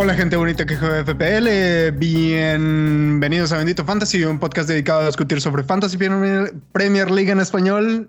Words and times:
Hola 0.00 0.14
gente 0.14 0.36
bonita 0.36 0.64
que 0.64 0.76
juega 0.76 1.04
FPL, 1.04 1.98
bienvenidos 1.98 3.50
a 3.50 3.58
Bendito 3.58 3.84
Fantasy, 3.84 4.22
un 4.24 4.38
podcast 4.38 4.68
dedicado 4.68 5.00
a 5.00 5.06
discutir 5.06 5.40
sobre 5.40 5.64
Fantasy 5.64 5.96
Premier 5.96 7.10
League 7.10 7.32
en 7.32 7.40
español 7.40 8.08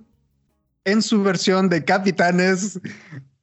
en 0.85 1.01
su 1.01 1.23
versión 1.23 1.67
de 1.67 1.83
Capitanes. 1.83 2.79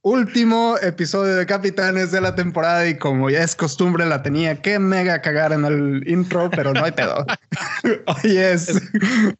Último 0.09 0.77
episodio 0.83 1.35
de 1.35 1.47
Capitanes 1.47 2.13
de 2.13 2.21
la 2.21 2.37
temporada 2.37 2.87
y 2.87 2.97
como 2.97 3.29
ya 3.29 3.43
es 3.43 3.57
costumbre 3.57 4.07
la 4.07 4.23
tenía 4.23 4.63
que 4.63 4.79
mega 4.79 5.21
cagar 5.21 5.53
en 5.53 5.65
el 5.65 6.09
intro, 6.09 6.49
pero 6.49 6.73
no 6.73 6.85
hay 6.85 6.93
pedo. 6.93 7.27
hoy 8.07 8.37
es 8.37 8.81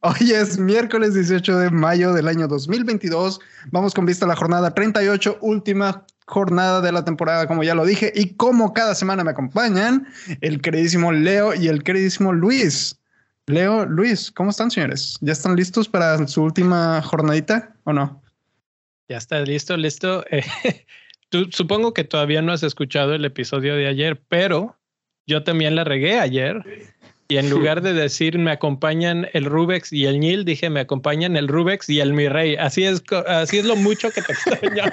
hoy 0.01 0.33
es 0.33 0.59
miércoles 0.59 1.15
18 1.15 1.57
de 1.57 1.71
mayo 1.71 2.13
del 2.13 2.27
año 2.27 2.49
2022. 2.49 3.39
Vamos 3.71 3.95
con 3.95 4.07
vista 4.07 4.25
a 4.25 4.29
la 4.29 4.35
jornada 4.35 4.75
38, 4.75 5.39
última 5.41 6.05
jornada 6.27 6.81
de 6.81 6.91
la 6.91 7.05
temporada, 7.05 7.47
como 7.47 7.63
ya 7.63 7.77
lo 7.77 7.85
dije, 7.85 8.13
y 8.13 8.35
como 8.35 8.73
cada 8.73 8.97
semana 8.97 9.23
me 9.23 9.31
acompañan 9.31 10.09
el 10.41 10.61
queridísimo 10.61 11.13
Leo 11.13 11.55
y 11.55 11.69
el 11.69 11.85
queridísimo 11.85 12.33
Luis. 12.33 12.99
Leo, 13.47 13.87
Luis, 13.87 14.33
¿cómo 14.33 14.51
están, 14.51 14.73
señores? 14.73 15.17
¿Ya 15.21 15.33
están 15.33 15.55
listos 15.55 15.89
para 15.89 16.27
su 16.27 16.43
última 16.43 17.01
jornadita 17.03 17.73
o 17.85 17.93
no? 17.93 18.26
Ya 19.09 19.19
está 19.19 19.41
listo, 19.41 19.77
listo. 19.77 20.25
Eh, 20.31 20.43
tú, 21.29 21.49
supongo 21.51 21.93
que 21.93 22.05
todavía 22.05 22.43
no 22.43 22.53
has 22.53 22.63
escuchado 22.63 23.15
el 23.15 23.25
episodio 23.25 23.75
de 23.75 23.89
ayer, 23.89 24.21
pero 24.29 24.77
yo 25.27 25.43
también 25.43 25.75
la 25.75 25.85
regué 25.85 26.19
ayer. 26.19 26.63
Y 27.29 27.39
en 27.39 27.51
lugar 27.51 27.83
de 27.83 27.93
decir 27.93 28.39
me 28.39 28.53
acompañan 28.53 29.29
el 29.33 29.47
Rubex 29.47 29.93
y 29.93 30.07
el 30.07 30.21
Nil, 30.21 30.45
dije 30.45 30.71
me 30.71 30.81
acompañan 30.81 31.37
el 31.37 31.49
Rubex 31.49 31.89
y 31.89 32.01
el 32.01 32.13
Mi 32.13 32.29
Rey. 32.29 32.55
Así 32.55 32.85
es, 32.85 33.03
así 33.27 33.59
es 33.59 33.65
lo 33.65 33.75
mucho 33.75 34.11
que 34.11 34.23
te 34.23 34.33
extraño. 34.33 34.85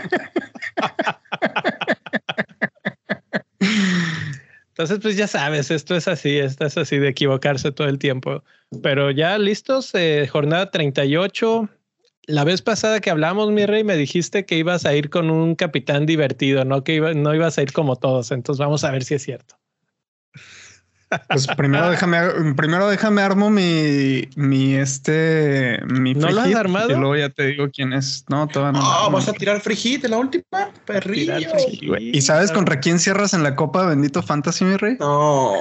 Entonces, 4.69 4.97
pues 5.03 5.15
ya 5.15 5.27
sabes, 5.27 5.69
esto 5.69 5.95
es 5.95 6.07
así, 6.07 6.39
esto 6.39 6.65
es 6.65 6.75
así 6.79 6.97
de 6.97 7.09
equivocarse 7.09 7.71
todo 7.71 7.87
el 7.87 7.99
tiempo. 7.99 8.43
Pero 8.81 9.11
ya 9.11 9.37
listos, 9.37 9.93
eh, 9.93 10.27
jornada 10.27 10.71
38. 10.71 11.69
La 12.25 12.45
vez 12.45 12.61
pasada 12.61 13.01
que 13.01 13.09
hablamos, 13.09 13.51
mi 13.51 13.65
rey, 13.65 13.83
me 13.83 13.97
dijiste 13.97 14.45
que 14.45 14.57
ibas 14.57 14.85
a 14.85 14.93
ir 14.93 15.09
con 15.09 15.29
un 15.29 15.55
capitán 15.55 16.05
divertido, 16.05 16.63
no 16.63 16.83
que 16.83 16.99
no 17.15 17.35
ibas 17.35 17.57
a 17.57 17.63
ir 17.63 17.73
como 17.73 17.97
todos. 17.97 18.31
Entonces 18.31 18.59
vamos 18.59 18.83
a 18.85 18.91
ver 18.91 19.03
si 19.03 19.15
es 19.15 19.23
cierto. 19.23 19.55
Pues 21.29 21.47
primero 21.57 21.89
déjame, 21.89 22.17
primero 22.55 22.87
déjame 22.87 23.21
armo 23.21 23.49
mi, 23.49 24.27
mi 24.35 24.73
este, 24.75 25.79
mi 25.85 26.13
¿No 26.15 26.29
lo 26.29 26.41
has 26.41 26.55
armado? 26.55 26.89
Y 26.89 26.95
luego 26.95 27.15
ya 27.15 27.29
te 27.29 27.47
digo 27.47 27.69
quién 27.71 27.93
es. 27.93 28.25
No, 28.29 28.47
todavía 28.47 28.79
no. 28.79 29.05
Oh, 29.05 29.11
vas 29.11 29.27
a 29.27 29.33
tirar 29.33 29.61
free 29.61 29.75
hit 29.75 30.05
en 30.05 30.11
la 30.11 30.17
última, 30.17 30.71
perrillo. 30.85 31.35
¿Y 31.99 32.21
sabes 32.21 32.51
contra 32.51 32.79
quién 32.79 32.99
cierras 32.99 33.33
en 33.33 33.43
la 33.43 33.55
Copa 33.55 33.85
Bendito 33.85 34.23
Fantasy, 34.23 34.65
mi 34.65 34.77
rey? 34.77 34.97
No. 34.99 35.53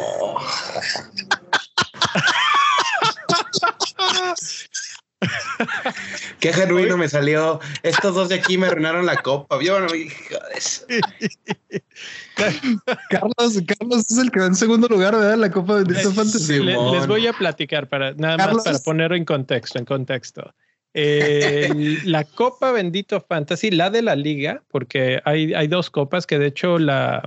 Qué 6.42 6.52
genuino 6.52 6.96
me 6.96 7.08
salió. 7.08 7.60
Estos 7.84 8.16
dos 8.16 8.28
de 8.28 8.34
aquí 8.34 8.58
me 8.58 8.66
arruinaron 8.66 9.06
la 9.06 9.14
copa. 9.14 9.62
Yo 9.62 9.78
no, 9.78 9.86
Carlos, 13.08 13.62
Carlos 13.64 14.10
es 14.10 14.18
el 14.18 14.32
que 14.32 14.40
va 14.40 14.46
en 14.46 14.56
segundo 14.56 14.88
lugar, 14.88 15.14
¿verdad? 15.14 15.36
La 15.36 15.52
Copa 15.52 15.76
Bendito 15.76 16.10
Fantasy. 16.10 16.58
les 16.58 17.06
voy 17.06 17.28
a 17.28 17.32
platicar 17.32 17.88
para 17.88 18.12
nada 18.14 18.38
más 18.38 18.64
para 18.64 18.80
ponerlo 18.80 19.14
en 19.14 19.24
contexto, 19.24 19.78
en 19.78 19.84
contexto. 19.84 20.52
la 20.94 22.24
Copa 22.24 22.72
Bendito 22.72 23.20
Fantasy, 23.20 23.70
la 23.70 23.90
de 23.90 24.02
la 24.02 24.16
liga, 24.16 24.64
porque 24.68 25.20
hay, 25.24 25.54
hay 25.54 25.68
dos 25.68 25.90
copas 25.90 26.26
que 26.26 26.40
de 26.40 26.48
hecho 26.48 26.80
la, 26.80 27.22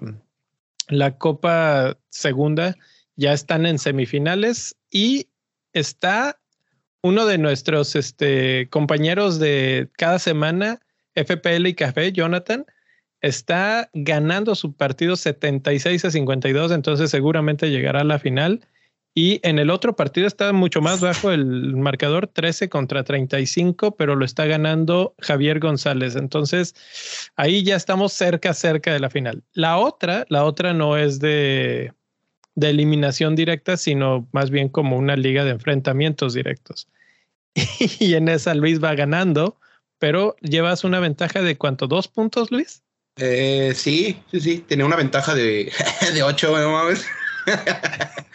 la 0.89 1.17
Copa 1.17 1.97
Segunda 2.09 2.75
ya 3.15 3.31
están 3.31 3.65
en 3.65 3.79
semifinales 3.79 4.75
y 4.91 5.29
está 5.71 6.37
uno 7.05 7.27
de 7.27 7.37
nuestros 7.37 7.95
este, 7.95 8.67
compañeros 8.71 9.37
de 9.37 9.89
cada 9.95 10.17
semana, 10.17 10.79
FPL 11.13 11.67
y 11.67 11.75
Café, 11.75 12.11
Jonathan, 12.11 12.65
está 13.21 13.91
ganando 13.93 14.55
su 14.55 14.73
partido 14.73 15.15
76 15.15 16.03
a 16.03 16.09
52, 16.09 16.71
entonces 16.71 17.11
seguramente 17.11 17.69
llegará 17.69 18.01
a 18.01 18.05
la 18.05 18.17
final. 18.17 18.65
Y 19.13 19.39
en 19.43 19.59
el 19.59 19.69
otro 19.69 19.95
partido 19.95 20.25
está 20.25 20.51
mucho 20.51 20.81
más 20.81 20.99
bajo 20.99 21.31
el 21.31 21.75
marcador, 21.75 22.25
13 22.25 22.69
contra 22.69 23.03
35, 23.03 23.95
pero 23.95 24.15
lo 24.15 24.25
está 24.25 24.47
ganando 24.47 25.13
Javier 25.19 25.59
González. 25.59 26.15
Entonces, 26.15 26.73
ahí 27.35 27.63
ya 27.63 27.75
estamos 27.75 28.13
cerca, 28.13 28.55
cerca 28.55 28.91
de 28.91 28.99
la 28.99 29.11
final. 29.11 29.43
La 29.53 29.77
otra, 29.77 30.25
la 30.29 30.43
otra 30.43 30.73
no 30.73 30.97
es 30.97 31.19
de, 31.19 31.93
de 32.55 32.69
eliminación 32.71 33.35
directa, 33.35 33.77
sino 33.77 34.27
más 34.31 34.49
bien 34.49 34.69
como 34.69 34.97
una 34.97 35.15
liga 35.15 35.45
de 35.45 35.51
enfrentamientos 35.51 36.33
directos. 36.33 36.87
y 37.99 38.13
en 38.13 38.27
esa 38.27 38.53
Luis 38.53 38.83
va 38.83 38.95
ganando, 38.95 39.59
pero 39.97 40.35
llevas 40.41 40.83
una 40.83 40.99
ventaja 40.99 41.41
de 41.41 41.57
cuánto, 41.57 41.87
dos 41.87 42.07
puntos, 42.07 42.51
Luis? 42.51 42.83
Eh, 43.17 43.73
sí, 43.75 44.21
sí, 44.29 44.41
sí, 44.41 44.57
tenía 44.59 44.85
una 44.85 44.97
ventaja 44.97 45.33
de, 45.33 45.71
de 46.13 46.23
ocho, 46.23 46.57
no 46.57 46.71
mames. 46.71 47.05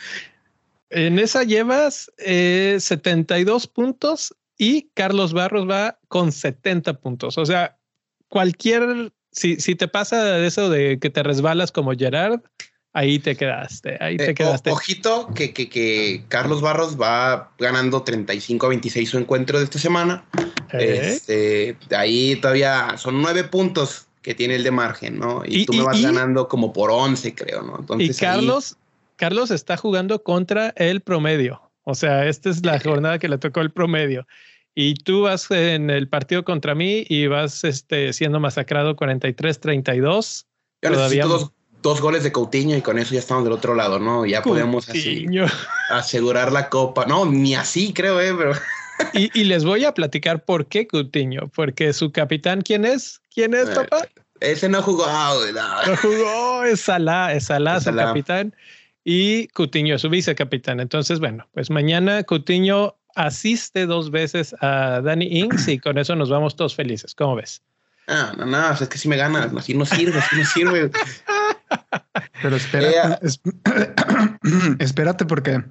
en 0.90 1.18
esa 1.18 1.44
llevas 1.44 2.10
72 2.18 3.64
eh, 3.64 3.68
puntos 3.72 4.34
y 4.56 4.90
Carlos 4.94 5.32
Barros 5.32 5.68
va 5.68 5.98
con 6.08 6.32
70 6.32 7.00
puntos. 7.00 7.36
O 7.38 7.44
sea, 7.44 7.78
cualquier, 8.28 9.12
si, 9.32 9.56
si 9.56 9.74
te 9.74 9.88
pasa 9.88 10.38
eso 10.44 10.70
de 10.70 10.98
que 10.98 11.10
te 11.10 11.22
resbalas 11.22 11.72
como 11.72 11.92
Gerard, 11.92 12.40
Ahí 12.92 13.20
te 13.20 13.36
quedaste, 13.36 13.96
ahí 14.00 14.16
te 14.16 14.30
eh, 14.30 14.34
quedaste. 14.34 14.70
ojito 14.70 15.28
que, 15.32 15.52
que, 15.52 15.68
que, 15.68 16.24
Carlos 16.28 16.60
Barros 16.60 17.00
va 17.00 17.52
ganando 17.56 18.02
35 18.02 18.66
a 18.66 18.68
26 18.70 19.10
su 19.10 19.18
encuentro 19.18 19.58
de 19.58 19.64
esta 19.64 19.78
semana. 19.78 20.24
¿Eh? 20.72 21.00
Este, 21.04 21.76
ahí 21.96 22.36
todavía 22.36 22.96
son 22.96 23.22
nueve 23.22 23.44
puntos 23.44 24.06
que 24.22 24.34
tiene 24.34 24.56
el 24.56 24.64
de 24.64 24.72
margen, 24.72 25.18
¿no? 25.18 25.42
Y, 25.46 25.66
tú 25.66 25.72
me 25.72 25.84
vas 25.84 26.02
ganando 26.02 26.48
como 26.48 26.72
por 26.72 26.90
11, 26.90 27.34
creo, 27.34 27.62
¿no? 27.62 27.78
Entonces, 27.78 28.16
y 28.16 28.20
Carlos, 28.20 28.76
Carlos 29.16 29.52
está 29.52 29.76
jugando 29.76 30.22
contra 30.22 30.70
el 30.76 31.00
promedio. 31.00 31.62
O 31.84 31.94
sea, 31.94 32.26
esta 32.26 32.50
es 32.50 32.64
la 32.64 32.78
jornada 32.80 33.18
que 33.18 33.28
le 33.28 33.38
tocó 33.38 33.60
el 33.60 33.70
promedio. 33.70 34.26
Y 34.74 34.94
tú 34.94 35.22
vas 35.22 35.50
en 35.50 35.90
el 35.90 36.08
partido 36.08 36.44
contra 36.44 36.74
mí 36.74 37.04
y 37.08 37.28
vas 37.28 37.64
este, 37.64 38.12
siendo 38.12 38.40
masacrado 38.40 38.96
43-32. 38.96 40.46
Todavía 40.80 41.24
dos 41.26 41.52
goles 41.82 42.22
de 42.22 42.32
Coutinho 42.32 42.76
y 42.76 42.82
con 42.82 42.98
eso 42.98 43.14
ya 43.14 43.20
estamos 43.20 43.44
del 43.44 43.52
otro 43.52 43.74
lado, 43.74 43.98
¿no? 43.98 44.26
Ya 44.26 44.42
podemos 44.42 44.88
así 44.88 45.26
asegurar 45.90 46.52
la 46.52 46.68
copa. 46.68 47.06
No, 47.06 47.26
ni 47.26 47.54
así 47.54 47.92
creo, 47.92 48.20
¿eh? 48.20 48.34
Pero... 48.36 48.52
y, 49.14 49.44
les 49.44 49.64
voy 49.64 49.84
a 49.84 49.94
platicar 49.94 50.44
por 50.44 50.66
qué 50.66 50.86
Coutinho, 50.86 51.48
porque 51.54 51.92
su 51.92 52.12
capitán, 52.12 52.62
¿quién 52.62 52.84
es? 52.84 53.20
¿Quién 53.34 53.54
es, 53.54 53.70
papá? 53.70 54.06
Ese 54.40 54.68
no 54.68 54.82
jugó. 54.82 55.06
No, 55.06 55.96
jugó, 55.96 56.64
es 56.64 56.80
Salah, 56.80 57.34
es 57.34 57.44
Salah, 57.44 57.80
su 57.80 57.94
capitán. 57.94 58.54
Y 59.04 59.48
Coutinho, 59.48 59.98
su 59.98 60.08
vicecapitán. 60.08 60.80
Entonces, 60.80 61.20
bueno, 61.20 61.46
pues 61.52 61.70
mañana 61.70 62.22
Coutinho 62.22 62.96
asiste 63.14 63.86
dos 63.86 64.10
veces 64.10 64.54
a 64.60 65.00
Danny 65.02 65.26
Ings 65.26 65.68
y 65.68 65.78
con 65.78 65.98
eso 65.98 66.14
nos 66.16 66.30
vamos 66.30 66.56
todos 66.56 66.74
felices. 66.74 67.14
¿Cómo 67.14 67.36
ves? 67.36 67.62
Ah, 68.08 68.32
no, 68.36 68.46
no, 68.46 68.72
es 68.72 68.88
que 68.88 68.98
si 68.98 69.08
me 69.08 69.16
ganas, 69.16 69.52
así 69.56 69.74
no 69.74 69.86
sirve, 69.86 70.18
así 70.18 70.36
no 70.36 70.44
sirve. 70.44 70.90
Pero 72.42 72.56
espérate, 72.56 73.26
espérate 74.78 75.24
porque 75.24 75.62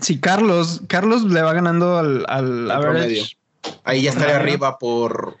si 0.00 0.18
Carlos, 0.18 0.82
Carlos 0.88 1.24
le 1.24 1.42
va 1.42 1.52
ganando 1.52 1.98
al, 1.98 2.24
al 2.28 2.70
Ahí 3.84 4.02
ya 4.02 4.10
estaría 4.10 4.36
arriba 4.36 4.78
por 4.78 5.36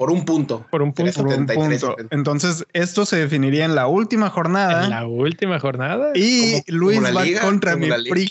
por 0.00 0.10
un 0.10 0.24
punto. 0.24 0.66
Por 0.70 0.80
un 0.80 0.94
punto. 0.94 1.94
Entonces, 2.10 2.64
esto 2.72 3.04
se 3.04 3.16
definiría 3.16 3.66
en 3.66 3.74
la 3.74 3.86
última 3.86 4.30
jornada. 4.30 4.84
En 4.84 4.90
la 4.90 5.06
última 5.06 5.60
jornada. 5.60 6.12
Y 6.14 6.62
Luis 6.72 7.02
va 7.02 7.22
contra 7.42 7.76
mi 7.76 7.90
free 8.08 8.26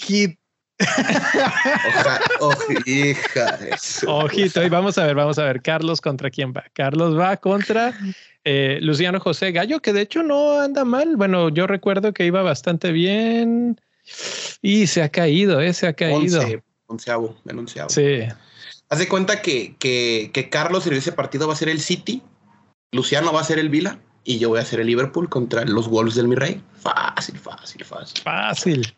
Ojito, 4.08 4.64
y 4.64 4.70
vamos 4.70 4.98
a 4.98 5.06
ver, 5.06 5.16
vamos 5.16 5.38
a 5.38 5.44
ver. 5.44 5.62
Carlos 5.62 6.02
contra 6.02 6.30
quién 6.30 6.54
va. 6.54 6.64
Carlos 6.74 7.18
va 7.18 7.38
contra 7.38 7.94
eh, 8.46 8.80
Luciano 8.82 9.20
José 9.20 9.52
Gallo, 9.52 9.82
que 9.82 9.94
de 9.94 10.02
hecho 10.02 10.24
no 10.24 10.60
anda 10.60 10.86
mal. 10.86 11.16
Bueno, 11.18 11.50
yo 11.50 11.68
recuerdo 11.68 12.14
que 12.14 12.26
iba 12.26 12.42
bastante 12.42 12.92
bien 12.92 13.80
y 14.62 14.88
se 14.88 15.04
ha 15.04 15.10
caído, 15.10 15.62
¿eh? 15.62 15.74
se 15.74 15.88
ha 15.88 15.94
caído. 15.94 16.42
onceavo, 16.88 17.36
el 17.46 17.60
onceavo. 17.60 17.90
Sí. 17.90 18.22
Haz 18.90 19.00
de 19.00 19.08
cuenta 19.08 19.42
que, 19.42 19.76
que, 19.78 20.32
que 20.34 20.50
Carlos 20.50 20.88
en 20.88 20.94
ese 20.94 21.12
partido 21.12 21.48
va 21.48 21.54
a 21.54 21.58
ser 21.58 21.70
el 21.70 21.80
City, 21.80 22.24
Luciano 22.92 23.32
va 23.32 23.42
a 23.42 23.44
ser 23.44 23.60
el 23.60 23.70
Vila 23.70 24.00
y 24.24 24.40
yo 24.40 24.50
voy 24.50 24.60
a 24.60 24.66
ser 24.66 24.80
el 24.80 24.88
Liverpool 24.88 25.30
contra 25.30 25.64
los 25.66 25.88
Wolves 25.88 26.16
del 26.16 26.28
Mi 26.28 26.36
Rey. 26.36 26.62
Fácil, 26.82 27.38
fácil, 27.38 27.86
fácil. 27.86 28.22
Fácil. 28.24 28.96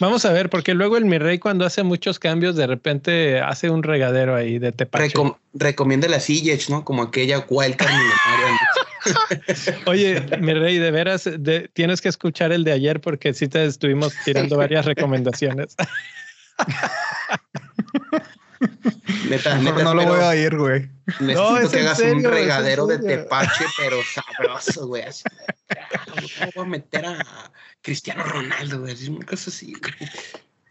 Vamos 0.00 0.24
a 0.24 0.32
ver, 0.32 0.50
porque 0.50 0.74
luego 0.74 0.96
el 0.96 1.04
mi 1.04 1.18
rey 1.18 1.38
cuando 1.38 1.64
hace 1.64 1.82
muchos 1.82 2.18
cambios, 2.18 2.56
de 2.56 2.66
repente 2.66 3.40
hace 3.40 3.70
un 3.70 3.82
regadero 3.82 4.34
ahí 4.34 4.58
de 4.58 4.72
tepache. 4.72 5.14
recomienda 5.54 6.08
la 6.08 6.20
Siege, 6.20 6.66
¿no? 6.68 6.84
Como 6.84 7.02
aquella 7.02 7.44
wildcard 7.48 7.92
Oye, 9.86 10.20
mi 10.40 10.54
rey, 10.54 10.78
de 10.78 10.90
veras, 10.90 11.30
tienes 11.72 12.00
que 12.00 12.08
escuchar 12.08 12.52
el 12.52 12.64
de 12.64 12.72
ayer 12.72 13.00
porque 13.00 13.32
sí 13.34 13.46
te 13.48 13.64
estuvimos 13.64 14.12
tirando 14.24 14.56
varias 14.56 14.84
recomendaciones. 14.84 15.76
Neta, 19.28 19.58
neta, 19.58 19.84
no 19.84 19.94
lo 19.94 20.06
voy 20.06 20.20
a 20.20 20.34
ir, 20.36 20.56
güey. 20.56 20.88
Necesito 21.20 21.60
no, 21.60 21.70
que 21.70 21.80
hagas 21.80 22.00
un 22.00 22.24
regadero 22.24 22.86
de 22.86 22.98
tepache, 22.98 23.64
pero 23.78 23.98
sabroso, 24.02 24.86
güey. 24.86 25.04
¿Cómo 26.04 26.50
voy 26.54 26.64
a 26.64 26.68
meter 26.68 27.06
a 27.06 27.52
Cristiano 27.82 28.24
Ronaldo, 28.24 28.80
güey? 28.80 29.08
Una 29.08 29.26
cosa 29.26 29.50
así, 29.50 29.74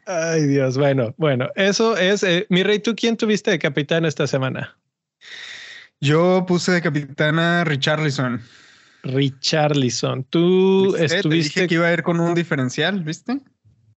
Ay, 0.06 0.48
Dios. 0.48 0.78
Bueno, 0.78 1.14
bueno, 1.18 1.50
eso 1.56 1.98
es. 1.98 2.24
Eh, 2.24 2.46
mi 2.50 2.64
rey, 2.64 2.80
¿tú 2.80 2.96
quién 2.96 3.18
tuviste 3.18 3.52
de 3.52 3.60
capitán 3.60 4.06
esta 4.06 4.28
semana? 4.28 4.78
Yo 6.00 6.46
puse 6.48 6.72
de 6.72 6.82
capitán 6.82 7.40
a 7.40 7.64
Richarlison. 7.64 8.42
Richarlison. 9.04 10.24
Tú 10.26 10.96
estuviste. 10.96 11.22
Te 11.22 11.36
dije 11.36 11.68
que 11.68 11.76
iba 11.76 11.88
a 11.88 11.94
ir 11.94 12.04
con 12.04 12.20
un 12.20 12.36
diferencial, 12.36 13.04
¿viste? 13.04 13.40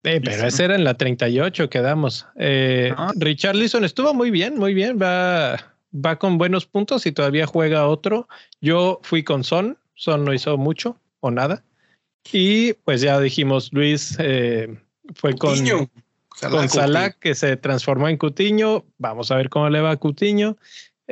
Eh, 0.03 0.21
pero 0.25 0.47
ese 0.47 0.65
era 0.65 0.75
en 0.75 0.85
la 0.85 0.95
38 0.95 1.69
que 1.69 1.81
damos. 1.81 2.27
Eh, 2.37 2.93
ah. 2.97 3.13
Richarlison 3.17 3.85
estuvo 3.85 4.15
muy 4.15 4.31
bien, 4.31 4.59
muy 4.59 4.73
bien. 4.73 4.99
Va, 5.01 5.57
va 5.95 6.17
con 6.17 6.39
buenos 6.39 6.67
puntos 6.67 7.07
y 7.07 7.13
todavía 7.13 7.47
juega 7.47 7.87
otro. 7.87 8.29
Yo 8.61 9.01
fui 9.03 9.23
con 9.23 9.45
Son. 9.45 9.79
Son 9.95 10.25
no 10.25 10.33
hizo 10.33 10.57
mucho 10.57 10.97
o 11.21 11.31
nada. 11.31 11.63
Y 12.33 12.73
pues 12.73 13.01
ya 13.03 13.21
dijimos, 13.21 13.71
Luis 13.73 14.17
eh, 14.19 14.79
fue 15.15 15.35
con, 15.35 15.59
con 16.51 16.69
Salah, 16.69 17.11
que 17.13 17.35
se 17.35 17.57
transformó 17.57 18.09
en 18.09 18.17
Cutiño. 18.17 18.85
Vamos 18.99 19.31
a 19.31 19.37
ver 19.37 19.51
cómo 19.51 19.69
le 19.69 19.81
va 19.81 19.91
a 19.91 19.97
Cutiño. 19.97 20.57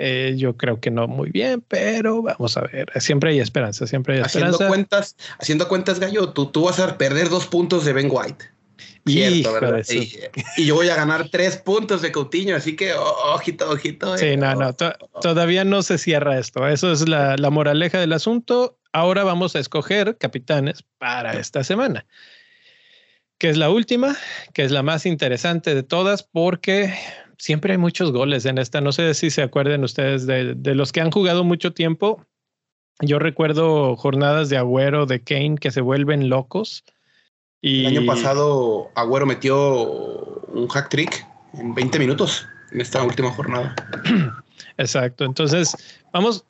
Eh, 0.01 0.35
yo 0.39 0.57
creo 0.57 0.81
que 0.81 0.93
no 0.93 1.09
muy 1.09 1.31
bien, 1.31 1.61
pero 1.67 2.23
vamos 2.23 2.57
a 2.57 2.61
ver. 2.63 2.89
Siempre 3.01 3.31
hay 3.31 3.41
esperanza, 3.41 3.87
siempre 3.87 4.15
hay 4.15 4.21
esperanza. 4.21 4.55
Haciendo 4.55 4.69
cuentas, 4.69 5.17
haciendo 5.41 5.69
cuentas, 5.69 5.99
Gallo, 5.99 6.31
tú, 6.31 6.47
tú 6.47 6.63
vas 6.63 6.79
a 6.79 6.97
perder 6.97 7.29
dos 7.29 7.47
puntos 7.47 7.85
de 7.85 7.93
Ben 7.93 8.09
White. 8.09 8.58
Cierto, 9.13 9.53
¿verdad? 9.53 9.85
Y, 10.57 10.65
yo 10.65 10.75
voy 10.75 10.89
a 10.89 10.97
ganar 10.97 11.29
tres 11.31 11.57
puntos 11.57 12.03
de 12.03 12.13
Coutinho, 12.13 12.57
así 12.57 12.77
que 12.77 12.93
ojito, 12.95 13.71
ojito. 13.71 14.17
Sí, 14.17 14.37
no, 14.37 14.55
no, 14.55 14.75
todavía 15.21 15.65
no 15.65 15.83
se 15.83 15.99
cierra 15.99 16.39
esto. 16.39 16.67
Eso 16.67 16.93
es 16.93 17.09
la, 17.09 17.37
la, 17.37 17.51
moraleja 17.51 17.99
del 17.99 18.13
asunto. 18.13 18.79
Ahora 18.93 19.25
vamos 19.25 19.57
a 19.57 19.59
escoger 19.59 20.17
capitanes 20.19 20.85
para 20.99 21.35
esta 21.39 21.65
semana, 21.65 22.07
que 23.39 23.51
es 23.51 23.57
la 23.57 23.71
última, 23.71 24.17
que 24.53 24.65
es 24.65 24.71
la 24.71 24.83
más 24.83 25.07
interesante 25.07 25.75
de 25.75 25.83
todas, 25.83 26.23
porque 26.23 26.95
siempre 27.39 27.73
hay 27.73 27.79
muchos 27.79 28.13
goles 28.13 28.45
en 28.47 28.59
esta. 28.59 28.81
No 28.81 28.93
sé 28.93 29.15
si 29.15 29.31
se 29.31 29.43
acuerden 29.43 29.85
ustedes 29.85 30.27
de, 30.27 30.55
de 30.55 30.75
los 30.75 30.93
que 30.93 31.01
han 31.01 31.11
jugado 31.11 31.45
mucho 31.45 31.73
tiempo. 31.73 32.25
Yo 33.01 33.19
recuerdo 33.19 33.97
jornadas 33.97 34.49
de 34.49 34.57
Agüero, 34.57 35.07
de 35.07 35.23
Kane, 35.23 35.57
que 35.59 35.71
se 35.71 35.81
vuelven 35.81 36.29
locos 36.29 36.85
el 37.63 37.87
año 37.87 38.07
pasado 38.07 38.91
Agüero 38.95 39.27
metió 39.27 39.83
un 40.49 40.69
hack 40.69 40.89
trick 40.89 41.27
en 41.55 41.75
20 41.75 41.99
minutos 41.99 42.47
en 42.73 42.81
esta 42.81 43.03
última 43.03 43.31
jornada. 43.31 43.75
Exacto. 44.79 45.25
Entonces, 45.25 45.77
vamos, 46.13 46.45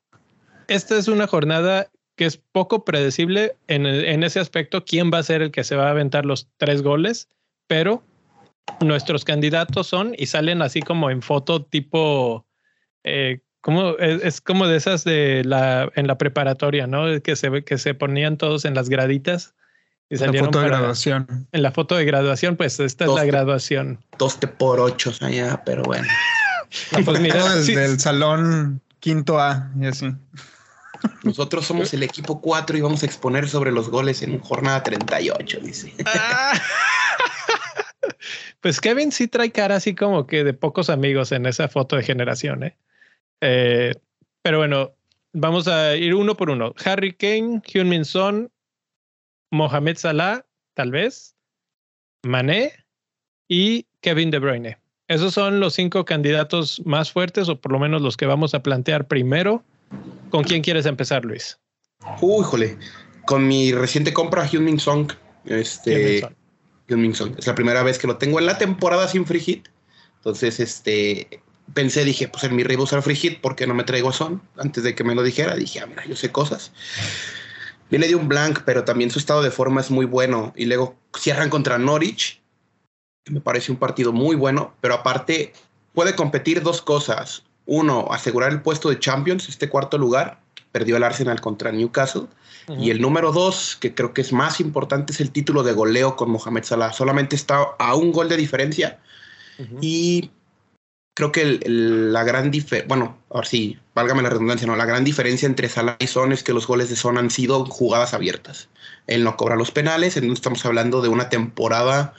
esta 0.69 0.99
es 0.99 1.08
una 1.08 1.26
jornada 1.26 1.90
que 2.16 2.26
es 2.26 2.37
poco 2.37 2.84
predecible 2.84 3.56
en, 3.69 3.87
en, 3.87 4.25
ese 4.25 4.40
aspecto, 4.40 4.84
quién 4.84 5.10
va 5.12 5.19
a 5.19 5.22
ser 5.22 5.40
el 5.40 5.50
que 5.52 5.62
se 5.64 5.76
va 5.76 5.87
a 5.87 5.90
aventar 5.90 6.26
los 6.26 6.49
tres 6.56 6.82
goles, 6.82 7.28
pero 7.69 8.02
nuestros 8.81 9.25
candidatos 9.25 9.87
son 9.87 10.14
y 10.19 10.26
salen 10.26 10.61
así 10.61 10.82
como 10.82 11.11
en 11.11 11.22
foto 11.22 11.64
tipo, 11.64 12.44
eh, 13.04 13.40
como, 13.61 13.96
es, 13.99 14.40
como 14.40 14.66
de 14.66 14.76
esas 14.76 15.04
de 15.04 15.44
la, 15.44 15.90
en 15.94 16.08
la 16.08 16.19
preparatoria, 16.19 16.88
¿no? 16.88 17.20
Que 17.22 17.37
se, 17.37 17.64
que 17.64 17.78
se 17.78 17.94
ponían 17.94 18.37
todos 18.37 18.64
en 18.64 18.75
las 18.75 18.88
graditas 18.88 19.54
la 20.10 20.32
foto 20.32 20.60
de 20.60 20.69
graduación. 20.69 21.49
En 21.52 21.62
la 21.62 21.72
foto 21.72 21.96
de 21.96 22.05
graduación, 22.05 22.56
pues 22.56 22.81
esta 22.81 23.05
es 23.05 23.10
la 23.12 23.25
graduación. 23.25 24.05
Dos 24.19 24.38
por 24.58 24.81
ocho 24.81 25.12
allá, 25.20 25.62
pero 25.64 25.82
bueno. 25.82 26.08
pues 27.05 27.20
mira, 27.20 27.55
desde 27.55 27.84
el 27.84 28.00
salón 28.00 28.81
quinto 29.00 29.38
A 29.38 29.70
y 29.81 29.87
así. 29.87 30.14
Nosotros 31.22 31.66
somos 31.66 31.93
el 31.94 32.02
equipo 32.02 32.40
4 32.40 32.76
y 32.76 32.81
vamos 32.81 33.02
a 33.02 33.06
exponer 33.06 33.49
sobre 33.49 33.70
los 33.70 33.88
goles 33.88 34.22
en 34.22 34.38
jornada 34.40 34.82
38, 34.82 35.60
dice. 35.60 35.93
Ah. 36.06 36.61
pues 38.61 38.81
Kevin 38.81 39.12
sí 39.12 39.28
trae 39.28 39.52
cara 39.52 39.76
así 39.76 39.94
como 39.94 40.26
que 40.26 40.43
de 40.43 40.54
pocos 40.54 40.90
amigos 40.90 41.31
en 41.32 41.46
esa 41.46 41.69
foto 41.69 41.96
de 41.96 42.02
generación, 42.02 42.64
¿eh? 42.64 42.76
eh 43.40 43.94
pero 44.43 44.58
bueno, 44.58 44.93
vamos 45.32 45.69
a 45.69 45.94
ir 45.94 46.14
uno 46.14 46.37
por 46.37 46.50
uno. 46.50 46.75
Harry 46.84 47.12
Kane, 47.12 47.62
Hyun-Min 47.62 48.04
Son, 48.04 48.50
Mohamed 49.50 49.97
Salah, 49.97 50.45
tal 50.75 50.91
vez, 50.91 51.35
Mané 52.23 52.73
y 53.49 53.87
Kevin 54.00 54.31
De 54.31 54.39
Bruyne. 54.39 54.79
Esos 55.09 55.33
son 55.33 55.59
los 55.59 55.75
cinco 55.75 56.05
candidatos 56.05 56.83
más 56.85 57.11
fuertes, 57.12 57.49
o 57.49 57.59
por 57.59 57.73
lo 57.73 57.79
menos 57.79 58.03
los 58.03 58.17
que 58.17 58.27
vamos 58.27 58.55
a 58.55 58.62
plantear 58.62 59.09
primero. 59.09 59.65
¿Con 60.31 60.45
quién 60.45 60.62
quieres 60.62 60.85
empezar, 60.85 61.25
Luis? 61.25 61.59
Uy, 62.21 62.45
jole. 62.45 62.77
Con 63.25 63.49
mi 63.49 63.73
reciente 63.73 64.12
compra, 64.12 64.47
Hyun 64.47 64.79
Song. 64.79 65.11
Este, 65.47 66.29
Hyun 66.89 67.15
Song. 67.15 67.35
Es 67.39 67.47
la 67.47 67.55
primera 67.55 67.83
vez 67.83 67.99
que 67.99 68.06
lo 68.06 68.19
tengo 68.19 68.39
en 68.39 68.47
la 68.47 68.59
temporada 68.59 69.09
sin 69.09 69.25
free 69.25 69.41
hit. 69.41 69.69
Entonces, 70.17 70.61
este, 70.61 71.41
pensé, 71.73 72.05
dije, 72.05 72.29
pues 72.29 72.45
en 72.45 72.55
mi 72.55 72.62
rey 72.62 72.77
voy 72.77 72.83
a 72.83 72.85
usar 72.85 73.03
free 73.03 73.17
hit 73.17 73.41
porque 73.41 73.67
no 73.67 73.73
me 73.73 73.85
traigo 73.85 74.11
a 74.11 74.12
Son. 74.12 74.43
Antes 74.59 74.85
de 74.85 74.95
que 74.95 75.05
me 75.05 75.15
lo 75.15 75.23
dijera, 75.23 75.56
dije, 75.56 75.81
ah, 75.81 75.87
mira, 75.87 76.05
yo 76.06 76.17
sé 76.17 76.31
cosas. 76.31 76.73
Viene 77.90 78.08
de 78.08 78.14
un 78.14 78.29
blank, 78.29 78.61
pero 78.64 78.85
también 78.85 79.11
su 79.11 79.19
estado 79.19 79.43
de 79.43 79.50
forma 79.50 79.81
es 79.81 79.90
muy 79.90 80.05
bueno. 80.05 80.52
Y 80.56 80.67
luego 80.67 80.96
cierran 81.19 81.50
contra 81.50 81.79
Norwich, 81.79 82.40
que 83.25 83.32
me 83.32 83.40
parece 83.40 83.73
un 83.73 83.79
partido 83.79 84.12
muy 84.12 84.37
bueno, 84.37 84.75
pero 84.81 84.94
aparte 84.94 85.52
puede 85.94 86.14
competir 86.14 86.62
dos 86.62 86.82
cosas. 86.82 87.44
Uno, 87.67 88.08
asegurar 88.11 88.52
el 88.52 88.62
puesto 88.62 88.88
de 88.88 88.99
Champions, 88.99 89.49
este 89.49 89.69
cuarto 89.69 89.99
lugar. 89.99 90.40
Perdió 90.73 90.96
el 90.96 91.02
Arsenal 91.02 91.40
contra 91.40 91.73
Newcastle. 91.73 92.26
Y 92.79 92.90
el 92.90 93.00
número 93.00 93.32
dos, 93.32 93.79
que 93.81 93.94
creo 93.94 94.12
que 94.12 94.20
es 94.20 94.31
más 94.31 94.61
importante, 94.61 95.14
es 95.14 95.20
el 95.23 95.31
título 95.31 95.62
de 95.62 95.73
goleo 95.73 96.17
con 96.17 96.31
Mohamed 96.31 96.64
Salah. 96.64 96.93
Solamente 96.93 97.35
está 97.35 97.62
a 97.79 97.94
un 97.94 98.12
gol 98.12 98.29
de 98.29 98.37
diferencia. 98.37 98.99
Y 99.81 100.31
creo 101.19 101.32
que 101.32 101.59
la 101.66 102.23
gran 102.23 102.52
diferencia, 102.52 102.87
bueno, 102.87 103.19
ahora 103.31 103.45
sí, 103.45 103.76
válgame 103.92 104.23
la 104.23 104.31
redundancia, 104.31 104.69
no, 104.69 104.76
la 104.76 104.87
gran 104.87 105.02
diferencia 105.02 105.47
entre 105.47 105.69
Salah 105.69 105.97
y 105.99 106.07
Son 106.07 106.31
es 106.31 106.45
que 106.45 106.52
los 106.52 106.69
goles 106.69 106.90
de 106.90 106.95
Son 106.95 107.19
han 107.19 107.28
sido 107.28 107.66
jugadas 107.66 108.14
abiertas. 108.14 108.69
Él 109.09 109.25
no 109.25 109.37
cobra 109.37 109.57
los 109.57 109.73
penales, 109.73 110.16
entonces 110.16 110.38
estamos 110.38 110.64
hablando 110.64 111.02
de 111.02 111.09
una 111.09 111.28
temporada, 111.28 112.14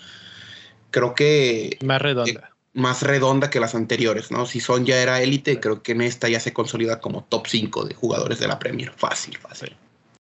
creo 0.91 1.15
que... 1.15 1.77
Más 1.81 2.01
redonda. 2.01 2.29
Eh, 2.29 2.39
más 2.73 3.01
redonda 3.01 3.50
que 3.50 3.62
las 3.62 3.73
anteriores, 3.73 4.31
¿no? 4.31 4.45
Si 4.45 4.59
Son 4.59 4.85
ya 4.85 5.01
era 5.01 5.21
élite, 5.21 5.62
creo 5.62 5.81
que 5.81 5.93
en 5.93 6.01
esta 6.01 6.27
ya 6.27 6.41
se 6.41 6.51
consolida 6.51 7.00
como 7.00 7.23
top 7.23 7.47
5 7.47 7.85
de 7.85 7.93
jugadores 7.93 8.39
de 8.41 8.50
la 8.50 8.59
Premier. 8.59 8.91
Fácil, 8.97 9.38
fácil. 9.38 9.77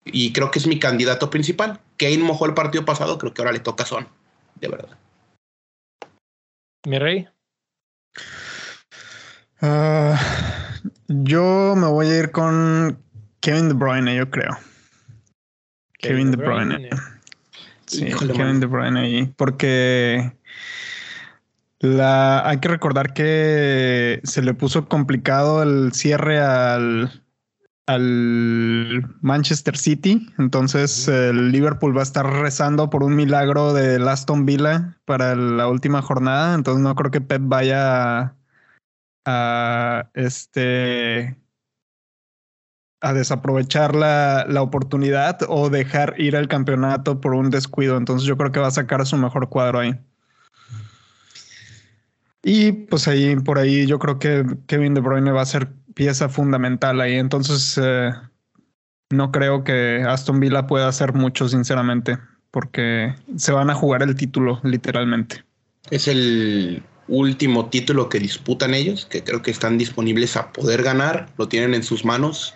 Y 0.07 0.33
creo 0.33 0.51
que 0.51 0.59
es 0.59 0.67
mi 0.67 0.79
candidato 0.79 1.29
principal. 1.29 1.79
Kane 1.99 2.17
mojó 2.17 2.47
el 2.47 2.55
partido 2.55 2.87
pasado, 2.87 3.19
creo 3.19 3.35
que 3.35 3.43
ahora 3.43 3.53
le 3.53 3.61
toca 3.61 3.85
a 3.85 3.87
Son, 3.87 4.09
de 4.55 4.69
verdad. 4.69 4.97
Mi 6.87 6.99
rey. 6.99 7.29
Ah, 9.65 10.21
yo 11.07 11.75
me 11.77 11.87
voy 11.87 12.09
a 12.09 12.19
ir 12.19 12.33
con 12.33 12.99
Kevin 13.39 13.69
De 13.69 13.75
Bruyne, 13.75 14.17
yo 14.17 14.29
creo. 14.29 14.59
Kevin, 15.99 16.33
De 16.33 16.37
Bruyne. 16.37 16.91
Sí, 17.87 18.07
Kevin 18.07 18.59
De 18.59 18.67
Bruyne 18.67 18.99
ahí. 18.99 19.33
Porque 19.37 20.33
la, 21.79 22.49
hay 22.49 22.59
que 22.59 22.67
recordar 22.67 23.15
que 23.15 24.21
se 24.25 24.43
le 24.43 24.53
puso 24.53 24.89
complicado 24.89 25.63
el 25.63 25.93
cierre 25.93 26.41
al, 26.41 27.23
al 27.87 29.15
Manchester 29.21 29.77
City. 29.77 30.27
Entonces 30.39 31.07
el 31.07 31.53
Liverpool 31.53 31.97
va 31.97 32.01
a 32.01 32.05
estar 32.05 32.27
rezando 32.27 32.91
por 32.91 33.05
un 33.05 33.15
milagro 33.15 33.73
de 33.75 33.97
Aston 34.11 34.45
Villa 34.45 34.97
para 35.05 35.37
la 35.37 35.69
última 35.69 36.03
jornada. 36.03 36.55
Entonces 36.57 36.83
no 36.83 36.97
creo 36.97 37.13
que 37.13 37.21
Pep 37.21 37.43
vaya 37.45 38.35
a 39.25 40.11
este 40.15 41.37
a 43.01 43.13
desaprovechar 43.13 43.97
la, 43.97 44.47
la, 44.49 44.63
oportunidad 44.63 45.41
o 45.49 45.71
dejar 45.71 46.15
ir 46.19 46.37
al 46.37 46.47
campeonato 46.47 47.21
por 47.21 47.35
un 47.35 47.51
descuido. 47.51 47.97
Entonces 47.97 48.29
yo 48.29 48.37
creo 48.37 48.53
que 48.53 48.61
va 48.61 48.69
a 48.69 48.71
sacar 48.71 49.05
su 49.07 49.17
mejor 49.17 49.49
cuadro 49.49 49.81
ahí. 49.81 49.99
Y 52.45 52.73
pues 52.73 53.07
ahí, 53.09 53.37
por 53.37 53.59
ahí, 53.59 53.87
yo 53.87 53.99
creo 53.99 54.19
que 54.19 54.45
Kevin 54.67 54.95
De 54.95 55.01
Bruyne 55.01 55.31
va 55.31 55.43
a 55.43 55.47
ser 55.47 55.69
pieza 55.95 56.29
fundamental 56.29 57.01
ahí. 57.01 57.15
Entonces, 57.15 57.79
eh, 57.83 58.13
no 59.11 59.31
creo 59.31 59.63
que 59.63 60.05
Aston 60.07 60.41
Villa 60.41 60.67
pueda 60.67 60.89
hacer 60.89 61.13
mucho, 61.15 61.49
sinceramente. 61.49 62.19
porque 62.51 63.15
se 63.37 63.51
van 63.51 63.71
a 63.71 63.75
jugar 63.75 64.03
el 64.03 64.15
título 64.15 64.61
literalmente. 64.63 65.43
Es 65.91 66.07
el 66.07 66.83
último 67.13 67.69
título 67.69 68.09
que 68.09 68.19
disputan 68.19 68.73
ellos, 68.73 69.05
que 69.05 69.23
creo 69.23 69.43
que 69.43 69.51
están 69.51 69.77
disponibles 69.77 70.37
a 70.37 70.51
poder 70.51 70.83
ganar, 70.83 71.29
lo 71.37 71.47
tienen 71.47 71.75
en 71.75 71.83
sus 71.83 72.05
manos. 72.05 72.55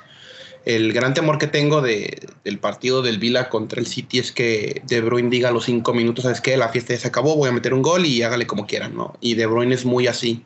El 0.64 0.92
gran 0.94 1.12
temor 1.12 1.38
que 1.38 1.46
tengo 1.46 1.82
de, 1.82 2.26
del 2.42 2.58
partido 2.58 3.02
del 3.02 3.18
Vila 3.18 3.50
contra 3.50 3.80
el 3.80 3.86
City 3.86 4.18
es 4.18 4.32
que 4.32 4.82
De 4.86 5.02
Bruyne 5.02 5.28
diga 5.28 5.50
a 5.50 5.52
los 5.52 5.66
cinco 5.66 5.92
minutos, 5.92 6.24
¿sabes 6.24 6.40
qué? 6.40 6.56
La 6.56 6.70
fiesta 6.70 6.94
ya 6.94 7.00
se 7.00 7.08
acabó, 7.08 7.36
voy 7.36 7.50
a 7.50 7.52
meter 7.52 7.74
un 7.74 7.82
gol 7.82 8.06
y 8.06 8.22
hágale 8.22 8.46
como 8.46 8.66
quieran, 8.66 8.96
¿no? 8.96 9.16
Y 9.20 9.34
De 9.34 9.46
Bruyne 9.46 9.74
es 9.74 9.84
muy 9.84 10.06
así. 10.06 10.42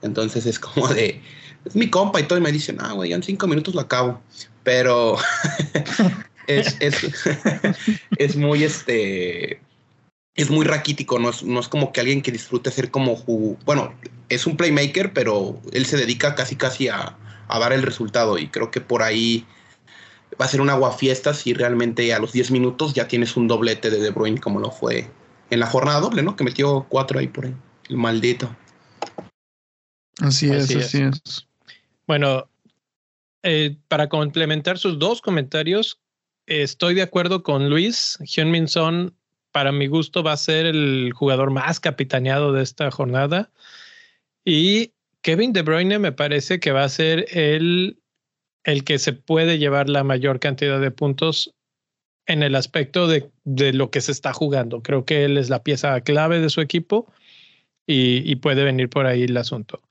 Entonces 0.00 0.46
es 0.46 0.58
como 0.58 0.86
de, 0.88 1.20
es 1.64 1.74
mi 1.74 1.90
compa 1.90 2.20
y 2.20 2.22
todo, 2.22 2.38
y 2.38 2.42
me 2.42 2.52
dicen, 2.52 2.78
ah, 2.80 2.92
güey, 2.92 3.12
en 3.12 3.22
cinco 3.22 3.48
minutos 3.48 3.74
lo 3.74 3.80
acabo. 3.80 4.20
Pero 4.62 5.16
es, 6.46 6.76
es, 8.16 8.36
muy, 8.36 8.62
este, 8.62 9.60
es 10.34 10.50
muy 10.50 10.64
raquítico, 10.64 11.18
no 11.18 11.30
es, 11.30 11.42
no 11.42 11.60
es 11.60 11.68
como 11.68 11.92
que 11.92 12.00
alguien 12.00 12.22
que 12.22 12.32
disfrute 12.32 12.70
ser 12.70 12.90
como, 12.90 13.16
bueno, 13.64 13.94
es 14.28 14.46
un 14.46 14.56
playmaker, 14.56 15.12
pero 15.12 15.60
él 15.72 15.86
se 15.86 15.96
dedica 15.96 16.34
casi 16.34 16.56
casi 16.56 16.88
a, 16.88 17.18
a 17.48 17.58
dar 17.58 17.72
el 17.72 17.82
resultado 17.82 18.38
y 18.38 18.48
creo 18.48 18.70
que 18.70 18.80
por 18.80 19.02
ahí 19.02 19.44
va 20.40 20.46
a 20.46 20.48
ser 20.48 20.60
un 20.60 20.70
aguafiestas 20.70 21.38
si 21.38 21.52
realmente 21.52 22.14
a 22.14 22.18
los 22.18 22.32
10 22.32 22.50
minutos 22.52 22.94
ya 22.94 23.08
tienes 23.08 23.36
un 23.36 23.48
doblete 23.48 23.90
de 23.90 24.00
De 24.00 24.10
Bruyne 24.10 24.40
como 24.40 24.60
lo 24.60 24.70
fue 24.70 25.10
en 25.50 25.60
la 25.60 25.66
jornada 25.66 26.00
doble, 26.00 26.22
¿no? 26.22 26.36
Que 26.36 26.44
metió 26.44 26.86
cuatro 26.88 27.18
ahí 27.18 27.26
por 27.26 27.46
ahí, 27.46 27.54
el 27.88 27.96
maldito. 27.96 28.54
Así, 30.20 30.48
es, 30.50 30.74
así 30.74 31.02
es. 31.02 31.46
Bueno, 32.06 32.48
eh, 33.42 33.76
para 33.88 34.08
complementar 34.08 34.78
sus 34.78 34.98
dos 34.98 35.20
comentarios, 35.20 35.98
estoy 36.46 36.94
de 36.94 37.02
acuerdo 37.02 37.42
con 37.42 37.68
Luis. 37.68 38.18
Hyun-Min 38.20 38.68
Son, 38.68 39.14
para 39.52 39.72
mi 39.72 39.86
gusto, 39.86 40.22
va 40.22 40.32
a 40.32 40.36
ser 40.36 40.66
el 40.66 41.12
jugador 41.14 41.50
más 41.50 41.80
capitaneado 41.80 42.52
de 42.52 42.62
esta 42.62 42.90
jornada. 42.90 43.50
Y 44.44 44.92
Kevin 45.22 45.52
De 45.52 45.62
Bruyne 45.62 45.98
me 45.98 46.12
parece 46.12 46.60
que 46.60 46.72
va 46.72 46.84
a 46.84 46.88
ser 46.88 47.26
el, 47.30 47.98
el 48.64 48.84
que 48.84 48.98
se 48.98 49.12
puede 49.12 49.58
llevar 49.58 49.88
la 49.88 50.04
mayor 50.04 50.40
cantidad 50.40 50.80
de 50.80 50.90
puntos 50.90 51.54
en 52.26 52.42
el 52.42 52.54
aspecto 52.54 53.08
de, 53.08 53.30
de, 53.44 53.72
lo 53.72 53.90
que 53.90 54.00
se 54.00 54.12
está 54.12 54.32
jugando. 54.32 54.82
Creo 54.82 55.04
que 55.04 55.24
él 55.24 55.36
es 55.36 55.50
la 55.50 55.62
pieza 55.62 56.00
clave 56.02 56.40
de 56.40 56.50
su 56.50 56.60
equipo 56.60 57.12
y, 57.86 58.30
y 58.30 58.36
puede 58.36 58.64
venir 58.64 58.88
por 58.88 59.06
ahí 59.06 59.24
el 59.24 59.36
asunto. 59.36 59.82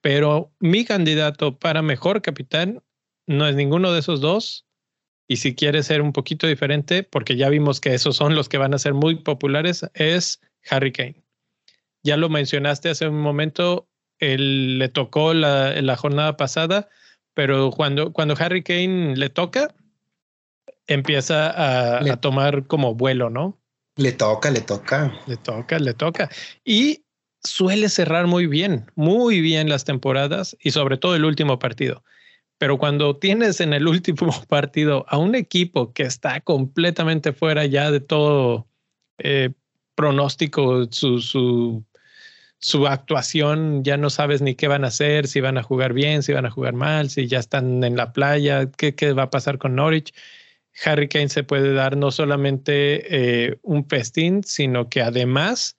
Pero 0.00 0.50
mi 0.58 0.84
candidato 0.84 1.56
para 1.58 1.82
mejor 1.82 2.22
capitán 2.22 2.82
no 3.26 3.46
es 3.46 3.54
ninguno 3.54 3.92
de 3.92 4.00
esos 4.00 4.20
dos. 4.20 4.66
Y 5.28 5.36
si 5.36 5.54
quiere 5.54 5.82
ser 5.82 6.02
un 6.02 6.12
poquito 6.12 6.46
diferente, 6.46 7.02
porque 7.02 7.36
ya 7.36 7.48
vimos 7.48 7.80
que 7.80 7.94
esos 7.94 8.16
son 8.16 8.34
los 8.34 8.48
que 8.48 8.58
van 8.58 8.74
a 8.74 8.78
ser 8.78 8.94
muy 8.94 9.16
populares, 9.16 9.84
es 9.94 10.40
Harry 10.70 10.92
Kane. 10.92 11.22
Ya 12.02 12.16
lo 12.16 12.28
mencionaste 12.28 12.88
hace 12.88 13.08
un 13.08 13.20
momento, 13.20 13.88
él 14.18 14.78
le 14.78 14.88
tocó 14.88 15.34
la, 15.34 15.80
la 15.82 15.96
jornada 15.96 16.36
pasada, 16.36 16.88
pero 17.34 17.70
cuando, 17.70 18.12
cuando 18.12 18.34
Harry 18.38 18.62
Kane 18.62 19.16
le 19.16 19.28
toca, 19.28 19.74
empieza 20.86 21.50
a, 21.50 21.98
a 21.98 22.16
tomar 22.20 22.66
como 22.66 22.94
vuelo, 22.94 23.28
¿no? 23.28 23.58
Le 23.96 24.12
toca, 24.12 24.50
le 24.50 24.60
toca. 24.60 25.12
Le 25.26 25.36
toca, 25.36 25.78
le 25.78 25.94
toca. 25.94 26.30
Y 26.64 27.04
suele 27.42 27.88
cerrar 27.88 28.26
muy 28.26 28.46
bien, 28.46 28.90
muy 28.94 29.40
bien 29.40 29.68
las 29.68 29.84
temporadas 29.84 30.56
y 30.60 30.70
sobre 30.70 30.98
todo 30.98 31.16
el 31.16 31.24
último 31.24 31.58
partido. 31.58 32.04
Pero 32.58 32.78
cuando 32.78 33.16
tienes 33.16 33.60
en 33.60 33.72
el 33.72 33.86
último 33.86 34.30
partido 34.48 35.04
a 35.08 35.18
un 35.18 35.34
equipo 35.34 35.92
que 35.92 36.04
está 36.04 36.40
completamente 36.40 37.32
fuera 37.32 37.66
ya 37.66 37.90
de 37.90 38.00
todo 38.00 38.66
eh, 39.18 39.50
pronóstico, 39.94 40.86
su, 40.90 41.84
su, 42.58 42.86
actuación, 42.86 43.82
ya 43.84 43.96
no 43.96 44.10
sabes 44.10 44.42
ni 44.42 44.54
qué 44.54 44.68
van 44.68 44.84
a 44.84 44.88
hacer, 44.88 45.26
si 45.26 45.40
van 45.40 45.58
a 45.58 45.62
jugar 45.62 45.92
bien, 45.92 46.22
si 46.22 46.32
van 46.32 46.46
a 46.46 46.50
jugar 46.50 46.74
mal, 46.74 47.10
si 47.10 47.26
ya 47.26 47.38
están 47.38 47.82
en 47.84 47.96
la 47.96 48.12
playa, 48.12 48.70
qué, 48.76 48.94
qué 48.94 49.12
va 49.12 49.24
a 49.24 49.30
pasar 49.30 49.58
con 49.58 49.74
Norwich. 49.74 50.12
Harry 50.84 51.08
Kane 51.08 51.30
se 51.30 51.42
puede 51.42 51.72
dar 51.72 51.96
no 51.96 52.10
solamente 52.10 53.48
eh, 53.48 53.58
un 53.62 53.88
festín, 53.88 54.44
sino 54.44 54.90
que 54.90 55.00
además 55.00 55.78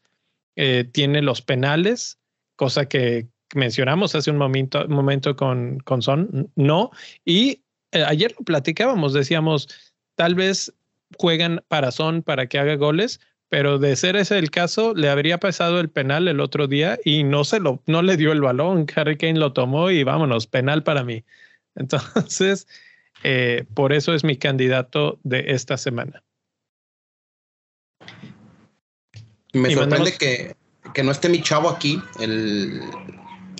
eh, 0.56 0.86
tiene 0.92 1.22
los 1.22 1.42
penales, 1.44 2.18
cosa 2.56 2.90
que 2.90 3.28
mencionamos 3.56 4.16
hace 4.16 4.32
un 4.32 4.38
momento, 4.38 4.88
momento 4.88 5.36
con, 5.36 5.80
con 5.80 6.02
Son, 6.02 6.52
no. 6.56 6.92
Y 7.26 7.62
eh, 7.92 8.04
ayer 8.06 8.34
lo 8.38 8.44
platicábamos, 8.44 9.14
decíamos, 9.14 9.68
tal 10.16 10.36
vez 10.36 10.74
juegan 11.18 11.64
para 11.68 11.92
Son 11.92 12.22
para 12.22 12.48
que 12.48 12.60
haga 12.60 12.76
goles, 12.76 13.20
pero 13.50 13.80
de 13.80 13.96
ser 13.96 14.16
ese 14.18 14.38
el 14.38 14.52
caso, 14.52 14.94
le 14.94 15.10
habría 15.10 15.40
pasado 15.40 15.80
el 15.80 15.90
penal 15.90 16.28
el 16.28 16.42
otro 16.42 16.68
día 16.68 17.00
y 17.06 17.24
no 17.24 17.46
se 17.46 17.60
lo, 17.60 17.82
no 17.86 18.02
le 18.02 18.18
dio 18.18 18.34
el 18.34 18.42
balón. 18.42 18.86
Harry 18.96 19.18
Kane 19.18 19.40
lo 19.40 19.54
tomó 19.54 19.90
y 19.90 20.04
vámonos, 20.04 20.48
penal 20.48 20.84
para 20.84 21.04
mí. 21.04 21.24
Entonces, 21.76 22.68
eh, 23.24 23.66
por 23.74 23.94
eso 23.94 24.14
es 24.14 24.24
mi 24.24 24.36
candidato 24.36 25.20
de 25.24 25.46
esta 25.48 25.78
semana. 25.78 26.24
Me 29.54 29.74
sorprende 29.74 30.14
que, 30.18 30.56
que, 30.94 31.04
no 31.04 31.12
esté 31.12 31.30
mi 31.30 31.42
chavo 31.42 31.70
aquí, 31.70 32.02
el, 32.20 32.82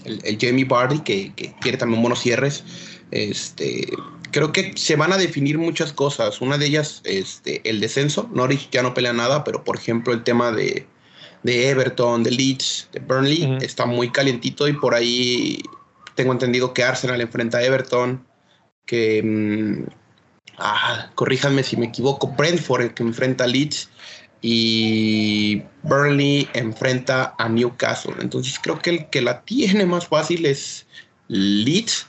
el, 0.08 0.38
Jamie 0.40 0.66
Bardi, 0.66 1.00
que, 1.00 1.34
que, 1.36 1.54
quiere 1.60 1.78
también 1.78 2.02
buenos 2.02 2.22
cierres. 2.22 2.64
Este, 3.12 3.88
creo 4.32 4.52
que 4.52 4.74
se 4.76 4.96
van 4.96 5.14
a 5.14 5.18
definir 5.18 5.58
muchas 5.58 5.94
cosas. 5.94 6.42
Una 6.42 6.58
de 6.58 6.66
ellas, 6.68 7.02
este, 7.04 7.68
el 7.70 7.80
descenso. 7.80 8.30
Norwich 8.34 8.70
ya 8.72 8.84
no 8.84 8.94
pelea 8.94 9.14
nada, 9.14 9.44
pero 9.44 9.64
por 9.64 9.78
ejemplo, 9.78 10.14
el 10.14 10.24
tema 10.24 10.52
de, 10.52 10.88
de 11.44 11.70
Everton, 11.70 12.24
de 12.24 12.32
Leeds, 12.32 12.90
de 12.92 13.00
Burnley, 13.00 13.58
está 13.62 13.86
muy 13.86 14.10
calientito 14.12 14.68
y 14.68 14.74
por 14.74 14.94
ahí 14.94 15.62
tengo 16.16 16.32
entendido 16.32 16.74
que 16.74 16.84
Arsenal 16.84 17.22
enfrenta 17.22 17.60
a 17.60 17.64
Everton, 17.64 18.26
que, 18.86 19.22
mm, 19.24 19.90
ah, 20.58 21.12
corríjanme 21.16 21.64
si 21.64 21.78
me 21.78 21.88
equivoco, 21.88 22.28
Brentford 22.28 22.94
que 22.94 23.04
enfrenta 23.04 23.44
a 23.44 23.48
Leeds 23.48 23.90
y 24.42 25.64
Burnley 25.84 26.50
enfrenta 26.54 27.36
a 27.38 27.50
Newcastle. 27.50 28.16
Entonces 28.20 28.60
creo 28.62 28.80
que 28.80 28.90
el 28.92 29.10
que 29.10 29.22
la 29.22 29.42
tiene 29.42 29.86
más 29.86 30.08
fácil 30.08 30.46
es 30.46 30.86
Leeds, 31.28 32.08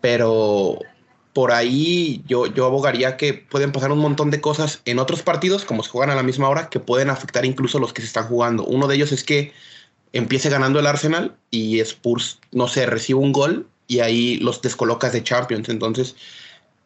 pero 0.00 0.78
por 1.32 1.52
ahí 1.52 2.22
yo, 2.26 2.46
yo 2.46 2.66
abogaría 2.66 3.16
que 3.16 3.34
pueden 3.34 3.72
pasar 3.72 3.90
un 3.90 3.98
montón 3.98 4.30
de 4.30 4.40
cosas 4.40 4.80
en 4.84 4.98
otros 4.98 5.22
partidos, 5.22 5.64
como 5.64 5.82
se 5.82 5.90
juegan 5.90 6.10
a 6.10 6.14
la 6.14 6.22
misma 6.22 6.48
hora, 6.48 6.68
que 6.70 6.80
pueden 6.80 7.10
afectar 7.10 7.44
incluso 7.44 7.78
los 7.78 7.92
que 7.92 8.02
se 8.02 8.06
están 8.06 8.28
jugando. 8.28 8.64
Uno 8.64 8.86
de 8.86 8.96
ellos 8.96 9.12
es 9.12 9.24
que 9.24 9.52
empiece 10.12 10.48
ganando 10.48 10.78
el 10.78 10.86
Arsenal 10.86 11.36
y 11.50 11.80
Spurs, 11.80 12.38
no 12.52 12.68
sé, 12.68 12.86
recibe 12.86 13.18
un 13.18 13.32
gol 13.32 13.68
y 13.88 13.98
ahí 13.98 14.36
los 14.36 14.62
descolocas 14.62 15.12
de 15.12 15.24
Champions. 15.24 15.68
Entonces, 15.68 16.14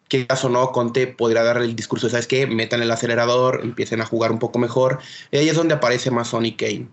que 0.08 0.26
caso 0.26 0.48
no, 0.48 0.72
Conte 0.72 1.06
podría 1.06 1.42
dar 1.42 1.58
el 1.58 1.76
discurso, 1.76 2.08
¿sabes 2.08 2.26
qué? 2.26 2.46
Metan 2.46 2.82
el 2.82 2.90
acelerador, 2.90 3.60
empiecen 3.62 4.00
a 4.00 4.06
jugar 4.06 4.32
un 4.32 4.38
poco 4.38 4.58
mejor. 4.58 4.98
Y 5.30 5.36
ahí 5.36 5.48
es 5.48 5.56
donde 5.56 5.74
aparece 5.74 6.10
más 6.10 6.28
Sonic 6.28 6.58
Kane. 6.58 6.88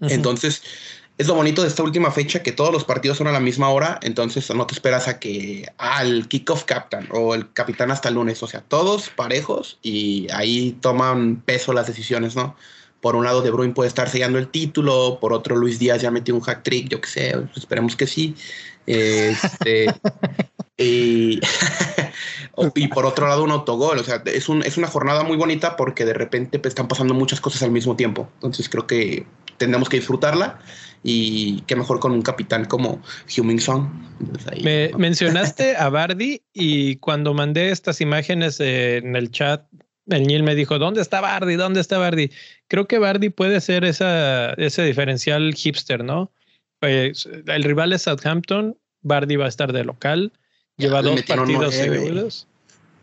Entonces, 0.00 0.62
es 1.16 1.28
lo 1.28 1.34
bonito 1.34 1.62
de 1.62 1.68
esta 1.68 1.82
última 1.82 2.10
fecha, 2.10 2.42
que 2.42 2.52
todos 2.52 2.72
los 2.72 2.84
partidos 2.84 3.18
son 3.18 3.28
a 3.28 3.32
la 3.32 3.40
misma 3.40 3.68
hora, 3.68 4.00
entonces 4.02 4.52
no 4.52 4.66
te 4.66 4.74
esperas 4.74 5.06
a 5.06 5.20
que 5.20 5.68
al 5.78 6.26
kickoff 6.26 6.64
captain 6.64 7.08
o 7.12 7.34
el 7.34 7.52
capitán 7.52 7.90
hasta 7.90 8.08
el 8.08 8.16
lunes, 8.16 8.42
o 8.42 8.48
sea, 8.48 8.62
todos 8.62 9.10
parejos 9.10 9.78
y 9.80 10.26
ahí 10.32 10.76
toman 10.80 11.40
peso 11.44 11.72
las 11.72 11.86
decisiones, 11.86 12.34
¿no? 12.34 12.56
Por 13.00 13.16
un 13.16 13.24
lado, 13.24 13.42
De 13.42 13.50
Bruyne 13.50 13.74
puede 13.74 13.88
estar 13.88 14.08
sellando 14.08 14.38
el 14.38 14.48
título, 14.48 15.18
por 15.20 15.32
otro, 15.32 15.56
Luis 15.56 15.78
Díaz 15.78 16.02
ya 16.02 16.10
metió 16.10 16.34
un 16.34 16.40
hack 16.40 16.62
trick, 16.62 16.88
yo 16.88 17.00
qué 17.00 17.08
sé, 17.08 17.36
esperemos 17.54 17.96
que 17.96 18.06
sí. 18.06 18.34
Este, 18.86 19.86
y, 20.76 21.40
y, 22.74 22.88
por 22.88 23.06
otro 23.06 23.28
lado 23.28 23.44
un 23.44 23.50
autogol. 23.50 23.98
O 23.98 24.04
sea, 24.04 24.22
es, 24.26 24.48
un, 24.48 24.62
es 24.62 24.76
una 24.76 24.88
jornada 24.88 25.22
muy 25.22 25.36
bonita 25.36 25.76
porque 25.76 26.04
de 26.04 26.14
repente 26.14 26.58
pues, 26.58 26.72
están 26.72 26.88
pasando 26.88 27.14
muchas 27.14 27.40
cosas 27.40 27.62
al 27.62 27.70
mismo 27.70 27.96
tiempo. 27.96 28.28
Entonces 28.34 28.68
creo 28.68 28.86
que 28.86 29.26
tendremos 29.56 29.88
que 29.88 29.98
disfrutarla 29.98 30.58
y 31.02 31.60
qué 31.62 31.76
mejor 31.76 32.00
con 32.00 32.12
un 32.12 32.22
capitán 32.22 32.64
como 32.64 33.02
Huming 33.36 33.60
Song. 33.60 33.88
Me 34.62 34.90
mencionaste 34.96 35.76
a 35.78 35.88
Bardi 35.90 36.42
y 36.52 36.96
cuando 36.96 37.34
mandé 37.34 37.70
estas 37.70 38.00
imágenes 38.00 38.58
en 38.60 39.14
el 39.14 39.30
chat, 39.30 39.66
el 40.08 40.26
Niel 40.26 40.42
me 40.42 40.54
dijo, 40.54 40.78
¿dónde 40.78 41.00
está 41.00 41.20
Bardi? 41.20 41.54
¿Dónde 41.54 41.80
está 41.80 41.98
Bardi? 41.98 42.30
Creo 42.68 42.86
que 42.86 42.98
Bardi 42.98 43.30
puede 43.30 43.60
ser 43.60 43.84
esa, 43.84 44.52
ese 44.54 44.82
diferencial 44.82 45.54
hipster, 45.54 46.04
¿no? 46.04 46.32
Pues, 46.80 47.28
el 47.46 47.62
rival 47.62 47.92
es 47.92 48.02
Southampton, 48.02 48.76
Bardi 49.02 49.36
va 49.36 49.46
a 49.46 49.48
estar 49.48 49.72
de 49.72 49.84
local 49.84 50.32
Lleva 50.76 51.02
dos 51.02 51.22
partidos 51.22 51.74
seguidos. 51.74 52.46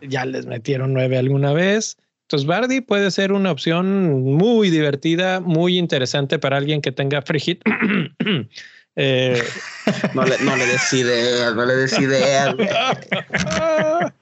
Ya 0.00 0.24
les 0.24 0.46
metieron 0.46 0.92
nueve 0.92 1.16
alguna 1.16 1.52
vez. 1.52 1.96
Entonces, 2.22 2.46
Bardi 2.46 2.80
puede 2.80 3.10
ser 3.10 3.32
una 3.32 3.50
opción 3.50 4.22
muy 4.22 4.70
divertida, 4.70 5.40
muy 5.40 5.78
interesante 5.78 6.38
para 6.38 6.56
alguien 6.56 6.80
que 6.80 6.92
tenga 6.92 7.22
free 7.22 7.40
hit. 7.40 7.62
Eh, 8.94 9.42
no, 10.14 10.22
le, 10.26 10.36
no 10.40 10.54
le 10.54 10.66
decide, 10.66 11.54
no 11.54 11.64
le 11.64 11.76
decide. 11.76 12.20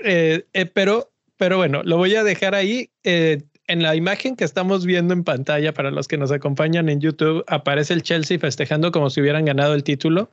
Eh, 0.00 0.44
eh, 0.52 0.66
pero 0.66 1.12
pero 1.36 1.56
bueno, 1.56 1.82
lo 1.84 1.96
voy 1.98 2.16
a 2.16 2.24
dejar 2.24 2.56
ahí. 2.56 2.90
En 3.04 3.82
la 3.82 3.94
imagen 3.94 4.34
que 4.34 4.44
estamos 4.44 4.84
viendo 4.84 5.14
en 5.14 5.22
pantalla 5.22 5.72
para 5.72 5.92
los 5.92 6.08
que 6.08 6.18
nos 6.18 6.32
acompañan 6.32 6.88
en 6.88 7.00
YouTube, 7.00 7.44
aparece 7.46 7.94
el 7.94 8.02
Chelsea 8.02 8.40
festejando 8.40 8.90
como 8.90 9.08
si 9.08 9.20
hubieran 9.20 9.44
ganado 9.44 9.74
el 9.74 9.84
título. 9.84 10.30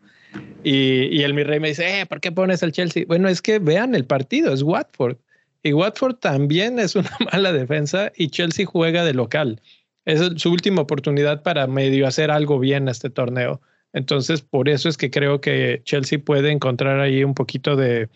Y, 0.63 1.15
y 1.15 1.23
el 1.23 1.33
mi 1.33 1.43
rey 1.43 1.59
me 1.59 1.69
dice, 1.69 2.01
eh, 2.01 2.05
¿por 2.05 2.21
qué 2.21 2.31
pones 2.31 2.63
el 2.63 2.71
Chelsea? 2.71 3.03
Bueno, 3.07 3.27
es 3.27 3.41
que 3.41 3.59
vean 3.59 3.95
el 3.95 4.05
partido, 4.05 4.53
es 4.53 4.63
Watford. 4.63 5.17
Y 5.63 5.73
Watford 5.73 6.15
también 6.15 6.79
es 6.79 6.95
una 6.95 7.09
mala 7.31 7.53
defensa 7.53 8.11
y 8.15 8.29
Chelsea 8.29 8.65
juega 8.65 9.05
de 9.05 9.13
local. 9.13 9.61
Es 10.05 10.21
su 10.35 10.51
última 10.51 10.81
oportunidad 10.81 11.43
para 11.43 11.67
medio 11.67 12.07
hacer 12.07 12.31
algo 12.31 12.59
bien 12.59 12.89
este 12.89 13.09
torneo. 13.09 13.61
Entonces, 13.93 14.41
por 14.41 14.67
eso 14.67 14.89
es 14.89 14.97
que 14.97 15.09
creo 15.09 15.39
que 15.39 15.81
Chelsea 15.85 16.19
puede 16.19 16.51
encontrar 16.51 16.99
ahí 16.99 17.23
un 17.23 17.35
poquito 17.35 17.75
de, 17.75 18.09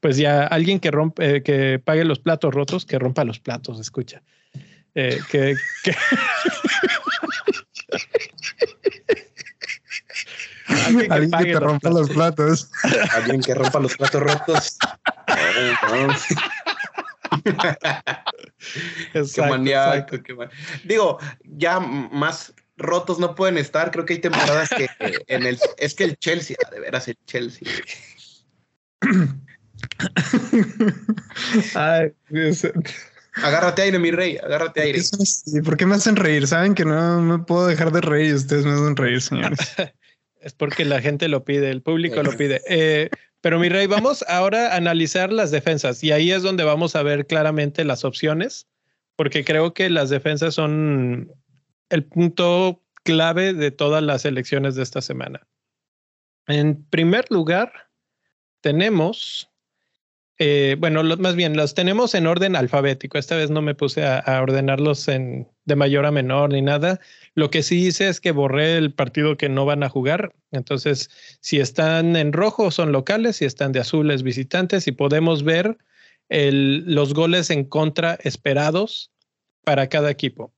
pues 0.00 0.16
ya 0.16 0.46
alguien 0.46 0.80
que 0.80 0.90
rompe, 0.90 1.36
eh, 1.36 1.42
que 1.42 1.78
pague 1.78 2.04
los 2.04 2.20
platos 2.20 2.54
rotos, 2.54 2.86
que 2.86 2.98
rompa 2.98 3.24
los 3.24 3.40
platos, 3.40 3.80
escucha. 3.80 4.22
Eh, 4.94 5.18
que, 5.30 5.54
alguien 11.10 11.30
que, 11.30 11.44
te 11.44 11.60
rompa 11.60 11.90
los 11.90 12.10
platos. 12.10 12.70
Alguien 13.12 13.40
que 13.40 13.54
rompa 13.54 13.78
los 13.80 13.96
platos 13.96 14.22
rotos. 14.22 14.76
qué 19.34 19.42
maníaco, 19.42 20.22
qué 20.22 20.36
Digo, 20.84 21.18
ya 21.44 21.80
más 21.80 22.54
rotos 22.76 23.18
no 23.18 23.34
pueden 23.34 23.58
estar. 23.58 23.90
Creo 23.90 24.04
que 24.04 24.12
hay 24.14 24.20
temporadas 24.20 24.70
que 24.70 24.88
en 25.26 25.44
el 25.46 25.58
es 25.78 25.94
que 25.94 26.04
el 26.04 26.16
Chelsea, 26.18 26.56
de 26.70 26.78
veras 26.80 27.08
el 27.08 27.18
Chelsea. 27.26 27.68
Ay, 31.74 32.12
Agárrate 33.42 33.82
aire, 33.82 33.98
mi 33.98 34.12
rey, 34.12 34.38
agárrate 34.38 34.80
aire. 34.80 35.00
¿Por 35.64 35.76
qué 35.76 35.86
me 35.86 35.96
hacen 35.96 36.16
reír? 36.16 36.46
Saben 36.46 36.74
que 36.74 36.84
no 36.84 37.20
me 37.20 37.38
puedo 37.40 37.66
dejar 37.66 37.90
de 37.90 38.00
reír 38.00 38.30
y 38.30 38.34
ustedes 38.34 38.64
me 38.64 38.72
hacen 38.72 38.96
reír, 38.96 39.20
señores. 39.20 39.58
es 40.44 40.52
porque 40.54 40.84
la 40.84 41.00
gente 41.00 41.28
lo 41.28 41.44
pide, 41.44 41.70
el 41.70 41.82
público 41.82 42.22
lo 42.22 42.36
pide. 42.36 42.60
Eh, 42.68 43.10
pero 43.40 43.58
mi 43.58 43.68
rey, 43.68 43.86
vamos 43.86 44.24
ahora 44.28 44.72
a 44.72 44.76
analizar 44.76 45.32
las 45.32 45.50
defensas 45.50 46.04
y 46.04 46.12
ahí 46.12 46.30
es 46.30 46.42
donde 46.42 46.64
vamos 46.64 46.94
a 46.96 47.02
ver 47.02 47.26
claramente 47.26 47.84
las 47.84 48.04
opciones, 48.04 48.68
porque 49.16 49.44
creo 49.44 49.74
que 49.74 49.90
las 49.90 50.10
defensas 50.10 50.54
son 50.54 51.32
el 51.88 52.04
punto 52.04 52.82
clave 53.02 53.54
de 53.54 53.70
todas 53.70 54.02
las 54.02 54.24
elecciones 54.24 54.74
de 54.74 54.82
esta 54.82 55.00
semana. 55.00 55.46
En 56.46 56.84
primer 56.84 57.30
lugar, 57.30 57.72
tenemos 58.60 59.50
eh, 60.38 60.76
bueno, 60.78 61.02
más 61.18 61.36
bien 61.36 61.56
los 61.56 61.74
tenemos 61.74 62.14
en 62.14 62.26
orden 62.26 62.56
alfabético. 62.56 63.18
Esta 63.18 63.36
vez 63.36 63.50
no 63.50 63.62
me 63.62 63.74
puse 63.74 64.04
a, 64.04 64.42
ordenarlos 64.42 65.06
en, 65.08 65.48
de 65.64 65.76
mayor 65.76 66.06
a 66.06 66.10
menor 66.10 66.50
ni 66.50 66.62
nada. 66.62 67.00
Lo 67.34 67.50
que 67.50 67.62
sí 67.62 67.86
hice 67.86 68.08
es 68.08 68.20
que 68.20 68.32
borré 68.32 68.76
el 68.76 68.92
partido 68.92 69.36
que 69.36 69.48
no 69.48 69.64
van 69.64 69.82
a 69.82 69.88
jugar. 69.88 70.34
Entonces, 70.52 71.10
si 71.40 71.58
están 71.60 72.16
en 72.16 72.32
rojo 72.32 72.70
son 72.70 72.92
locales, 72.92 73.36
si 73.36 73.44
están 73.44 73.72
de 73.72 73.80
azul 73.80 74.10
es 74.10 74.22
visitantes 74.22 74.86
y 74.86 74.92
podemos 74.92 75.42
ver 75.42 75.78
los 76.28 77.14
goles 77.14 77.50
en 77.50 77.64
contra 77.64 78.14
esperados 78.22 79.10
para 79.62 79.88
cada 79.88 80.10
equipo. 80.10 80.52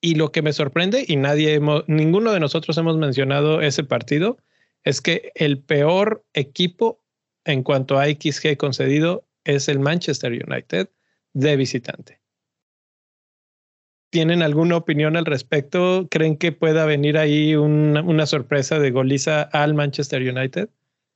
Y 0.00 0.16
lo 0.16 0.32
que 0.32 0.42
me 0.42 0.52
sorprende, 0.52 1.04
y 1.06 1.16
nadie, 1.16 1.60
ninguno 1.86 2.32
de 2.32 2.40
nosotros 2.40 2.76
hemos 2.76 2.96
mencionado 2.98 3.62
ese 3.62 3.84
partido, 3.84 4.36
es 4.82 5.00
que 5.00 5.32
el 5.34 5.58
peor 5.58 6.24
equipo 6.34 7.02
en 7.44 7.62
cuanto 7.62 7.98
a 7.98 8.06
XG 8.06 8.56
concedido 8.56 9.26
es 9.44 9.68
el 9.68 9.78
Manchester 9.78 10.32
United 10.32 10.88
de 11.32 11.56
visitante. 11.56 12.23
¿Tienen 14.14 14.42
alguna 14.44 14.76
opinión 14.76 15.16
al 15.16 15.26
respecto? 15.26 16.06
¿Creen 16.08 16.36
que 16.36 16.52
pueda 16.52 16.84
venir 16.84 17.18
ahí 17.18 17.56
una, 17.56 18.26
sorpresa 18.26 18.78
de 18.78 18.92
goliza 18.92 19.42
al 19.42 19.74
Manchester 19.74 20.22
United? 20.22 20.68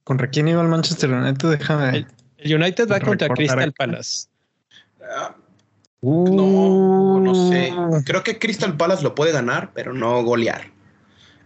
¿Contra 0.02 0.28
quién 0.28 0.48
iba 0.48 0.60
el 0.60 0.66
Manchester 0.66 1.08
United? 1.12 1.48
Déjame. 1.48 2.06
El, 2.38 2.54
United 2.56 2.90
va 2.90 2.98
contra 2.98 3.28
Crystal 3.28 3.72
Palace. 3.72 4.26
no, 6.02 7.20
no 7.20 7.48
sé. 7.48 7.72
Uh. 7.72 8.02
Creo 8.04 8.24
que 8.24 8.40
Crystal 8.40 8.76
Palace 8.76 9.04
lo 9.04 9.14
puede 9.14 9.30
ganar, 9.30 9.70
pero 9.74 9.94
no 9.94 10.20
golear. 10.24 10.72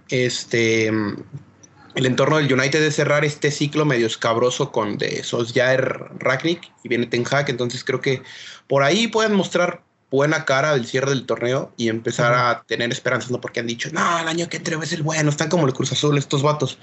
Este, 0.09 0.87
el 0.87 2.07
entorno 2.07 2.39
del 2.39 2.51
United 2.51 2.83
es 2.83 2.97
cerrar 2.97 3.27
este 3.27 3.51
ciclo 3.51 3.85
medio 3.85 4.07
escabroso 4.07 4.73
con 4.73 4.97
de 4.97 5.23
Solskjaer 5.23 6.13
Ragnick 6.19 6.73
y 6.83 6.89
viene 6.89 7.09
Ten 7.09 7.25
Hag, 7.31 7.51
entonces 7.51 7.85
creo 7.85 8.01
que 8.01 8.23
por 8.69 8.85
ahí 8.85 9.07
pueden 9.09 9.35
mostrar 9.35 9.83
buena 10.13 10.45
cara 10.45 10.75
del 10.75 10.87
cierre 10.87 11.11
del 11.11 11.27
torneo 11.27 11.73
y 11.77 11.89
empezar 11.89 12.35
a 12.35 12.63
tener 12.67 12.93
esperanzas, 12.93 13.31
no 13.31 13.41
porque 13.41 13.61
han 13.61 13.67
dicho, 13.67 13.89
no, 13.93 14.21
el 14.21 14.29
año 14.29 14.49
que 14.49 14.59
entre 14.59 14.77
es 14.77 14.93
el 14.93 15.03
bueno, 15.03 15.31
están 15.31 15.49
como 15.49 15.67
el 15.67 15.73
Cruz 15.73 15.91
Azul 15.91 16.19
estos 16.19 16.43
vatos, 16.43 16.79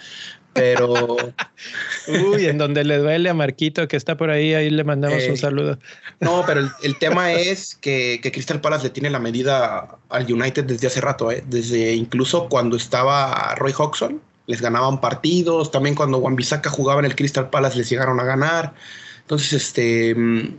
pero... 0.54 1.16
Uy, 2.08 2.48
en 2.48 2.58
donde 2.58 2.84
le 2.84 2.98
duele 2.98 3.30
a 3.30 3.34
Marquito 3.34 3.88
que 3.88 3.96
está 3.96 4.18
por 4.18 4.32
ahí, 4.32 4.56
ahí 4.56 4.70
le 4.70 4.84
mandamos 4.84 5.24
un 5.30 5.38
saludo. 5.38 5.78
No, 6.20 6.44
pero 6.46 6.70
el, 6.84 6.98
tema 6.98 7.32
es 7.32 7.76
que, 7.76 8.20
que, 8.22 8.32
Crystal 8.32 8.60
Palace 8.60 8.86
le 8.86 8.90
tiene 8.90 9.12
la 9.12 9.20
medida 9.20 10.00
al 10.10 10.32
United 10.32 10.66
desde 10.66 10.88
hace 10.88 11.00
rato, 11.00 11.32
¿eh? 11.32 11.44
desde 11.48 11.94
incluso 11.94 12.50
cuando 12.50 12.76
estaba 12.76 13.54
Roy 13.56 13.74
Hodgson, 13.78 14.20
les 14.48 14.60
ganaban 14.60 15.00
partidos. 15.00 15.70
También 15.70 15.94
cuando 15.94 16.18
Wan-Bissaka 16.18 16.72
jugaba 16.72 17.00
en 17.00 17.06
el 17.06 17.16
Crystal 17.16 17.52
Palace 17.52 17.78
les 17.78 17.88
llegaron 17.88 18.20
a 18.20 18.24
ganar. 18.24 18.74
Entonces, 19.22 19.54
este 19.54 20.16
mm, 20.16 20.56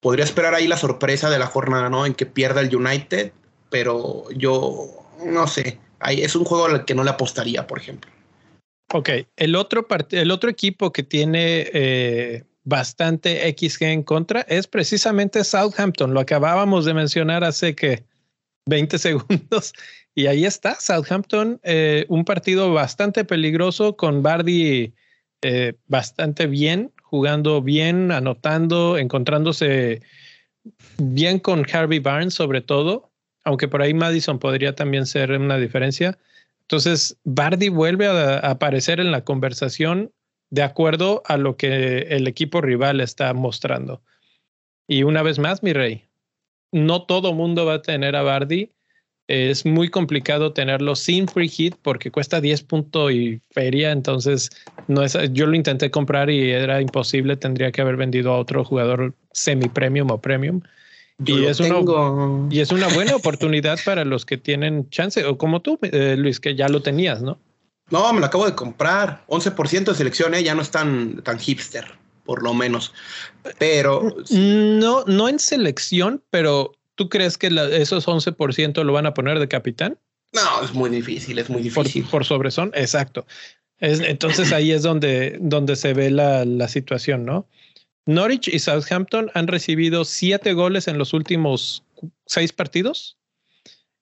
podría 0.00 0.24
esperar 0.24 0.54
ahí 0.54 0.66
la 0.66 0.76
sorpresa 0.76 1.30
de 1.30 1.38
la 1.38 1.46
jornada, 1.46 1.88
¿no? 1.88 2.06
En 2.06 2.14
que 2.14 2.26
pierda 2.26 2.60
el 2.60 2.74
United, 2.74 3.32
pero 3.70 4.24
yo 4.30 4.88
no 5.24 5.46
sé. 5.46 5.78
Es 6.08 6.36
un 6.36 6.44
juego 6.44 6.66
al 6.66 6.84
que 6.84 6.94
no 6.94 7.04
le 7.04 7.10
apostaría, 7.10 7.66
por 7.66 7.78
ejemplo. 7.78 8.10
Ok, 8.92 9.10
el 9.36 9.56
otro, 9.56 9.86
el 10.10 10.30
otro 10.30 10.48
equipo 10.48 10.92
que 10.92 11.02
tiene 11.02 11.68
eh, 11.72 12.44
bastante 12.64 13.54
XG 13.56 13.82
en 13.84 14.02
contra 14.02 14.42
es 14.42 14.66
precisamente 14.66 15.44
Southampton. 15.44 16.14
Lo 16.14 16.20
acabábamos 16.20 16.84
de 16.84 16.94
mencionar 16.94 17.44
hace 17.44 17.74
que 17.74 18.04
20 18.66 18.98
segundos 18.98 19.74
y 20.14 20.26
ahí 20.26 20.44
está, 20.44 20.74
Southampton, 20.80 21.60
eh, 21.62 22.04
un 22.08 22.24
partido 22.24 22.72
bastante 22.72 23.24
peligroso 23.24 23.96
con 23.96 24.22
Bardi 24.22 24.92
eh, 25.42 25.74
bastante 25.86 26.48
bien, 26.48 26.92
jugando 27.08 27.62
bien, 27.62 28.12
anotando, 28.12 28.98
encontrándose 28.98 30.02
bien 30.98 31.38
con 31.38 31.64
Harvey 31.72 32.00
Barnes 32.00 32.34
sobre 32.34 32.60
todo, 32.60 33.10
aunque 33.44 33.66
por 33.66 33.80
ahí 33.80 33.94
Madison 33.94 34.38
podría 34.38 34.74
también 34.74 35.06
ser 35.06 35.32
una 35.32 35.56
diferencia. 35.56 36.18
Entonces, 36.62 37.16
Bardi 37.24 37.70
vuelve 37.70 38.06
a, 38.06 38.38
aparecer 38.40 39.00
en 39.00 39.10
la 39.10 39.24
conversación 39.24 40.12
de 40.50 40.62
acuerdo 40.62 41.22
a 41.24 41.38
lo 41.38 41.56
que 41.56 42.00
el 42.10 42.26
equipo 42.26 42.60
rival 42.60 43.00
está 43.00 43.32
mostrando. 43.32 44.02
Y 44.86 45.02
una 45.02 45.22
vez 45.22 45.38
más, 45.38 45.62
mi 45.62 45.72
rey, 45.72 46.04
no 46.72 47.06
todo 47.06 47.32
mundo 47.32 47.64
va 47.64 47.74
a 47.74 47.82
tener 47.82 48.16
a 48.16 48.22
Bardi 48.22 48.72
es 49.28 49.66
muy 49.66 49.90
complicado 49.90 50.54
tenerlo 50.54 50.96
sin 50.96 51.28
free 51.28 51.48
hit 51.48 51.76
porque 51.82 52.10
cuesta 52.10 52.40
10 52.40 52.62
puntos 52.62 53.12
y 53.12 53.40
feria. 53.50 53.92
Entonces, 53.92 54.50
no 54.88 55.02
es, 55.02 55.16
yo 55.32 55.46
lo 55.46 55.54
intenté 55.54 55.90
comprar 55.90 56.30
y 56.30 56.50
era 56.50 56.80
imposible. 56.80 57.36
Tendría 57.36 57.70
que 57.70 57.82
haber 57.82 57.96
vendido 57.96 58.32
a 58.32 58.38
otro 58.38 58.64
jugador 58.64 59.14
semi-premium 59.32 60.10
o 60.10 60.18
premium. 60.18 60.62
y 61.24 61.44
es, 61.44 61.60
una, 61.60 61.76
y 62.50 62.60
es 62.60 62.72
una 62.72 62.88
buena 62.88 63.16
oportunidad 63.16 63.78
para 63.84 64.04
los 64.04 64.24
que 64.24 64.38
tienen 64.38 64.88
chance, 64.88 65.24
o 65.24 65.36
como 65.36 65.60
tú, 65.60 65.78
eh, 65.82 66.16
Luis, 66.16 66.40
que 66.40 66.54
ya 66.54 66.68
lo 66.68 66.80
tenías, 66.80 67.20
¿no? 67.20 67.38
No, 67.90 68.12
me 68.12 68.20
lo 68.20 68.26
acabo 68.26 68.46
de 68.46 68.54
comprar. 68.54 69.24
11% 69.28 69.84
de 69.84 69.94
selección, 69.94 70.34
¿eh? 70.34 70.42
ya 70.42 70.54
no 70.54 70.62
es 70.62 70.70
tan, 70.70 71.22
tan 71.22 71.38
hipster, 71.38 71.84
por 72.24 72.42
lo 72.42 72.54
menos. 72.54 72.94
Pero. 73.58 74.16
No, 74.30 75.04
no 75.06 75.28
en 75.28 75.38
selección, 75.38 76.22
pero 76.30 76.72
¿Tú 76.98 77.08
crees 77.08 77.38
que 77.38 77.46
esos 77.74 78.08
11% 78.08 78.82
lo 78.82 78.92
van 78.92 79.06
a 79.06 79.14
poner 79.14 79.38
de 79.38 79.46
capitán? 79.46 80.00
No, 80.32 80.64
es 80.64 80.74
muy 80.74 80.90
difícil, 80.90 81.38
es 81.38 81.48
muy 81.48 81.62
difícil. 81.62 82.04
Por, 82.10 82.24
sobre 82.24 82.50
son, 82.50 82.72
exacto. 82.74 83.24
entonces 83.78 84.50
ahí 84.52 84.72
es 84.72 84.82
donde, 84.82 85.38
donde 85.40 85.76
se 85.76 85.94
ve 85.94 86.10
la, 86.10 86.66
situación, 86.66 87.24
¿no? 87.24 87.46
Norwich 88.04 88.48
y 88.48 88.58
Southampton 88.58 89.30
han 89.34 89.46
recibido 89.46 90.04
siete 90.04 90.54
goles 90.54 90.88
en 90.88 90.98
los 90.98 91.12
últimos 91.12 91.84
seis 92.26 92.52
partidos. 92.52 93.16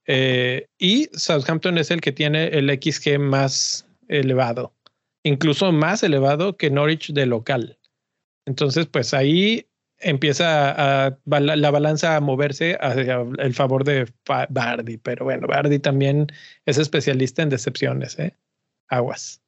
Eh, 0.06 0.66
y 0.78 1.11
Southampton 1.12 1.76
es 1.76 1.90
el 1.90 2.00
que 2.00 2.12
tiene 2.12 2.46
el 2.46 2.70
XG 2.70 3.18
más 3.18 3.87
elevado, 4.09 4.72
incluso 5.22 5.70
más 5.70 6.02
elevado 6.02 6.56
que 6.56 6.70
Norwich 6.70 7.12
de 7.12 7.26
local. 7.26 7.78
Entonces, 8.46 8.87
pues 8.87 9.12
ahí 9.12 9.66
empieza 9.98 11.06
a, 11.06 11.18
la 11.24 11.70
balanza 11.70 12.16
a 12.16 12.20
moverse 12.20 12.76
hacia 12.80 13.24
el 13.38 13.54
favor 13.54 13.85
de 13.85 14.12
Bardi, 14.48 14.98
pero 14.98 15.24
bueno, 15.24 15.46
Bardi 15.46 15.78
también 15.78 16.26
es 16.64 16.78
especialista 16.78 17.42
en 17.42 17.50
decepciones, 17.50 18.18
¿eh? 18.18 18.37
Aguas. 18.88 19.42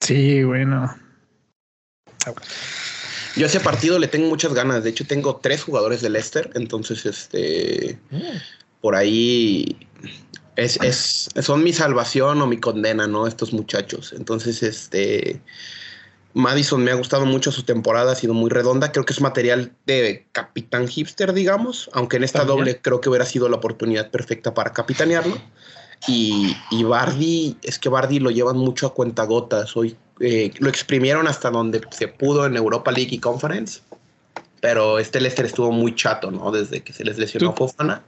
Sí, 0.00 0.42
bueno. 0.44 0.94
Yo 3.36 3.46
a 3.46 3.48
ese 3.48 3.60
partido 3.60 3.98
le 3.98 4.08
tengo 4.08 4.28
muchas 4.28 4.54
ganas. 4.54 4.84
De 4.84 4.90
hecho, 4.90 5.06
tengo 5.06 5.36
tres 5.36 5.62
jugadores 5.62 6.02
de 6.02 6.10
Leicester. 6.10 6.50
Entonces, 6.54 7.04
este. 7.06 7.98
Mm. 8.10 8.20
Por 8.80 8.94
ahí. 8.94 9.76
Es, 10.56 10.78
es, 10.82 11.30
son 11.42 11.64
mi 11.64 11.72
salvación 11.72 12.40
o 12.40 12.46
mi 12.46 12.58
condena, 12.58 13.06
¿no? 13.06 13.26
Estos 13.26 13.52
muchachos. 13.52 14.14
Entonces, 14.16 14.62
este. 14.62 15.40
Madison 16.34 16.82
me 16.82 16.90
ha 16.90 16.94
gustado 16.94 17.26
mucho 17.26 17.52
su 17.52 17.62
temporada, 17.62 18.12
ha 18.12 18.16
sido 18.16 18.34
muy 18.34 18.50
redonda. 18.50 18.90
Creo 18.90 19.04
que 19.04 19.12
es 19.12 19.20
material 19.20 19.72
de 19.86 20.26
capitán 20.32 20.88
hipster, 20.88 21.32
digamos, 21.32 21.88
aunque 21.92 22.16
en 22.16 22.24
esta 22.24 22.44
doble 22.44 22.80
creo 22.80 23.00
que 23.00 23.08
hubiera 23.08 23.24
sido 23.24 23.48
la 23.48 23.56
oportunidad 23.56 24.10
perfecta 24.10 24.52
para 24.52 24.72
capitanearlo. 24.72 25.38
Y, 26.08 26.56
y 26.72 26.82
Bardi, 26.82 27.56
es 27.62 27.78
que 27.78 27.88
Bardi 27.88 28.18
lo 28.18 28.30
llevan 28.30 28.58
mucho 28.58 28.88
a 28.88 28.94
cuentagotas. 28.94 29.76
Hoy 29.76 29.96
eh, 30.20 30.52
lo 30.58 30.68
exprimieron 30.68 31.28
hasta 31.28 31.50
donde 31.50 31.80
se 31.90 32.08
pudo 32.08 32.46
en 32.46 32.56
Europa 32.56 32.90
League 32.90 33.14
y 33.14 33.18
Conference. 33.18 33.80
Pero 34.60 34.98
este 34.98 35.20
Leicester 35.20 35.46
estuvo 35.46 35.70
muy 35.70 35.94
chato, 35.94 36.32
¿no? 36.32 36.50
Desde 36.50 36.82
que 36.82 36.92
se 36.92 37.04
les 37.04 37.16
lesionó 37.16 37.54
Fofana. 37.54 38.02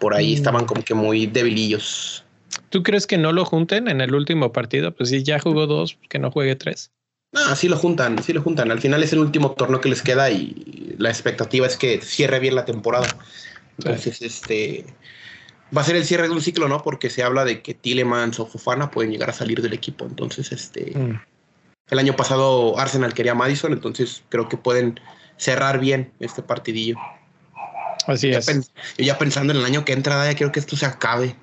Por 0.00 0.12
ahí 0.12 0.32
mm. 0.32 0.36
estaban 0.36 0.66
como 0.66 0.82
que 0.82 0.94
muy 0.94 1.26
debilillos. 1.26 2.24
¿Tú 2.70 2.82
crees 2.82 3.06
que 3.06 3.16
no 3.16 3.32
lo 3.32 3.44
junten 3.44 3.86
en 3.86 4.00
el 4.00 4.12
último 4.12 4.52
partido? 4.52 4.92
Pues 4.92 5.10
si 5.10 5.22
ya 5.22 5.38
jugó 5.38 5.68
dos, 5.68 5.98
que 6.08 6.18
no 6.18 6.32
juegue 6.32 6.56
tres. 6.56 6.90
No, 7.34 7.56
sí 7.56 7.68
lo 7.68 7.76
juntan, 7.76 8.22
sí 8.22 8.32
lo 8.32 8.42
juntan. 8.42 8.70
Al 8.70 8.80
final 8.80 9.02
es 9.02 9.12
el 9.12 9.18
último 9.18 9.52
torneo 9.52 9.80
que 9.80 9.88
les 9.88 10.02
queda 10.02 10.30
y 10.30 10.94
la 10.98 11.10
expectativa 11.10 11.66
es 11.66 11.76
que 11.76 12.00
cierre 12.00 12.38
bien 12.38 12.54
la 12.54 12.64
temporada. 12.64 13.08
Entonces, 13.76 14.22
este 14.22 14.86
va 15.76 15.82
a 15.82 15.84
ser 15.84 15.96
el 15.96 16.04
cierre 16.04 16.28
de 16.28 16.34
un 16.34 16.40
ciclo, 16.40 16.68
¿no? 16.68 16.80
Porque 16.84 17.10
se 17.10 17.24
habla 17.24 17.44
de 17.44 17.60
que 17.60 17.74
Tillemans 17.74 18.38
o 18.38 18.46
Fofana 18.46 18.92
pueden 18.92 19.10
llegar 19.10 19.30
a 19.30 19.32
salir 19.32 19.60
del 19.62 19.72
equipo. 19.72 20.04
Entonces, 20.04 20.52
este. 20.52 20.96
Mm. 20.96 21.20
El 21.90 21.98
año 21.98 22.14
pasado 22.14 22.78
Arsenal 22.78 23.12
quería 23.12 23.32
a 23.32 23.34
Madison, 23.34 23.72
entonces 23.72 24.22
creo 24.28 24.48
que 24.48 24.56
pueden 24.56 25.00
cerrar 25.36 25.80
bien 25.80 26.12
este 26.20 26.40
partidillo. 26.40 26.96
Así 28.06 28.30
es. 28.30 28.46
yo 28.46 28.62
ya 29.04 29.18
pensando 29.18 29.52
en 29.52 29.58
el 29.58 29.64
año 29.64 29.84
que 29.84 29.92
entra, 29.92 30.24
ya 30.24 30.36
quiero 30.36 30.52
que 30.52 30.60
esto 30.60 30.76
se 30.76 30.86
acabe. 30.86 31.36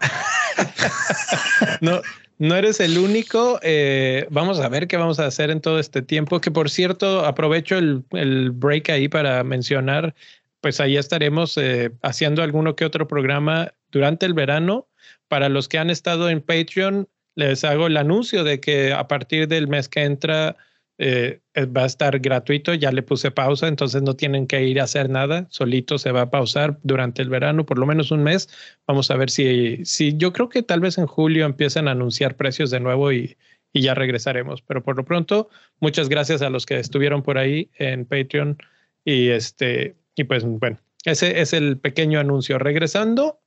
no, 1.81 2.01
no 2.41 2.55
eres 2.55 2.79
el 2.79 2.97
único. 2.97 3.59
Eh, 3.61 4.25
vamos 4.31 4.59
a 4.59 4.67
ver 4.67 4.87
qué 4.87 4.97
vamos 4.97 5.19
a 5.19 5.27
hacer 5.27 5.51
en 5.51 5.61
todo 5.61 5.77
este 5.77 6.01
tiempo. 6.01 6.41
Que 6.41 6.49
por 6.49 6.71
cierto, 6.71 7.23
aprovecho 7.23 7.77
el, 7.77 8.03
el 8.13 8.49
break 8.49 8.89
ahí 8.89 9.07
para 9.07 9.43
mencionar, 9.43 10.15
pues 10.59 10.79
ahí 10.79 10.97
estaremos 10.97 11.55
eh, 11.57 11.91
haciendo 12.01 12.41
alguno 12.41 12.75
que 12.75 12.83
otro 12.83 13.07
programa 13.07 13.75
durante 13.91 14.25
el 14.25 14.33
verano. 14.33 14.87
Para 15.27 15.49
los 15.49 15.67
que 15.67 15.77
han 15.77 15.91
estado 15.91 16.31
en 16.31 16.41
Patreon, 16.41 17.07
les 17.35 17.63
hago 17.63 17.85
el 17.85 17.95
anuncio 17.95 18.43
de 18.43 18.59
que 18.59 18.91
a 18.91 19.07
partir 19.07 19.47
del 19.47 19.67
mes 19.67 19.87
que 19.87 20.01
entra 20.01 20.57
eh, 21.03 21.41
va 21.75 21.81
a 21.81 21.87
estar 21.87 22.19
gratuito. 22.19 22.75
Ya 22.75 22.91
le 22.91 23.01
puse 23.01 23.31
pausa, 23.31 23.67
entonces 23.67 24.03
no 24.03 24.15
tienen 24.15 24.45
que 24.45 24.63
ir 24.63 24.79
a 24.79 24.83
hacer 24.83 25.09
nada. 25.09 25.47
Solito 25.49 25.97
se 25.97 26.11
va 26.11 26.21
a 26.21 26.29
pausar 26.29 26.79
durante 26.83 27.23
el 27.23 27.29
verano, 27.29 27.65
por 27.65 27.79
lo 27.79 27.87
menos 27.87 28.11
un 28.11 28.21
mes. 28.21 28.49
Vamos 28.85 29.09
a 29.09 29.15
ver 29.17 29.31
si, 29.31 29.83
si 29.83 30.15
yo 30.15 30.31
creo 30.31 30.49
que 30.49 30.61
tal 30.61 30.79
vez 30.79 30.99
en 30.99 31.07
julio 31.07 31.45
empiecen 31.45 31.87
a 31.87 31.91
anunciar 31.91 32.35
precios 32.35 32.69
de 32.69 32.81
nuevo 32.81 33.11
y, 33.11 33.35
y 33.73 33.81
ya 33.81 33.95
regresaremos. 33.95 34.61
Pero 34.61 34.83
por 34.83 34.95
lo 34.95 35.03
pronto, 35.03 35.49
muchas 35.79 36.07
gracias 36.07 36.43
a 36.43 36.51
los 36.51 36.67
que 36.67 36.77
estuvieron 36.77 37.23
por 37.23 37.39
ahí 37.39 37.71
en 37.79 38.05
Patreon. 38.05 38.57
Y 39.03 39.29
este, 39.29 39.95
y 40.15 40.25
pues 40.25 40.43
bueno, 40.43 40.77
ese 41.05 41.41
es 41.41 41.53
el 41.53 41.79
pequeño 41.79 42.19
anuncio. 42.19 42.59
Regresando, 42.59 43.41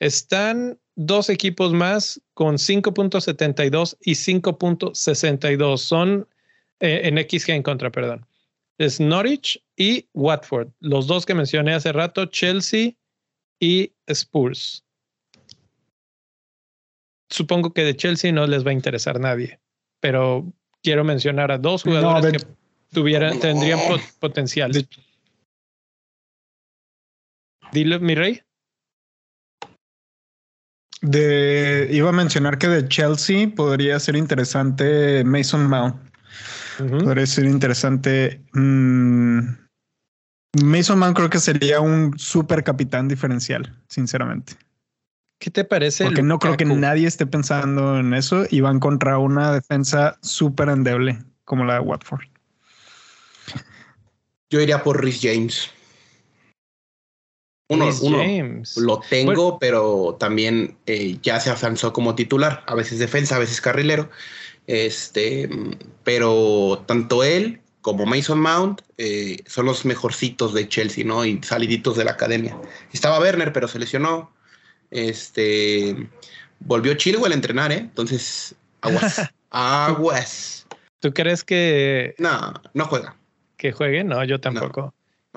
están 0.00 0.78
dos 0.96 1.28
equipos 1.28 1.74
más 1.74 2.22
con 2.32 2.54
5.72 2.54 3.98
y 4.00 4.12
5.62. 4.12 5.76
Son 5.76 6.26
eh, 6.80 7.02
en 7.04 7.18
XG 7.18 7.50
en 7.50 7.62
contra, 7.62 7.90
perdón. 7.90 8.26
Es 8.78 9.00
Norwich 9.00 9.62
y 9.76 10.08
Watford. 10.14 10.68
Los 10.80 11.06
dos 11.06 11.26
que 11.26 11.34
mencioné 11.34 11.74
hace 11.74 11.92
rato, 11.92 12.26
Chelsea 12.26 12.92
y 13.60 13.92
Spurs. 14.06 14.84
Supongo 17.30 17.72
que 17.72 17.82
de 17.82 17.96
Chelsea 17.96 18.32
no 18.32 18.46
les 18.46 18.64
va 18.64 18.70
a 18.70 18.74
interesar 18.74 19.20
nadie, 19.20 19.60
pero 20.00 20.50
quiero 20.82 21.04
mencionar 21.04 21.50
a 21.50 21.58
dos 21.58 21.82
jugadores 21.82 22.32
que 22.32 22.48
tuvieran, 22.92 23.38
tendrían 23.40 23.80
potencial. 24.20 24.72
Dile, 27.72 27.98
mi 27.98 28.14
rey. 28.14 28.40
De, 31.00 31.88
iba 31.92 32.08
a 32.08 32.12
mencionar 32.12 32.58
que 32.58 32.68
de 32.68 32.88
Chelsea 32.88 33.48
podría 33.54 34.00
ser 34.00 34.16
interesante 34.16 35.22
Mason 35.24 35.68
Mount. 35.68 36.07
Podría 36.78 37.26
ser 37.26 37.44
interesante. 37.44 38.40
Mm, 38.52 39.40
Mason 40.62 40.98
Mount 40.98 41.16
creo 41.16 41.30
que 41.30 41.40
sería 41.40 41.80
un 41.80 42.18
super 42.18 42.62
capitán 42.62 43.08
diferencial, 43.08 43.76
sinceramente. 43.88 44.54
¿Qué 45.40 45.50
te 45.50 45.64
parece? 45.64 46.04
Porque 46.04 46.22
no 46.22 46.38
creo 46.38 46.56
que 46.56 46.64
nadie 46.64 47.06
esté 47.06 47.26
pensando 47.26 47.98
en 47.98 48.14
eso 48.14 48.44
y 48.50 48.60
van 48.60 48.80
contra 48.80 49.18
una 49.18 49.52
defensa 49.52 50.18
súper 50.20 50.68
endeble 50.68 51.18
como 51.44 51.64
la 51.64 51.74
de 51.74 51.80
Watford. 51.80 52.26
Yo 54.50 54.60
iría 54.60 54.82
por 54.82 55.02
Rhys 55.02 55.20
James. 55.22 55.70
Uno, 57.70 57.90
lo 58.76 59.00
tengo, 59.10 59.58
pero 59.58 60.16
también 60.18 60.78
eh, 60.86 61.18
ya 61.22 61.38
se 61.38 61.50
afianzó 61.50 61.92
como 61.92 62.14
titular, 62.14 62.64
a 62.66 62.74
veces 62.74 62.98
defensa, 62.98 63.36
a 63.36 63.40
veces 63.40 63.60
carrilero. 63.60 64.08
Este, 64.68 65.48
pero 66.04 66.84
tanto 66.86 67.24
él 67.24 67.62
como 67.80 68.04
Mason 68.04 68.38
Mount 68.38 68.82
eh, 68.98 69.38
son 69.46 69.64
los 69.64 69.86
mejorcitos 69.86 70.52
de 70.52 70.68
Chelsea, 70.68 71.06
¿no? 71.06 71.24
Y 71.24 71.40
saliditos 71.42 71.96
de 71.96 72.04
la 72.04 72.10
academia. 72.12 72.54
Estaba 72.92 73.18
Werner, 73.18 73.54
pero 73.54 73.66
se 73.66 73.78
lesionó. 73.78 74.30
Este, 74.90 75.96
volvió 76.60 76.92
Chilwell 76.94 77.32
a 77.32 77.34
entrenar, 77.34 77.72
¿eh? 77.72 77.78
Entonces, 77.78 78.54
aguas. 78.82 79.30
aguas. 79.50 80.66
¿Tú 81.00 81.14
crees 81.14 81.42
que... 81.42 82.14
No, 82.18 82.52
no 82.74 82.84
juega. 82.84 83.16
¿Que 83.56 83.72
juegue? 83.72 84.04
No, 84.04 84.22
yo 84.22 84.38
tampoco. 84.38 84.92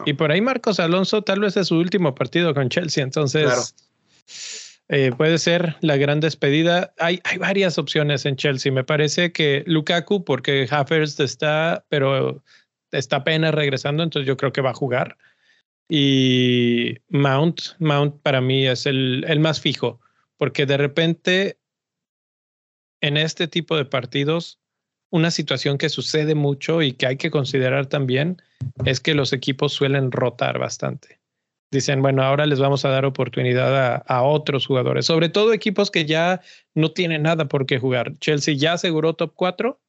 Y 0.05 0.13
por 0.13 0.33
ahí 0.33 0.41
Marcos 0.41 0.81
Alonso 0.81 1.21
tal 1.21 1.39
vez 1.39 1.55
es 1.55 1.67
su 1.67 1.75
último 1.75 2.13
partido 2.15 2.53
con 2.53 2.67
Chelsea, 2.67 3.01
entonces 3.01 3.75
eh, 4.93 5.13
puede 5.15 5.37
ser 5.37 5.77
la 5.79 5.95
gran 5.95 6.19
despedida. 6.19 6.93
Hay, 6.99 7.21
varias 7.39 7.77
opciones 7.77 8.25
en 8.25 8.35
Chelsea. 8.35 8.73
Me 8.73 8.83
parece 8.83 9.31
que 9.31 9.63
Lukaku, 9.65 10.25
porque 10.25 10.67
Havertz 10.69 11.17
está, 11.21 11.85
pero 11.87 12.43
está 12.91 13.17
apenas 13.17 13.55
regresando, 13.55 14.03
entonces 14.03 14.27
yo 14.27 14.35
creo 14.35 14.51
que 14.51 14.59
va 14.59 14.71
a 14.71 14.75
jugar. 14.75 15.17
Y 15.87 16.97
Mount, 17.07 17.61
Mount 17.79 18.21
para 18.21 18.41
mí 18.41 18.67
es 18.67 18.85
el 18.85 19.39
más 19.39 19.61
fijo, 19.61 20.01
porque 20.35 20.65
de 20.65 20.75
repente 20.75 21.57
en 22.99 23.15
este 23.15 23.47
tipo 23.47 23.77
de 23.77 23.85
partidos 23.85 24.59
una 25.09 25.31
situación 25.31 25.77
que 25.77 25.87
sucede 25.87 26.35
mucho 26.35 26.81
y 26.81 26.91
que 26.91 27.07
hay 27.07 27.15
que 27.15 27.31
considerar 27.31 27.85
también 27.85 28.41
es 28.83 28.99
que 28.99 29.15
los 29.15 29.31
equipos 29.31 29.71
suelen 29.71 30.11
rotar 30.11 30.59
bastante. 30.59 31.20
Dicen, 31.71 32.01
bueno, 32.01 32.21
ahora 32.21 32.45
les 32.45 32.59
vamos 32.59 32.83
a 32.83 32.89
dar 32.89 33.05
oportunidad 33.05 34.03
a, 34.05 34.23
otros 34.23 34.67
jugadores, 34.67 35.05
sobre 35.05 35.29
todo 35.29 35.53
equipos 35.53 35.89
que 35.89 36.05
ya 36.05 36.41
no 36.75 36.91
tienen 36.91 37.23
nada 37.23 37.47
por 37.47 37.65
qué 37.65 37.79
jugar. 37.79 38.17
Chelsea 38.19 38.55
ya 38.55 38.73
aseguró 38.73 39.13
top 39.13 39.33
4, 39.35 39.79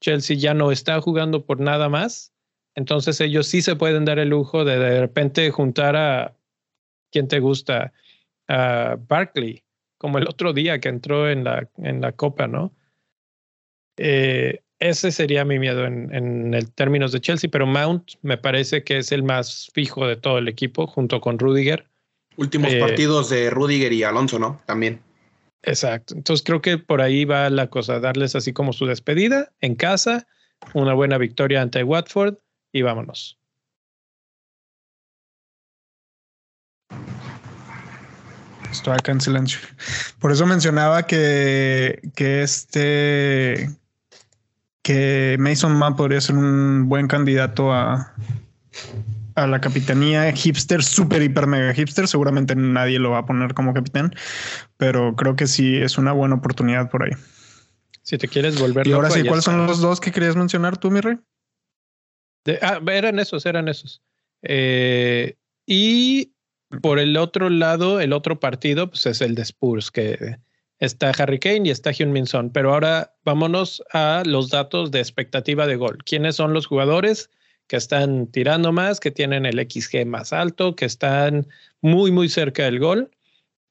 Chelsea 0.00 0.36
ya 0.38 0.54
no 0.54 0.72
está 0.72 1.00
jugando 1.02 1.44
por 1.44 1.60
nada 1.60 1.90
más, 1.90 2.32
entonces 2.74 3.20
ellos 3.20 3.46
sí 3.46 3.60
se 3.60 3.76
pueden 3.76 4.06
dar 4.06 4.18
el 4.18 4.30
lujo 4.30 4.64
de 4.64 4.78
de 4.78 5.00
repente 5.00 5.50
juntar 5.50 5.96
a 5.96 6.34
quien 7.10 7.28
te 7.28 7.40
gusta, 7.40 7.92
a 8.48 8.96
Barkley, 9.06 9.64
como 9.98 10.16
el 10.16 10.26
otro 10.26 10.54
día 10.54 10.80
que 10.80 10.88
entró 10.88 11.28
en 11.28 11.44
la, 11.44 11.68
en 11.76 12.00
la 12.00 12.12
Copa, 12.12 12.46
¿no? 12.46 12.72
Eh, 13.98 14.61
ese 14.82 15.12
sería 15.12 15.44
mi 15.44 15.58
miedo 15.58 15.86
en, 15.86 16.12
en 16.14 16.54
el 16.54 16.70
términos 16.72 17.12
de 17.12 17.20
Chelsea, 17.20 17.48
pero 17.50 17.66
Mount 17.66 18.12
me 18.22 18.36
parece 18.36 18.82
que 18.82 18.98
es 18.98 19.12
el 19.12 19.22
más 19.22 19.70
fijo 19.72 20.06
de 20.06 20.16
todo 20.16 20.38
el 20.38 20.48
equipo, 20.48 20.86
junto 20.86 21.20
con 21.20 21.38
Rudiger. 21.38 21.86
Últimos 22.36 22.72
eh, 22.72 22.80
partidos 22.80 23.30
de 23.30 23.50
Rudiger 23.50 23.92
y 23.92 24.02
Alonso, 24.02 24.38
¿no? 24.38 24.60
También. 24.66 25.00
Exacto. 25.62 26.14
Entonces 26.14 26.44
creo 26.44 26.60
que 26.60 26.78
por 26.78 27.00
ahí 27.00 27.24
va 27.24 27.48
la 27.50 27.68
cosa, 27.68 28.00
darles 28.00 28.34
así 28.34 28.52
como 28.52 28.72
su 28.72 28.86
despedida 28.86 29.52
en 29.60 29.76
casa, 29.76 30.26
una 30.74 30.94
buena 30.94 31.18
victoria 31.18 31.62
ante 31.62 31.84
Watford 31.84 32.36
y 32.72 32.82
vámonos. 32.82 33.38
Estoy 38.70 38.94
acá 38.94 39.12
en 39.12 39.20
silencio. 39.20 39.60
Por 40.18 40.32
eso 40.32 40.46
mencionaba 40.46 41.06
que, 41.06 42.00
que 42.16 42.42
este 42.42 43.68
que 44.82 45.36
Mason 45.38 45.76
Mann 45.76 45.96
podría 45.96 46.20
ser 46.20 46.36
un 46.36 46.88
buen 46.88 47.08
candidato 47.08 47.72
a, 47.72 48.14
a 49.34 49.46
la 49.46 49.60
capitanía 49.60 50.30
hipster, 50.32 50.82
super, 50.82 51.22
hiper, 51.22 51.46
mega 51.46 51.72
hipster. 51.72 52.08
Seguramente 52.08 52.54
nadie 52.56 52.98
lo 52.98 53.10
va 53.10 53.18
a 53.18 53.26
poner 53.26 53.54
como 53.54 53.74
capitán, 53.74 54.14
pero 54.76 55.14
creo 55.16 55.36
que 55.36 55.46
sí 55.46 55.76
es 55.76 55.98
una 55.98 56.12
buena 56.12 56.36
oportunidad 56.36 56.90
por 56.90 57.04
ahí. 57.04 57.12
Si 58.02 58.18
te 58.18 58.28
quieres 58.28 58.60
volver. 58.60 58.86
Y 58.86 58.92
ahora 58.92 59.10
sí, 59.10 59.24
¿cuáles 59.24 59.44
son 59.44 59.66
los 59.66 59.80
dos 59.80 60.00
que 60.00 60.10
querías 60.10 60.36
mencionar 60.36 60.76
tú, 60.76 60.90
mi 60.90 61.00
rey? 61.00 61.18
ah, 62.60 62.80
eran 62.90 63.20
esos, 63.20 63.46
eran 63.46 63.68
esos. 63.68 64.02
Eh, 64.42 65.36
y 65.66 66.32
por 66.80 66.98
el 66.98 67.16
otro 67.16 67.48
lado, 67.48 68.00
el 68.00 68.12
otro 68.12 68.40
partido, 68.40 68.90
pues 68.90 69.06
es 69.06 69.20
el 69.20 69.36
de 69.36 69.42
Spurs, 69.42 69.92
que 69.92 70.38
está 70.82 71.10
Harry 71.10 71.38
Kane 71.38 71.68
y 71.68 71.70
está 71.70 71.92
Hyun-Min 71.92 72.26
Son. 72.26 72.50
Pero 72.50 72.74
ahora 72.74 73.14
vámonos 73.24 73.82
a 73.92 74.24
los 74.26 74.50
datos 74.50 74.90
de 74.90 74.98
expectativa 74.98 75.66
de 75.68 75.76
gol. 75.76 75.98
¿Quiénes 76.04 76.36
son 76.36 76.52
los 76.52 76.66
jugadores 76.66 77.30
que 77.68 77.76
están 77.76 78.26
tirando 78.26 78.72
más, 78.72 78.98
que 78.98 79.12
tienen 79.12 79.46
el 79.46 79.60
XG 79.60 80.04
más 80.06 80.32
alto, 80.32 80.74
que 80.74 80.84
están 80.84 81.46
muy, 81.82 82.10
muy 82.10 82.28
cerca 82.28 82.64
del 82.64 82.80
gol? 82.80 83.12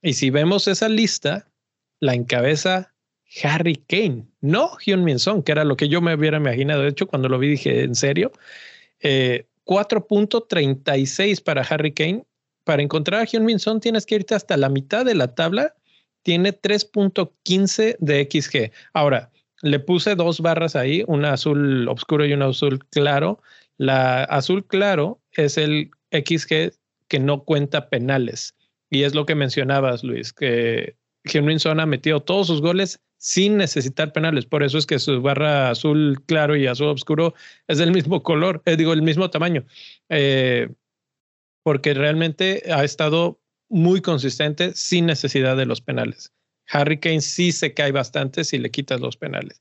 Y 0.00 0.14
si 0.14 0.30
vemos 0.30 0.66
esa 0.68 0.88
lista, 0.88 1.50
la 2.00 2.14
encabeza 2.14 2.94
Harry 3.44 3.76
Kane, 3.76 4.26
no 4.40 4.70
Hyun-Min 4.78 5.18
Son, 5.18 5.42
que 5.42 5.52
era 5.52 5.64
lo 5.64 5.76
que 5.76 5.88
yo 5.88 6.00
me 6.00 6.14
hubiera 6.14 6.38
imaginado. 6.38 6.82
De 6.82 6.88
hecho, 6.88 7.06
cuando 7.06 7.28
lo 7.28 7.38
vi 7.38 7.48
dije, 7.48 7.82
¿en 7.82 7.94
serio? 7.94 8.32
Eh, 9.00 9.46
4.36 9.66 11.42
para 11.42 11.60
Harry 11.60 11.92
Kane. 11.92 12.24
Para 12.64 12.82
encontrar 12.82 13.20
a 13.20 13.26
Hyun-Min 13.26 13.58
Son 13.58 13.80
tienes 13.80 14.06
que 14.06 14.14
irte 14.14 14.34
hasta 14.34 14.56
la 14.56 14.70
mitad 14.70 15.04
de 15.04 15.14
la 15.14 15.34
tabla. 15.34 15.74
Tiene 16.22 16.52
3.15 16.52 17.96
de 17.98 18.28
XG. 18.30 18.72
Ahora, 18.92 19.30
le 19.62 19.78
puse 19.78 20.14
dos 20.14 20.40
barras 20.40 20.76
ahí, 20.76 21.04
una 21.06 21.32
azul 21.32 21.88
oscuro 21.88 22.26
y 22.26 22.32
una 22.32 22.46
azul 22.46 22.84
claro. 22.90 23.40
La 23.78 24.24
azul 24.24 24.66
claro 24.66 25.20
es 25.32 25.56
el 25.56 25.90
XG 26.10 26.72
que 27.08 27.18
no 27.18 27.44
cuenta 27.44 27.88
penales. 27.88 28.54
Y 28.90 29.04
es 29.04 29.14
lo 29.14 29.24
que 29.24 29.34
mencionabas, 29.34 30.04
Luis, 30.04 30.32
que 30.32 30.96
Hyun-Min 31.24 31.60
Son 31.60 31.80
ha 31.80 31.86
metido 31.86 32.20
todos 32.20 32.48
sus 32.48 32.60
goles 32.60 33.00
sin 33.18 33.56
necesitar 33.56 34.12
penales. 34.12 34.46
Por 34.46 34.62
eso 34.62 34.78
es 34.78 34.86
que 34.86 34.98
su 34.98 35.22
barra 35.22 35.70
azul 35.70 36.22
claro 36.26 36.56
y 36.56 36.66
azul 36.66 36.88
oscuro 36.88 37.34
es 37.68 37.78
del 37.78 37.92
mismo 37.92 38.22
color, 38.22 38.62
eh, 38.66 38.76
digo, 38.76 38.92
el 38.92 39.02
mismo 39.02 39.30
tamaño, 39.30 39.64
eh, 40.08 40.68
porque 41.62 41.94
realmente 41.94 42.64
ha 42.72 42.82
estado 42.82 43.40
muy 43.72 44.00
consistente 44.00 44.72
sin 44.74 45.06
necesidad 45.06 45.56
de 45.56 45.66
los 45.66 45.80
penales. 45.80 46.30
Harry 46.68 47.00
Kane 47.00 47.20
sí 47.20 47.50
se 47.50 47.74
cae 47.74 47.90
bastante 47.90 48.44
si 48.44 48.58
le 48.58 48.70
quitas 48.70 49.00
los 49.00 49.16
penales. 49.16 49.60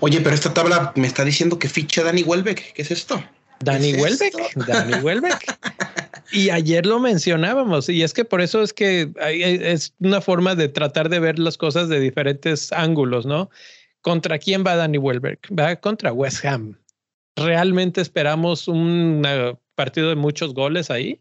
Oye, 0.00 0.20
pero 0.20 0.34
esta 0.34 0.52
tabla 0.52 0.92
me 0.96 1.06
está 1.06 1.24
diciendo 1.24 1.58
que 1.58 1.68
ficha 1.68 2.02
Dani 2.02 2.22
Welbeck. 2.22 2.72
¿Qué 2.72 2.82
es 2.82 2.90
esto? 2.90 3.22
Dani 3.60 3.94
Welbeck, 3.94 4.54
Dani 4.66 4.94
Welbeck. 4.96 5.58
Y 6.32 6.50
ayer 6.50 6.86
lo 6.86 7.00
mencionábamos, 7.00 7.88
y 7.88 8.04
es 8.04 8.14
que 8.14 8.24
por 8.24 8.40
eso 8.40 8.62
es 8.62 8.72
que 8.72 9.10
es 9.18 9.94
una 9.98 10.20
forma 10.20 10.54
de 10.54 10.68
tratar 10.68 11.08
de 11.08 11.18
ver 11.18 11.40
las 11.40 11.58
cosas 11.58 11.88
de 11.88 11.98
diferentes 11.98 12.70
ángulos, 12.70 13.26
¿no? 13.26 13.50
¿Contra 14.00 14.38
quién 14.38 14.64
va 14.64 14.76
Danny 14.76 14.98
Welbeck? 14.98 15.48
Va 15.50 15.74
contra 15.74 16.12
West 16.12 16.44
Ham. 16.44 16.78
¿Realmente 17.34 18.00
esperamos 18.00 18.68
un 18.68 19.26
partido 19.74 20.08
de 20.08 20.14
muchos 20.14 20.54
goles 20.54 20.88
ahí? 20.88 21.20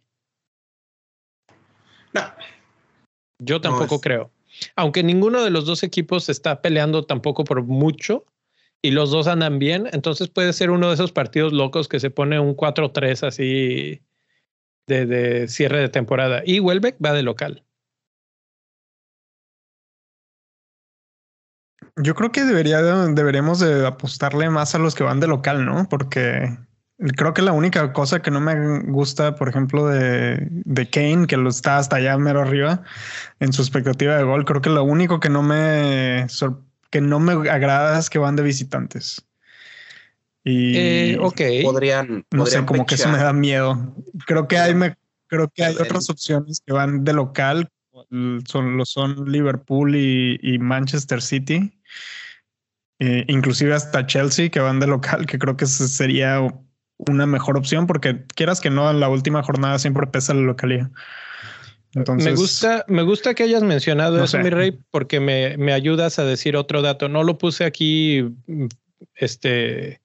No. 2.14 2.22
Yo 3.40 3.62
tampoco 3.62 4.02
creo. 4.02 4.32
Aunque 4.76 5.04
ninguno 5.04 5.44
de 5.44 5.50
los 5.50 5.66
dos 5.66 5.84
equipos 5.84 6.30
está 6.30 6.62
peleando 6.62 7.06
tampoco 7.06 7.44
por 7.44 7.64
mucho 7.64 8.26
y 8.82 8.92
los 8.92 9.12
dos 9.12 9.28
andan 9.28 9.60
bien, 9.60 9.88
entonces 9.92 10.30
puede 10.30 10.54
ser 10.54 10.72
uno 10.72 10.90
de 10.90 10.96
esos 10.96 11.12
partidos 11.12 11.54
locos 11.54 11.88
que 11.88 12.00
se 12.00 12.10
pone 12.10 12.40
un 12.40 12.56
4-3 12.56 13.28
así 13.28 14.02
de, 14.88 15.48
cierre 15.48 15.80
de 15.80 15.90
temporada. 15.90 16.42
Y 16.46 16.60
Welbeck 16.60 16.98
va 17.04 17.14
de 17.14 17.24
local. 17.24 17.64
Yo 21.96 22.16
creo 22.16 22.32
que 22.32 22.46
debería, 22.46 22.82
deberemos 22.82 23.60
de 23.60 23.86
apostarle 23.86 24.50
más 24.50 24.74
a 24.74 24.80
los 24.80 24.96
que 24.96 25.04
van 25.04 25.20
de 25.20 25.28
local, 25.28 25.66
¿no? 25.66 25.88
Porque 25.90 26.58
creo 27.16 27.34
que 27.34 27.42
la 27.42 27.54
única 27.54 27.94
cosa 27.94 28.22
que 28.22 28.32
no 28.32 28.42
me 28.42 28.82
gusta, 28.82 29.36
por 29.36 29.50
ejemplo, 29.50 29.88
de, 29.88 30.48
de 30.50 30.90
Kane, 30.90 31.28
que 31.28 31.38
lo 31.38 31.50
está 31.50 31.78
hasta 31.78 31.98
allá 31.98 32.18
mero 32.18 32.42
arriba 32.42 32.84
en 33.40 33.54
su 33.54 33.62
expectativa 33.62 34.18
de 34.18 34.24
gol, 34.24 34.46
creo 34.46 34.62
que 34.62 34.70
lo 34.70 34.84
único 34.84 35.20
que 35.20 35.30
no 35.30 35.42
me, 35.42 36.28
que 36.90 37.02
no 37.02 37.20
me 37.20 37.50
agrada 37.50 37.98
es 37.98 38.10
que 38.10 38.20
van 38.20 38.36
de 38.36 38.44
visitantes. 38.44 39.26
Y 40.44 40.78
eh, 40.78 41.18
ok. 41.20 41.42
Podrían, 41.64 42.26
no 42.32 42.46
sé, 42.46 42.66
como 42.66 42.86
que 42.86 42.96
eso 42.96 43.10
me 43.10 43.18
da 43.18 43.34
miedo. 43.34 43.96
Creo 44.26 44.48
que 44.48 44.58
hay, 44.58 44.76
me, 44.76 44.96
creo 45.28 45.50
que 45.50 45.64
hay 45.64 45.76
otras 45.76 46.10
opciones 46.10 46.62
que 46.66 46.74
van 46.74 47.04
de 47.04 47.14
local, 47.14 47.70
son, 48.46 48.78
lo 48.78 48.86
son 48.86 49.32
Liverpool 49.32 49.96
y, 49.96 50.58
Manchester 50.60 51.22
City. 51.22 51.74
Eh, 53.02 53.24
inclusive 53.30 53.74
hasta 53.74 54.06
Chelsea 54.06 54.50
que 54.50 54.60
van 54.60 54.82
de 54.82 54.88
local, 54.88 55.26
que 55.26 55.40
creo 55.40 55.56
que 55.56 55.66
sería 55.66 56.42
una 57.00 57.26
mejor 57.26 57.58
opción 57.58 57.88
porque 57.88 58.24
quieras 58.36 58.62
que 58.62 58.70
no, 58.70 58.90
en 58.90 59.00
la 59.00 59.10
última 59.10 59.42
jornada 59.42 59.80
siempre 59.80 60.06
pesa 60.08 60.34
la 60.34 60.42
localidad. 60.42 60.90
Entonces, 61.96 62.32
me 62.32 62.36
gusta, 62.38 62.86
me 62.88 63.02
gusta 63.02 63.34
que 63.34 63.44
hayas 63.44 63.64
mencionado 63.64 64.24
eso, 64.24 64.38
mi 64.38 64.50
rey, 64.52 64.78
porque 64.92 65.20
me, 65.20 65.58
me, 65.58 65.74
ayudas 65.74 66.20
a 66.20 66.26
decir 66.26 66.56
otro 66.56 66.84
dato. 66.84 67.10
No 67.10 67.24
lo 67.24 67.40
puse 67.40 67.66
aquí, 67.66 68.24
este, 69.16 70.02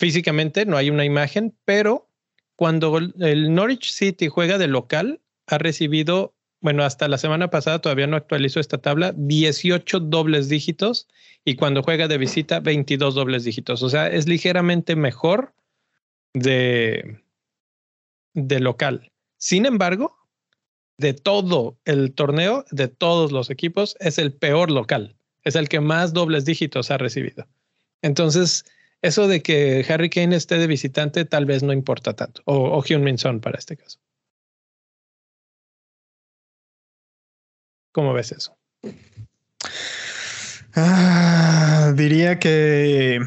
físicamente, 0.00 0.66
no 0.66 0.76
hay 0.76 0.90
una 0.90 1.04
imagen, 1.04 1.54
pero 1.64 2.08
cuando 2.56 2.98
el 2.98 3.54
Norwich 3.54 3.92
City 3.92 4.26
juega 4.26 4.58
de 4.58 4.66
local, 4.66 5.20
ha 5.46 5.58
recibido, 5.58 6.34
bueno, 6.60 6.82
hasta 6.82 7.06
la 7.06 7.18
semana 7.18 7.50
pasada 7.50 7.80
todavía 7.80 8.08
no 8.08 8.16
actualizó 8.16 8.58
esta 8.58 8.78
tabla, 8.78 9.12
18 9.16 10.00
dobles 10.00 10.48
dígitos 10.48 11.06
y 11.44 11.54
cuando 11.54 11.84
juega 11.84 12.08
de 12.08 12.18
visita, 12.18 12.58
22 12.58 13.14
dobles 13.14 13.44
dígitos. 13.44 13.84
O 13.84 13.90
sea, 13.90 14.08
es 14.08 14.26
ligeramente 14.26 14.96
mejor 14.96 15.54
de, 16.38 17.22
de 18.34 18.60
local. 18.60 19.12
Sin 19.36 19.66
embargo, 19.66 20.16
de 20.98 21.14
todo 21.14 21.78
el 21.84 22.12
torneo, 22.12 22.64
de 22.70 22.88
todos 22.88 23.32
los 23.32 23.50
equipos, 23.50 23.96
es 24.00 24.18
el 24.18 24.32
peor 24.32 24.70
local. 24.70 25.16
Es 25.44 25.54
el 25.54 25.68
que 25.68 25.80
más 25.80 26.12
dobles 26.12 26.44
dígitos 26.44 26.90
ha 26.90 26.98
recibido. 26.98 27.46
Entonces, 28.02 28.64
eso 29.02 29.28
de 29.28 29.42
que 29.42 29.86
Harry 29.88 30.10
Kane 30.10 30.34
esté 30.34 30.58
de 30.58 30.66
visitante 30.66 31.24
tal 31.24 31.46
vez 31.46 31.62
no 31.62 31.72
importa 31.72 32.14
tanto, 32.14 32.42
o, 32.44 32.76
o 32.76 32.82
Hyun 32.82 33.02
Min 33.02 33.18
Son 33.18 33.40
para 33.40 33.58
este 33.58 33.76
caso. 33.76 33.98
¿Cómo 37.92 38.12
ves 38.12 38.32
eso? 38.32 38.56
Ah, 40.74 41.92
diría 41.96 42.38
que, 42.38 43.20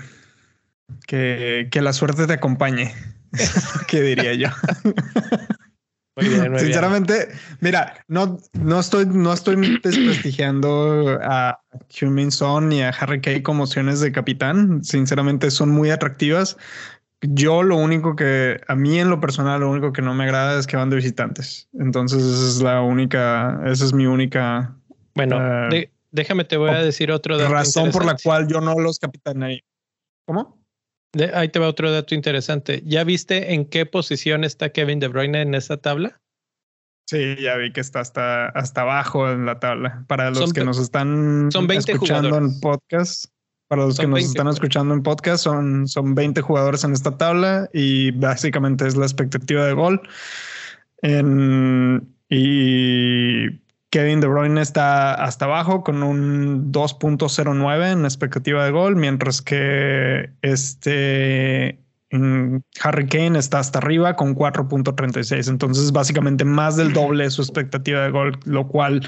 que, 1.07 1.67
que 1.71 1.81
la 1.81 1.93
suerte 1.93 2.27
te 2.27 2.33
acompañe. 2.33 2.93
¿Qué 3.87 4.01
diría 4.01 4.33
yo? 4.33 4.49
Sinceramente, 6.57 7.29
mira, 7.61 7.93
no, 8.07 8.37
no 8.53 8.79
estoy, 8.79 9.05
no 9.05 9.31
estoy 9.31 9.55
desprestigiando 9.81 11.19
a 11.23 11.61
Human 12.01 12.31
Son 12.31 12.69
ni 12.69 12.81
a 12.81 12.89
Harry 12.89 13.21
Kane 13.21 13.43
como 13.43 13.63
opciones 13.63 14.01
de 14.01 14.11
capitán. 14.11 14.83
Sinceramente, 14.83 15.49
son 15.51 15.69
muy 15.69 15.89
atractivas. 15.89 16.57
Yo 17.21 17.63
lo 17.63 17.77
único 17.77 18.15
que, 18.15 18.59
a 18.67 18.75
mí 18.75 18.99
en 18.99 19.09
lo 19.09 19.21
personal, 19.21 19.61
lo 19.61 19.69
único 19.69 19.93
que 19.93 20.01
no 20.01 20.13
me 20.13 20.25
agrada 20.25 20.59
es 20.59 20.67
que 20.67 20.75
van 20.75 20.89
de 20.89 20.97
visitantes. 20.97 21.69
Entonces, 21.79 22.23
esa 22.23 22.47
es 22.47 22.61
la 22.61 22.81
única, 22.81 23.61
esa 23.65 23.85
es 23.85 23.93
mi 23.93 24.05
única. 24.05 24.75
Bueno, 25.15 25.37
uh, 25.37 25.69
déjame, 26.11 26.43
te 26.43 26.57
voy 26.57 26.71
a 26.71 26.83
decir 26.83 27.11
otro 27.11 27.37
dato 27.37 27.53
razón 27.53 27.91
por 27.91 28.05
la 28.05 28.17
cual 28.21 28.47
yo 28.47 28.59
no 28.59 28.77
los 28.79 28.99
ahí. 29.41 29.63
¿Cómo? 30.25 30.60
Ahí 31.33 31.49
te 31.49 31.59
va 31.59 31.67
otro 31.67 31.91
dato 31.91 32.15
interesante. 32.15 32.81
¿Ya 32.85 33.03
viste 33.03 33.53
en 33.53 33.65
qué 33.65 33.85
posición 33.85 34.43
está 34.43 34.69
Kevin 34.69 34.99
De 34.99 35.07
Bruyne 35.07 35.41
en 35.41 35.55
esa 35.55 35.77
tabla? 35.77 36.21
Sí, 37.07 37.35
ya 37.41 37.57
vi 37.57 37.73
que 37.73 37.81
está 37.81 37.99
hasta, 37.99 38.45
hasta 38.47 38.81
abajo 38.81 39.29
en 39.29 39.45
la 39.45 39.59
tabla. 39.59 40.05
Para 40.07 40.31
los 40.31 40.53
que 40.53 40.63
nos 40.63 40.79
están 40.79 41.49
escuchando 41.69 42.37
en 42.37 42.59
podcast, 42.61 43.25
para 43.67 43.85
los 43.85 43.99
que 43.99 44.07
nos 44.07 44.23
están 44.23 44.47
escuchando 44.47 44.93
en 44.93 45.03
podcast, 45.03 45.43
son, 45.43 45.87
son 45.87 46.15
20 46.15 46.39
jugadores 46.41 46.83
en 46.83 46.93
esta 46.93 47.17
tabla 47.17 47.69
y 47.73 48.11
básicamente 48.11 48.87
es 48.87 48.95
la 48.95 49.05
expectativa 49.05 49.65
de 49.65 49.73
gol. 49.73 50.01
y 52.29 53.61
Kevin 53.91 54.21
De 54.21 54.27
Bruyne 54.27 54.61
está 54.61 55.13
hasta 55.13 55.45
abajo 55.45 55.83
con 55.83 56.01
un 56.01 56.71
2.09 56.71 57.91
en 57.91 58.05
expectativa 58.05 58.63
de 58.63 58.71
gol, 58.71 58.95
mientras 58.95 59.41
que 59.41 60.31
este 60.41 61.77
Harry 62.81 63.07
Kane 63.07 63.37
está 63.37 63.59
hasta 63.59 63.79
arriba 63.79 64.15
con 64.15 64.35
4.36. 64.35 65.49
Entonces, 65.49 65.91
básicamente 65.91 66.45
más 66.45 66.77
del 66.77 66.93
doble 66.93 67.29
su 67.29 67.41
expectativa 67.41 68.01
de 68.03 68.11
gol, 68.11 68.39
lo 68.45 68.67
cual, 68.67 69.07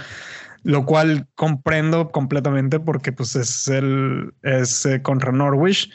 lo 0.64 0.86
cual 0.86 1.28
comprendo 1.36 2.12
completamente 2.12 2.80
porque 2.80 3.14
pues 3.14 3.36
es 3.38 3.70
el 3.70 4.34
es 4.42 4.86
eh, 4.86 5.02
contra 5.02 5.32
Norwich. 5.32 5.90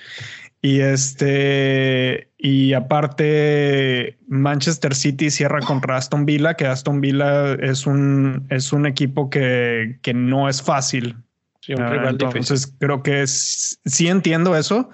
Y 0.60 0.80
este, 0.80 2.30
y 2.36 2.72
aparte, 2.72 4.18
Manchester 4.26 4.94
City 4.94 5.30
cierra 5.30 5.60
contra 5.60 5.96
Aston 5.96 6.26
Villa, 6.26 6.54
que 6.54 6.66
Aston 6.66 7.00
Villa 7.00 7.54
es 7.54 7.86
un, 7.86 8.46
es 8.50 8.72
un 8.72 8.86
equipo 8.86 9.30
que, 9.30 9.98
que 10.02 10.14
no 10.14 10.48
es 10.48 10.60
fácil. 10.60 11.16
Sí, 11.60 11.74
un 11.74 11.88
rival 11.88 12.18
Entonces, 12.20 12.74
creo 12.78 13.02
que 13.02 13.24
sí 13.26 14.08
entiendo 14.08 14.56
eso, 14.56 14.90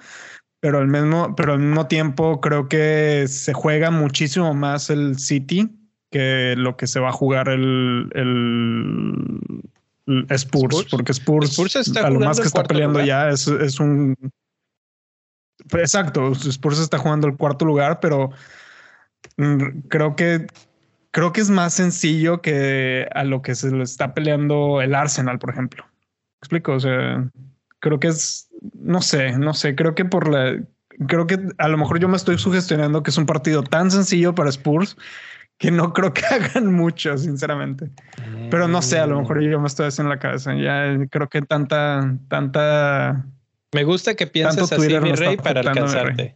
pero 0.59 0.77
al 0.79 0.87
mismo, 0.87 1.35
pero 1.35 1.53
al 1.53 1.59
mismo 1.59 1.87
tiempo 1.87 2.41
creo 2.41 2.69
que 2.69 3.25
se 3.27 3.53
juega 3.53 3.89
muchísimo 3.89 4.53
más 4.53 4.89
el 4.91 5.17
City 5.17 5.69
que 6.11 6.53
lo 6.57 6.77
que 6.77 6.85
se 6.85 6.99
va 6.99 7.09
a 7.09 7.13
jugar 7.13 7.49
el, 7.49 8.09
el, 8.13 9.41
Spurs, 10.29 10.85
porque 10.91 11.11
Spurs, 11.11 11.75
está 11.75 12.05
a 12.05 12.09
lo 12.11 12.19
más 12.19 12.39
que 12.39 12.47
está 12.47 12.63
peleando 12.63 13.03
ya 13.03 13.29
es, 13.29 13.47
es 13.47 13.79
un 13.79 14.15
exacto, 15.73 16.31
Spurs 16.31 16.79
está 16.79 16.97
jugando 16.97 17.27
el 17.27 17.37
cuarto 17.37 17.65
lugar, 17.65 17.99
pero 17.99 18.31
mm, 19.37 19.87
creo 19.89 20.15
que 20.15 20.47
creo 21.11 21.31
que 21.31 21.41
es 21.41 21.49
más 21.49 21.73
sencillo 21.73 22.41
que 22.41 23.07
a 23.13 23.23
lo 23.23 23.41
que 23.41 23.55
se 23.55 23.71
le 23.71 23.83
está 23.83 24.13
peleando 24.13 24.81
el 24.81 24.93
Arsenal, 24.93 25.39
por 25.39 25.51
ejemplo. 25.51 25.85
¿Me 25.85 26.39
explico? 26.41 26.73
O 26.73 26.79
sea, 26.79 27.29
creo 27.79 27.99
que 27.99 28.09
es, 28.09 28.49
no 28.73 29.01
sé, 29.01 29.37
no 29.37 29.53
sé, 29.53 29.75
creo 29.75 29.95
que 29.95 30.03
por 30.03 30.27
la, 30.29 30.61
creo 31.07 31.25
que 31.25 31.39
a 31.57 31.67
lo 31.67 31.77
mejor 31.77 31.99
yo 31.99 32.09
me 32.09 32.17
estoy 32.17 32.37
sugestionando 32.37 33.03
que 33.03 33.11
es 33.11 33.17
un 33.17 33.25
partido 33.25 33.63
tan 33.63 33.91
sencillo 33.91 34.35
para 34.35 34.49
Spurs 34.49 34.97
que 35.57 35.71
no 35.71 35.93
creo 35.93 36.13
que 36.13 36.25
hagan 36.29 36.73
mucho, 36.73 37.17
sinceramente. 37.17 37.89
Pero 38.51 38.67
no 38.67 38.81
sé, 38.81 38.99
a 38.99 39.07
lo 39.07 39.19
mejor 39.19 39.41
yo 39.41 39.59
me 39.59 39.67
estoy 39.67 39.87
haciendo 39.87 40.13
la 40.13 40.19
cabeza. 40.19 40.53
Ya 40.55 40.97
creo 41.09 41.29
que 41.29 41.41
tanta, 41.41 42.17
tanta. 42.27 43.25
Me 43.75 43.83
gusta 43.83 44.15
que 44.15 44.25
pienses 44.25 44.71
así, 44.71 44.99
mi 44.99 45.11
rey, 45.11 45.35
para 45.35 45.59
alcanzarte. 45.59 46.33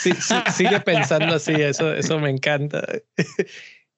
Sí, 0.00 0.10
sigue 0.56 0.80
pensando 0.80 1.36
así, 1.36 1.52
eso, 1.52 1.94
eso 1.94 2.18
me 2.18 2.30
encanta. 2.30 2.84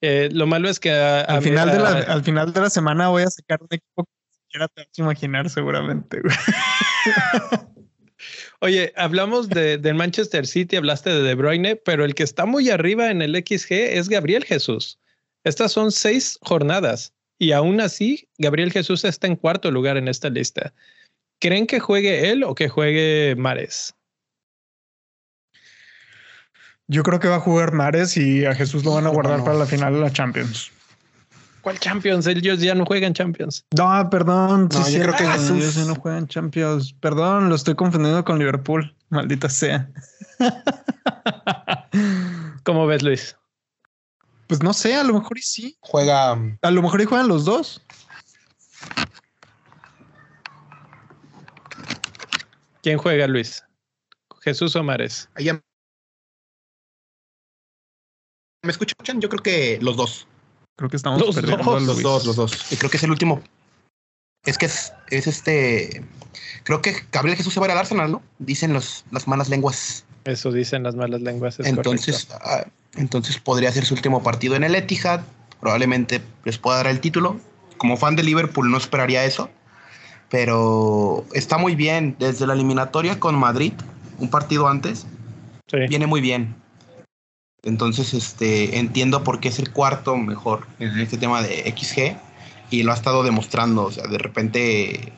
Eh, 0.01 0.29
lo 0.31 0.45
malo 0.45 0.69
es 0.69 0.79
que 0.79 0.91
al, 0.91 1.41
final 1.41 1.71
de 1.71 1.79
la, 1.79 1.89
al 1.89 2.21
final 2.21 2.53
de 2.53 2.61
la 2.61 2.69
semana 2.69 3.07
voy 3.07 3.23
a 3.23 3.29
sacar 3.29 3.59
un 3.61 3.69
equipo 3.71 4.03
que 4.03 4.11
siquiera 4.43 4.67
te 4.67 4.81
vas 4.81 4.89
a 4.95 5.01
imaginar 5.01 5.49
seguramente. 5.49 6.21
Oye, 8.59 8.93
hablamos 8.97 9.49
de, 9.49 9.93
Manchester 9.95 10.45
City, 10.45 10.75
hablaste 10.75 11.11
de 11.11 11.23
De 11.23 11.33
Bruyne, 11.33 11.77
pero 11.77 12.05
el 12.05 12.13
que 12.13 12.23
está 12.23 12.45
muy 12.45 12.69
arriba 12.69 13.09
en 13.09 13.23
el 13.23 13.35
XG 13.35 13.71
es 13.71 14.09
Gabriel 14.09 14.43
Jesús. 14.43 14.99
Estas 15.43 15.71
son 15.71 15.91
seis 15.91 16.37
jornadas 16.41 17.15
y 17.37 17.51
aún 17.51 17.81
así 17.81 18.27
Gabriel 18.37 18.71
Jesús 18.71 19.03
está 19.03 19.27
en 19.27 19.35
cuarto 19.35 19.71
lugar 19.71 19.97
en 19.97 20.07
esta 20.07 20.29
lista. 20.29 20.73
¿Creen 21.39 21.67
que 21.67 21.79
juegue 21.79 22.31
él 22.31 22.43
o 22.43 22.55
que 22.55 22.69
juegue 22.69 23.35
Mares? 23.37 23.93
Yo 26.87 27.03
creo 27.03 27.19
que 27.19 27.27
va 27.27 27.37
a 27.37 27.39
jugar 27.39 27.73
Mares 27.73 28.15
y 28.15 28.45
a 28.45 28.53
Jesús 28.53 28.85
lo 28.85 28.93
van 28.93 29.07
a 29.07 29.09
guardar 29.09 29.43
para 29.43 29.57
la 29.57 29.65
final 29.65 29.93
de 29.93 30.01
la 30.01 30.11
Champions. 30.11 30.71
¿Cuál 31.61 31.79
Champions? 31.79 32.27
Ellos 32.27 32.61
ya 32.61 32.75
no 32.75 32.85
juegan 32.85 33.13
Champions. 33.13 33.65
No, 33.75 34.07
perdón. 34.11 34.69
No, 34.71 34.87
yo 34.87 35.01
creo 35.01 35.15
que 35.15 35.25
Jesús. 35.25 35.57
Ellos 35.57 35.75
ya 35.75 35.85
no 35.85 35.95
juegan 35.95 36.27
Champions. 36.27 36.93
Perdón, 36.93 37.49
lo 37.49 37.55
estoy 37.55 37.73
confundiendo 37.73 38.23
con 38.23 38.37
Liverpool. 38.37 38.95
Maldita 39.09 39.49
sea. 39.49 39.89
¿Cómo 42.63 42.85
ves, 42.85 43.01
Luis? 43.01 43.35
Pues 44.47 44.61
no 44.61 44.73
sé, 44.73 44.95
a 44.95 45.03
lo 45.03 45.13
mejor 45.13 45.37
y 45.37 45.41
sí. 45.41 45.77
Juega. 45.81 46.31
A 46.61 46.71
lo 46.71 46.81
mejor 46.81 47.01
y 47.01 47.05
juegan 47.05 47.27
los 47.27 47.45
dos. 47.45 47.81
¿Quién 52.83 52.97
juega, 52.97 53.27
Luis? 53.27 53.63
¿Jesús 54.41 54.75
o 54.75 54.83
Mares? 54.83 55.27
Allá 55.33 55.59
¿Me 58.65 58.71
escuchan? 58.71 59.21
Yo 59.21 59.29
creo 59.29 59.41
que 59.41 59.79
los 59.81 59.95
dos. 59.95 60.27
Creo 60.75 60.89
que 60.89 60.97
estamos 60.97 61.21
los 61.21 61.35
perdiendo 61.35 61.63
dos, 61.63 61.83
los 61.83 62.01
dos, 62.01 62.25
los 62.25 62.35
dos. 62.35 62.71
Y 62.71 62.75
creo 62.75 62.89
que 62.89 62.97
es 62.97 63.03
el 63.03 63.11
último. 63.11 63.41
Es 64.43 64.57
que 64.57 64.65
es, 64.65 64.91
este. 65.09 66.03
Creo 66.63 66.81
que 66.81 66.95
Gabriel 67.11 67.37
Jesús 67.37 67.53
se 67.53 67.59
va 67.59 67.67
a 67.67 67.69
ir 67.69 67.71
al 67.73 67.77
Arsenal, 67.77 68.11
¿no? 68.11 68.23
Dicen 68.39 68.73
los, 68.73 69.05
las 69.11 69.27
malas 69.27 69.49
lenguas. 69.49 70.05
Eso 70.25 70.51
dicen 70.51 70.83
las 70.83 70.95
malas 70.95 71.21
lenguas. 71.21 71.59
entonces, 71.59 72.27
entonces 72.97 73.39
podría 73.39 73.71
ser 73.71 73.85
su 73.85 73.93
último 73.93 74.23
partido 74.23 74.55
en 74.55 74.63
el 74.63 74.75
Etihad. 74.75 75.21
Probablemente 75.59 76.21
les 76.43 76.57
pueda 76.57 76.77
dar 76.77 76.87
el 76.87 76.99
título. 76.99 77.39
Como 77.77 77.97
fan 77.97 78.15
de 78.15 78.23
Liverpool 78.23 78.71
no 78.71 78.77
esperaría 78.77 79.25
eso. 79.25 79.49
Pero 80.29 81.25
está 81.33 81.57
muy 81.57 81.75
bien. 81.75 82.15
Desde 82.19 82.47
la 82.47 82.53
eliminatoria 82.53 83.19
con 83.19 83.35
Madrid, 83.35 83.73
un 84.19 84.29
partido 84.29 84.67
antes, 84.67 85.05
viene 85.89 86.07
muy 86.07 86.21
bien. 86.21 86.55
Entonces, 87.63 88.13
este, 88.13 88.77
entiendo 88.77 89.23
por 89.23 89.39
qué 89.39 89.49
es 89.49 89.59
el 89.59 89.71
cuarto 89.71 90.15
mejor 90.17 90.67
en 90.79 90.99
este 90.99 91.17
tema 91.17 91.41
de 91.41 91.73
XG 91.75 92.15
y 92.69 92.83
lo 92.83 92.91
ha 92.91 92.95
estado 92.95 93.23
demostrando. 93.23 93.85
O 93.85 93.91
sea, 93.91 94.07
de 94.07 94.17
repente 94.17 95.13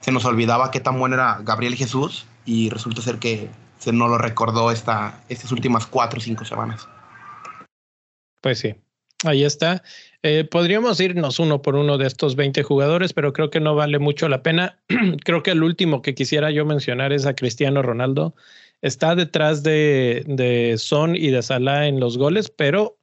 se 0.00 0.12
nos 0.12 0.24
olvidaba 0.24 0.70
qué 0.70 0.80
tan 0.80 0.98
bueno 0.98 1.14
era 1.14 1.38
Gabriel 1.42 1.76
Jesús 1.76 2.26
y 2.44 2.68
resulta 2.70 3.00
ser 3.00 3.18
que 3.18 3.48
se 3.78 3.92
nos 3.92 4.10
lo 4.10 4.18
recordó 4.18 4.70
esta, 4.70 5.20
estas 5.28 5.52
últimas 5.52 5.86
cuatro 5.86 6.18
o 6.18 6.22
cinco 6.22 6.44
semanas. 6.44 6.88
Pues 8.44 8.58
sí, 8.58 8.74
ahí 9.24 9.42
está. 9.42 9.82
Eh, 10.22 10.44
podríamos 10.44 11.00
irnos 11.00 11.38
uno 11.38 11.62
por 11.62 11.76
uno 11.76 11.96
de 11.96 12.06
estos 12.06 12.36
20 12.36 12.62
jugadores, 12.62 13.14
pero 13.14 13.32
creo 13.32 13.48
que 13.48 13.58
no 13.58 13.74
vale 13.74 13.98
mucho 13.98 14.28
la 14.28 14.42
pena. 14.42 14.82
creo 15.24 15.42
que 15.42 15.52
el 15.52 15.62
último 15.62 16.02
que 16.02 16.14
quisiera 16.14 16.50
yo 16.50 16.66
mencionar 16.66 17.14
es 17.14 17.24
a 17.24 17.34
Cristiano 17.34 17.80
Ronaldo 17.80 18.34
está 18.82 19.16
detrás 19.16 19.62
de, 19.62 20.24
de 20.26 20.76
Son 20.76 21.16
y 21.16 21.30
de 21.30 21.42
Salah 21.42 21.86
en 21.86 22.00
los 22.00 22.18
goles, 22.18 22.50
pero 22.50 22.98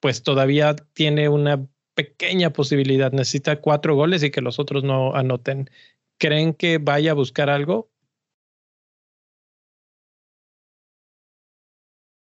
pues 0.00 0.24
todavía 0.24 0.74
tiene 0.94 1.28
una 1.28 1.64
pequeña 1.94 2.52
posibilidad. 2.52 3.12
Necesita 3.12 3.60
cuatro 3.60 3.94
goles 3.94 4.24
y 4.24 4.32
que 4.32 4.40
los 4.40 4.58
otros 4.58 4.82
no 4.82 5.14
anoten. 5.14 5.70
¿Creen 6.18 6.54
que 6.54 6.78
vaya 6.78 7.12
a 7.12 7.14
buscar 7.14 7.50
algo? 7.50 7.88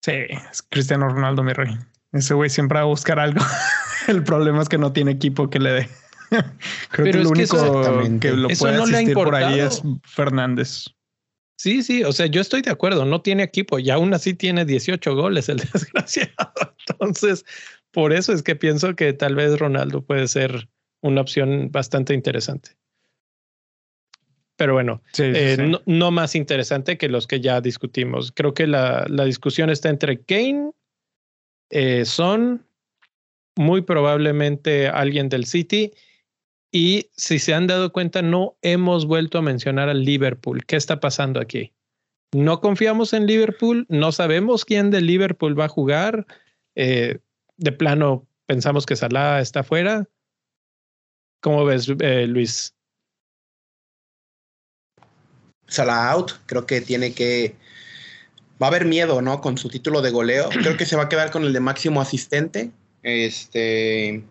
Sí, 0.05 0.13
es 0.51 0.63
Cristiano 0.63 1.09
Ronaldo, 1.09 1.45
mi 1.45 1.53
rey. 1.53 1.77
Ese 2.13 2.35
güey 2.35 2.51
siempre 2.51 2.77
va 2.77 2.83
a 2.83 2.87
buscar 2.87 3.19
algo. 3.19 3.41
El 4.09 4.23
problema 4.25 4.63
es 4.63 4.69
que 4.69 4.79
no 4.79 4.93
tiene 4.93 5.13
equipo 5.13 5.49
que 5.49 5.59
le 5.59 5.73
dé. 5.73 5.89
Creo 6.91 7.05
que 7.05 7.11
el 7.11 7.27
único 7.27 7.57
que, 8.21 8.33
lo 8.33 8.49
puede 8.49 8.77
asistir 8.83 9.15
por 9.15 9.35
ahí 9.35 9.61
es 9.61 9.83
Fernández. 10.05 10.87
Sí, 11.57 11.83
sí, 11.83 12.03
o 12.03 12.13
sea, 12.13 12.27
yo 12.27 12.41
estoy 12.41 12.63
de 12.63 12.71
acuerdo, 12.71 13.05
no 13.05 13.23
tiene 13.23 13.43
equipo 13.45 13.79
y 13.79 13.91
aún 13.91 14.13
así 14.15 14.35
tiene 14.35 14.65
18 14.65 15.15
goles 15.15 15.49
el 15.49 15.59
desgraciado. 15.73 16.33
Entonces, 16.89 17.45
por 17.93 18.13
eso 18.13 18.33
es 18.33 18.43
que 18.43 18.57
pienso 18.57 18.97
que 18.97 19.13
tal 19.13 19.37
vez 19.37 19.59
Ronaldo 19.59 20.03
puede 20.03 20.27
ser 20.27 20.69
una 21.03 21.21
opción 21.21 21.71
bastante 21.71 22.15
interesante. 22.15 22.71
Pero 24.57 24.75
bueno, 24.75 25.03
eh, 25.19 25.73
No, 25.87 26.11
más 26.11 26.35
interesante 26.35 26.99
que 26.99 27.09
los 27.09 27.27
que 27.27 27.41
ya 27.41 27.61
discutimos. 27.61 28.33
Creo 28.33 28.55
que 28.55 28.67
la, 28.67 29.07
la 29.09 29.25
discusión 29.25 29.71
está 29.71 29.89
entre 29.89 30.21
Kane, 30.21 30.73
eh, 31.73 32.05
Son, 32.05 32.65
muy 33.57 33.83
probablemente 33.83 34.89
alguien 34.89 35.29
del 35.29 35.47
City 35.47 35.93
y 36.71 37.11
si 37.17 37.39
se 37.39 37.53
han 37.53 37.67
dado 37.67 37.93
cuenta, 37.93 38.23
no 38.23 38.57
hemos 38.63 39.07
vuelto 39.07 39.39
a 39.39 39.43
mencionar 39.43 39.89
al 39.89 40.05
Liverpool. 40.05 40.65
¿Qué 40.65 40.77
está 40.77 41.01
pasando 41.01 41.41
aquí? 41.41 41.73
No 42.35 42.61
confiamos 42.61 43.13
en 43.13 43.27
Liverpool, 43.27 43.85
no 43.91 44.11
sabemos 44.11 44.65
quién 44.65 44.91
de 44.91 45.03
Liverpool 45.03 45.59
va 45.59 45.67
a 45.67 45.69
jugar. 45.69 46.27
Eh, 46.75 47.19
de 47.59 47.73
plano, 47.73 48.27
pensamos 48.47 48.87
que 48.87 48.97
Salah 48.97 49.41
está 49.41 49.63
fuera. 49.63 50.09
¿Cómo 51.41 51.65
ves, 51.65 51.93
eh, 52.01 52.27
Luis? 52.27 52.75
Salah 55.67 56.11
out, 56.11 56.33
creo 56.47 56.67
que 56.67 56.81
tiene 56.81 57.13
que. 57.13 57.55
Va 58.63 58.67
a 58.67 58.69
haber 58.69 58.85
miedo, 58.85 59.21
¿no? 59.23 59.41
Con 59.41 59.59
su 59.59 59.69
título 59.69 60.03
de 60.03 60.11
goleo. 60.11 60.49
Creo 60.63 60.77
que 60.77 60.87
se 60.87 60.97
va 60.97 61.05
a 61.05 61.09
quedar 61.09 61.31
con 61.31 61.45
el 61.45 61.53
de 61.53 61.61
máximo 61.61 62.01
asistente. 62.01 62.71
Este 63.03 64.23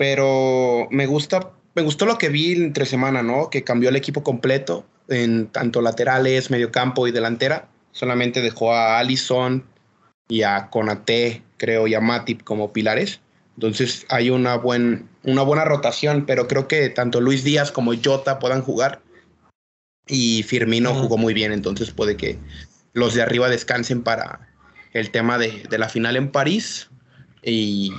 pero 0.00 0.88
me 0.90 1.04
gusta, 1.04 1.50
me 1.74 1.82
gustó 1.82 2.06
lo 2.06 2.16
que 2.16 2.30
vi 2.30 2.52
entre 2.54 2.86
semana, 2.86 3.22
¿no? 3.22 3.50
Que 3.50 3.64
cambió 3.64 3.90
el 3.90 3.96
equipo 3.96 4.22
completo 4.22 4.86
en 5.08 5.48
tanto 5.48 5.82
laterales, 5.82 6.50
mediocampo 6.50 7.06
y 7.06 7.12
delantera. 7.12 7.68
Solamente 7.92 8.40
dejó 8.40 8.72
a 8.72 8.98
Allison 8.98 9.62
y 10.26 10.42
a 10.42 10.70
Conate, 10.70 11.42
creo, 11.58 11.86
y 11.86 11.92
a 11.92 12.00
Matip 12.00 12.44
como 12.44 12.72
pilares. 12.72 13.20
Entonces 13.56 14.06
hay 14.08 14.30
una, 14.30 14.56
buen, 14.56 15.06
una 15.22 15.42
buena 15.42 15.66
rotación, 15.66 16.24
pero 16.24 16.48
creo 16.48 16.66
que 16.66 16.88
tanto 16.88 17.20
Luis 17.20 17.44
Díaz 17.44 17.70
como 17.70 17.92
Jota 17.94 18.38
puedan 18.38 18.62
jugar. 18.62 19.02
Y 20.06 20.44
Firmino 20.44 20.94
jugó 20.94 21.18
muy 21.18 21.34
bien, 21.34 21.52
entonces 21.52 21.90
puede 21.90 22.16
que 22.16 22.38
los 22.92 23.14
de 23.14 23.22
arriba 23.22 23.48
descansen 23.48 24.02
para 24.02 24.48
el 24.92 25.10
tema 25.10 25.38
de, 25.38 25.62
de 25.68 25.78
la 25.78 25.88
final 25.88 26.16
en 26.16 26.30
París. 26.30 26.90
Y 27.42 27.92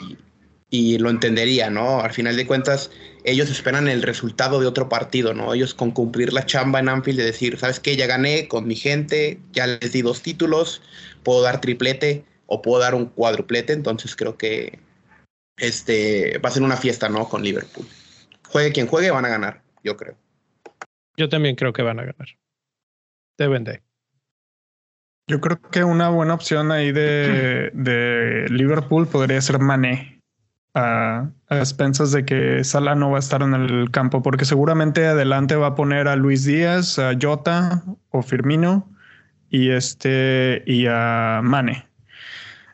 y 0.74 0.98
lo 0.98 1.10
entendería, 1.10 1.70
¿no? 1.70 2.00
Al 2.00 2.14
final 2.14 2.38
de 2.38 2.48
cuentas, 2.48 2.92
ellos 3.26 3.52
esperan 3.52 3.90
el 3.90 4.02
resultado 4.02 4.62
de 4.62 4.68
otro 4.68 4.88
partido, 4.88 5.34
¿no? 5.34 5.54
Ellos 5.54 5.74
con 5.74 5.92
cumplir 5.92 6.32
la 6.32 6.46
chamba 6.46 6.80
en 6.80 6.88
Anfield 6.88 7.20
de 7.20 7.26
decir, 7.26 7.60
¿sabes 7.60 7.82
qué? 7.82 7.98
Ya 7.98 8.08
gané 8.08 8.48
con 8.48 8.66
mi 8.66 8.76
gente, 8.76 9.38
ya 9.52 9.68
les 9.68 9.92
di 9.92 10.02
dos 10.02 10.22
títulos, 10.22 10.82
puedo 11.24 11.42
dar 11.42 11.60
triplete 11.60 12.24
o 12.46 12.62
puedo 12.62 12.82
dar 12.82 12.96
un 12.96 13.08
cuadruplete, 13.08 13.74
entonces 13.74 14.16
creo 14.16 14.38
que 14.38 14.80
este 15.58 16.38
va 16.38 16.48
a 16.48 16.54
ser 16.54 16.64
una 16.64 16.78
fiesta, 16.78 17.10
¿no? 17.10 17.28
Con 17.28 17.44
Liverpool. 17.44 17.86
Juegue 18.48 18.72
quien 18.72 18.88
juegue, 18.88 19.12
van 19.12 19.26
a 19.26 19.30
ganar, 19.30 19.62
yo 19.84 19.98
creo. 19.98 20.16
Yo 21.18 21.28
también 21.28 21.58
creo 21.58 21.74
que 21.74 21.82
van 21.82 22.00
a 22.00 22.06
ganar. 22.06 22.30
deben 23.38 23.66
de. 23.66 23.82
Yo 25.32 25.40
creo 25.40 25.62
que 25.72 25.86
una 25.86 26.10
buena 26.10 26.34
opción 26.34 26.74
ahí 26.74 26.92
de, 26.92 27.72
de 27.74 28.48
Liverpool 28.50 29.08
podría 29.08 29.40
ser 29.40 29.60
Mané. 29.60 30.20
A, 30.74 31.30
a, 31.50 31.58
expensas 31.58 32.12
de 32.12 32.26
que 32.26 32.66
Salah 32.66 32.96
no 32.96 33.12
va 33.12 33.16
a 33.16 33.20
estar 33.20 33.42
en 33.42 33.54
el 33.54 33.92
campo, 33.92 34.22
porque 34.22 34.44
seguramente 34.44 35.08
adelante 35.08 35.56
va 35.56 35.68
a 35.68 35.76
poner 35.76 36.10
a 36.10 36.18
Luis 36.18 36.44
Díaz, 36.44 37.00
a 37.00 37.14
Jota 37.20 37.82
o 38.10 38.22
Firmino 38.22 38.90
y 39.50 39.70
este 39.70 40.64
y 40.66 40.86
a 40.88 41.40
Mane. 41.44 41.88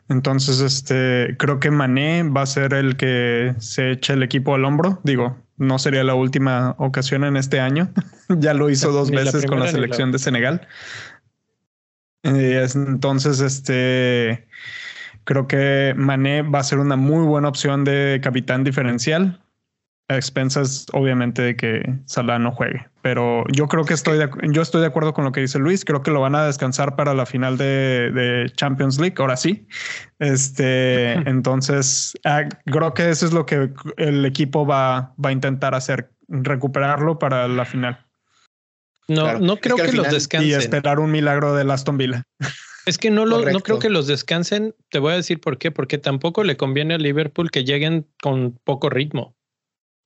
Entonces, 0.08 0.60
este 0.60 1.36
creo 1.38 1.60
que 1.60 1.70
Mané 1.70 2.24
va 2.24 2.42
a 2.42 2.46
ser 2.46 2.74
el 2.74 2.96
que 2.96 3.54
se 3.58 3.92
eche 3.92 4.14
el 4.14 4.24
equipo 4.24 4.54
al 4.54 4.64
hombro. 4.64 5.00
Digo, 5.04 5.36
no 5.58 5.78
sería 5.78 6.02
la 6.02 6.14
última 6.14 6.74
ocasión 6.78 7.22
en 7.22 7.36
este 7.36 7.60
año. 7.60 7.90
ya 8.28 8.52
lo 8.52 8.68
hizo 8.68 8.90
dos 8.90 9.12
veces 9.12 9.46
con 9.46 9.60
la 9.60 9.68
selección 9.68 10.10
de 10.10 10.18
Senegal. 10.18 10.66
Entonces, 12.28 13.40
este 13.40 14.46
creo 15.28 15.46
que 15.46 15.92
Mané 15.94 16.40
va 16.40 16.60
a 16.60 16.64
ser 16.64 16.78
una 16.78 16.96
muy 16.96 17.26
buena 17.26 17.48
opción 17.48 17.84
de 17.84 18.18
capitán 18.22 18.64
diferencial 18.64 19.38
a 20.08 20.16
expensas, 20.16 20.86
obviamente, 20.94 21.42
de 21.42 21.54
que 21.54 21.82
Salah 22.06 22.38
no 22.38 22.50
juegue. 22.50 22.86
Pero 23.02 23.44
yo 23.52 23.68
creo 23.68 23.84
que 23.84 23.92
estoy 23.92 24.16
de, 24.16 24.30
yo 24.50 24.62
estoy 24.62 24.80
de 24.80 24.86
acuerdo 24.86 25.12
con 25.12 25.26
lo 25.26 25.32
que 25.32 25.42
dice 25.42 25.58
Luis. 25.58 25.84
Creo 25.84 26.02
que 26.02 26.10
lo 26.10 26.22
van 26.22 26.34
a 26.34 26.46
descansar 26.46 26.96
para 26.96 27.12
la 27.12 27.26
final 27.26 27.58
de, 27.58 28.50
Champions 28.56 28.98
League. 28.98 29.16
Ahora 29.18 29.36
sí. 29.36 29.66
Este, 30.18 31.12
entonces, 31.28 32.14
ah, 32.24 32.44
creo 32.64 32.94
que 32.94 33.10
eso 33.10 33.26
es 33.26 33.34
lo 33.34 33.44
que 33.44 33.70
el 33.98 34.24
equipo 34.24 34.66
va, 34.66 35.14
va 35.22 35.28
a 35.28 35.32
intentar 35.32 35.74
hacer, 35.74 36.10
recuperarlo 36.26 37.18
para 37.18 37.48
la 37.48 37.66
final. 37.66 38.07
No, 39.08 39.38
no 39.38 39.56
creo 39.56 39.76
que, 39.76 39.92
los 39.92 40.10
descansen. 40.10 40.50
Y 40.50 40.52
esperar 40.52 41.00
un 41.00 41.10
milagro 41.10 41.54
de 41.54 41.70
Aston 41.72 41.96
Villa. 41.96 42.24
Es 42.86 42.98
que 42.98 43.10
no, 43.10 43.26
lo, 43.26 43.44
no 43.50 43.60
creo 43.60 43.78
que 43.78 43.90
los 43.90 44.06
descansen. 44.06 44.74
Te 44.90 44.98
voy 44.98 45.12
a 45.12 45.16
decir 45.16 45.40
por 45.40 45.58
qué. 45.58 45.70
Porque 45.70 45.98
tampoco 45.98 46.44
le 46.44 46.56
conviene 46.56 46.94
a 46.94 46.98
Liverpool 46.98 47.50
que 47.50 47.64
lleguen 47.64 48.06
con 48.20 48.58
poco 48.64 48.88
ritmo 48.90 49.34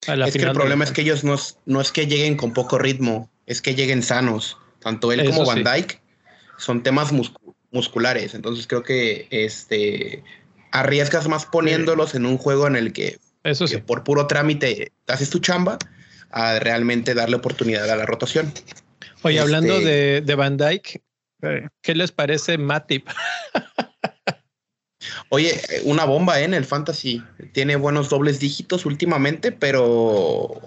es 0.07 0.33
que 0.33 0.43
el 0.43 0.53
problema 0.53 0.85
es 0.85 0.91
que 0.91 1.03
ellos 1.03 1.23
no, 1.23 1.37
no, 1.67 1.81
es 1.81 1.93
que 1.93 2.07
lleguen 2.07 2.37
con 2.37 2.53
poco 2.53 2.79
ritmo, 2.79 3.31
es 3.47 3.63
que 3.63 3.75
lleguen 3.75 4.03
sanos. 4.03 4.57
Tanto 4.81 5.13
él 5.13 5.25
como 5.25 5.47
Van 5.47 5.63
Dyke 5.63 6.01
son 6.59 6.83
temas 6.83 7.13
musculares. 7.71 8.35
Entonces 8.35 8.67
creo 8.67 8.83
que 8.83 9.29
este 9.31 10.25
arriesgas 10.73 11.29
más 11.29 11.47
poniéndolos 11.47 12.15
en 12.15 12.27
un 12.27 12.39
juego 12.39 12.67
en 12.67 12.77
el 12.77 12.93
que, 12.93 13.19
Eso 13.45 13.67
por 13.87 14.03
puro 14.05 14.27
trámite 14.27 14.93
haces 15.07 15.31
tu 15.31 15.39
chamba 15.39 15.79
a 16.31 16.59
realmente 16.59 17.15
darle 17.15 17.37
oportunidad 17.37 17.89
a 17.89 17.97
la 17.97 18.07
rotación. 18.07 18.53
Oye, 19.23 19.41
hablando 19.41 19.75
este 19.75 19.89
de, 19.89 20.21
de 20.21 20.35
Van 20.35 20.57
Dyke, 20.57 21.03
¿qué 21.81 21.95
les 21.95 22.13
parece 22.13 22.59
Matip? 22.59 23.09
Oye, 25.29 25.61
una 25.85 26.05
bomba 26.05 26.41
¿eh? 26.41 26.45
en 26.45 26.55
el 26.55 26.65
fantasy. 26.65 27.23
Tiene 27.53 27.77
buenos 27.77 28.09
dobles 28.09 28.39
dígitos 28.39 28.87
últimamente, 28.87 29.51
pero 29.53 30.61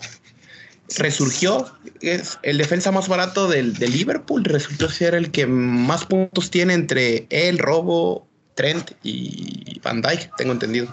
resurgió. 0.97 1.67
Es 2.01 2.39
el 2.43 2.57
defensa 2.57 2.91
más 2.91 3.07
barato 3.07 3.47
del, 3.47 3.73
Liverpool. 3.73 4.43
Resultó 4.43 4.89
ser 4.89 5.15
el 5.15 5.31
que 5.31 5.45
más 5.45 6.05
puntos 6.05 6.51
tiene 6.51 6.73
entre 6.73 7.27
él, 7.29 7.57
Robo, 7.57 8.27
Trent 8.55 8.91
y 9.03 9.79
Van 9.81 10.01
Dyke, 10.01 10.31
tengo 10.37 10.53
entendido. 10.53 10.87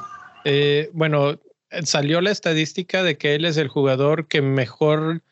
Eh, 0.44 0.90
bueno, 0.92 1.38
salió 1.84 2.20
la 2.20 2.30
estadística 2.30 3.02
de 3.02 3.16
que 3.16 3.34
él 3.34 3.44
es 3.44 3.56
el 3.56 3.68
jugador 3.68 4.28
que 4.28 4.42
mejor 4.42 5.22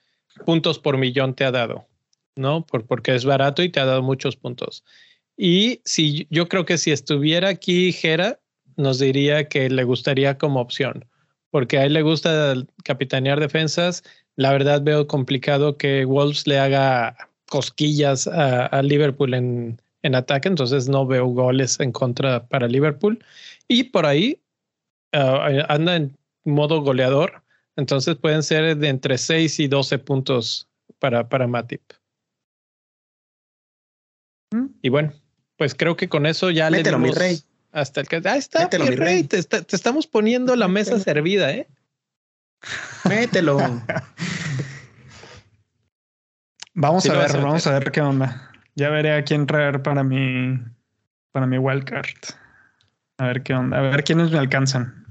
puntos 0.47 0.79
por 0.79 0.97
millón 0.97 1.35
te 1.35 1.45
ha 1.45 1.51
dado, 1.51 1.87
¿no? 2.41 2.67
Por, 2.67 2.87
porque 2.87 3.15
es 3.15 3.25
barato 3.25 3.63
y 3.63 3.69
te 3.69 3.81
ha 3.81 3.85
dado 3.85 4.03
muchos 4.03 4.37
puntos. 4.37 4.85
Y 5.37 5.81
si 5.85 6.27
yo 6.31 6.49
creo 6.49 6.65
que 6.67 6.79
si 6.79 6.91
estuviera 6.91 7.49
aquí 7.49 7.93
Jera, 7.93 8.41
nos 8.77 8.99
diría 8.99 9.49
que 9.49 9.71
le 9.71 9.85
gustaría 9.85 10.39
como 10.39 10.61
opción, 10.61 11.05
porque 11.51 11.79
a 11.79 11.85
él 11.85 11.93
le 11.95 12.03
gusta 12.03 12.55
capitanear 12.85 13.41
defensas. 13.41 14.03
La 14.37 14.53
verdad 14.53 14.83
veo 14.83 15.07
complicado 15.07 15.77
que 15.77 16.05
Wolves 16.05 16.47
le 16.47 16.59
haga 16.59 17.17
cosquillas 17.47 18.27
a, 18.27 18.83
Liverpool 18.83 19.35
en, 19.35 19.81
en, 20.03 20.15
ataque, 20.15 20.49
entonces 20.49 20.89
no 20.89 21.07
veo 21.07 21.27
goles 21.27 21.79
en 21.81 21.93
contra 21.93 22.47
para 22.47 22.69
Liverpool. 22.69 23.23
Y 23.69 23.85
por 23.85 24.07
ahí 24.07 24.41
ah, 25.13 25.49
anda 25.69 25.97
en 25.97 26.17
modo 26.45 26.81
goleador, 26.81 27.43
entonces 27.77 28.17
pueden 28.17 28.43
ser 28.43 28.77
de 28.77 28.89
entre 28.89 29.19
6 29.19 29.61
y 29.61 29.69
12 29.69 29.99
puntos 29.99 30.69
para, 30.99 31.29
para 31.29 31.47
Matip. 31.47 31.83
Mm. 34.51 34.67
Y 34.83 34.89
bueno, 34.89 35.13
pues 35.57 35.75
creo 35.75 35.97
que 35.97 36.09
con 36.09 36.27
eso 36.27 36.51
ya 36.51 36.71
Mételo, 36.71 36.99
le 36.99 37.05
dimos 37.05 37.17
mi 37.17 37.23
rey. 37.23 37.41
hasta 37.73 38.01
el 38.01 38.09
que 38.09 38.21
ahí 38.25 38.39
está, 38.39 38.61
Mételo, 38.61 38.87
mi 38.87 38.97
rey. 38.97 39.25
Te, 39.25 39.39
estamos 39.39 40.07
poniendo 40.07 40.57
la 40.57 40.69
mesa 40.69 40.99
servida, 40.99 41.51
¿eh? 41.53 41.69
Mételo. 43.09 43.59
vamos 46.75 47.09
a 47.09 47.19
ver, 47.19 47.33
vamos 47.33 47.67
a 47.67 47.79
ver 47.79 47.91
qué 47.93 48.01
onda. 48.01 48.51
Ya 48.75 48.91
veré 48.91 49.13
a 49.13 49.25
quién 49.25 49.47
traer 49.47 49.83
para 49.83 50.03
mi 50.03 50.59
para 51.33 51.47
mi 51.47 51.59
wildcard. 51.59 52.07
A 53.19 53.27
ver 53.27 53.43
qué 53.43 53.55
onda, 53.55 53.79
a 53.79 53.83
ver 53.83 54.03
quiénes 54.05 54.31
me 54.31 54.39
alcanzan. 54.39 55.07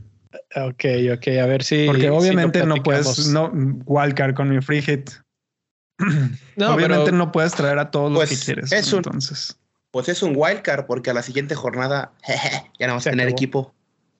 Ok, 0.55 0.85
ok, 1.13 1.27
a 1.41 1.45
ver 1.45 1.63
si. 1.63 1.85
Porque 1.85 2.09
obviamente 2.09 2.65
no 2.65 2.75
puedes, 2.77 3.27
no, 3.27 3.51
wildcard 3.85 4.33
con 4.33 4.49
mi 4.49 4.61
free 4.61 4.81
hit. 4.81 5.11
No, 6.55 6.73
obviamente 6.73 7.11
no 7.11 7.31
puedes 7.31 7.53
traer 7.53 7.77
a 7.79 7.91
todos 7.91 8.11
los 8.11 8.21
que 8.23 8.27
pues, 8.27 8.45
quieres. 8.45 8.93
entonces. 8.93 9.57
Pues 9.91 10.09
es 10.09 10.23
un 10.23 10.33
wildcard 10.35 10.85
porque 10.85 11.09
a 11.09 11.13
la 11.13 11.23
siguiente 11.23 11.55
jornada 11.55 12.11
ya 12.79 12.87
no 12.87 12.93
vamos 12.93 13.07
a 13.07 13.11
tener 13.11 13.29
equipo. 13.29 13.73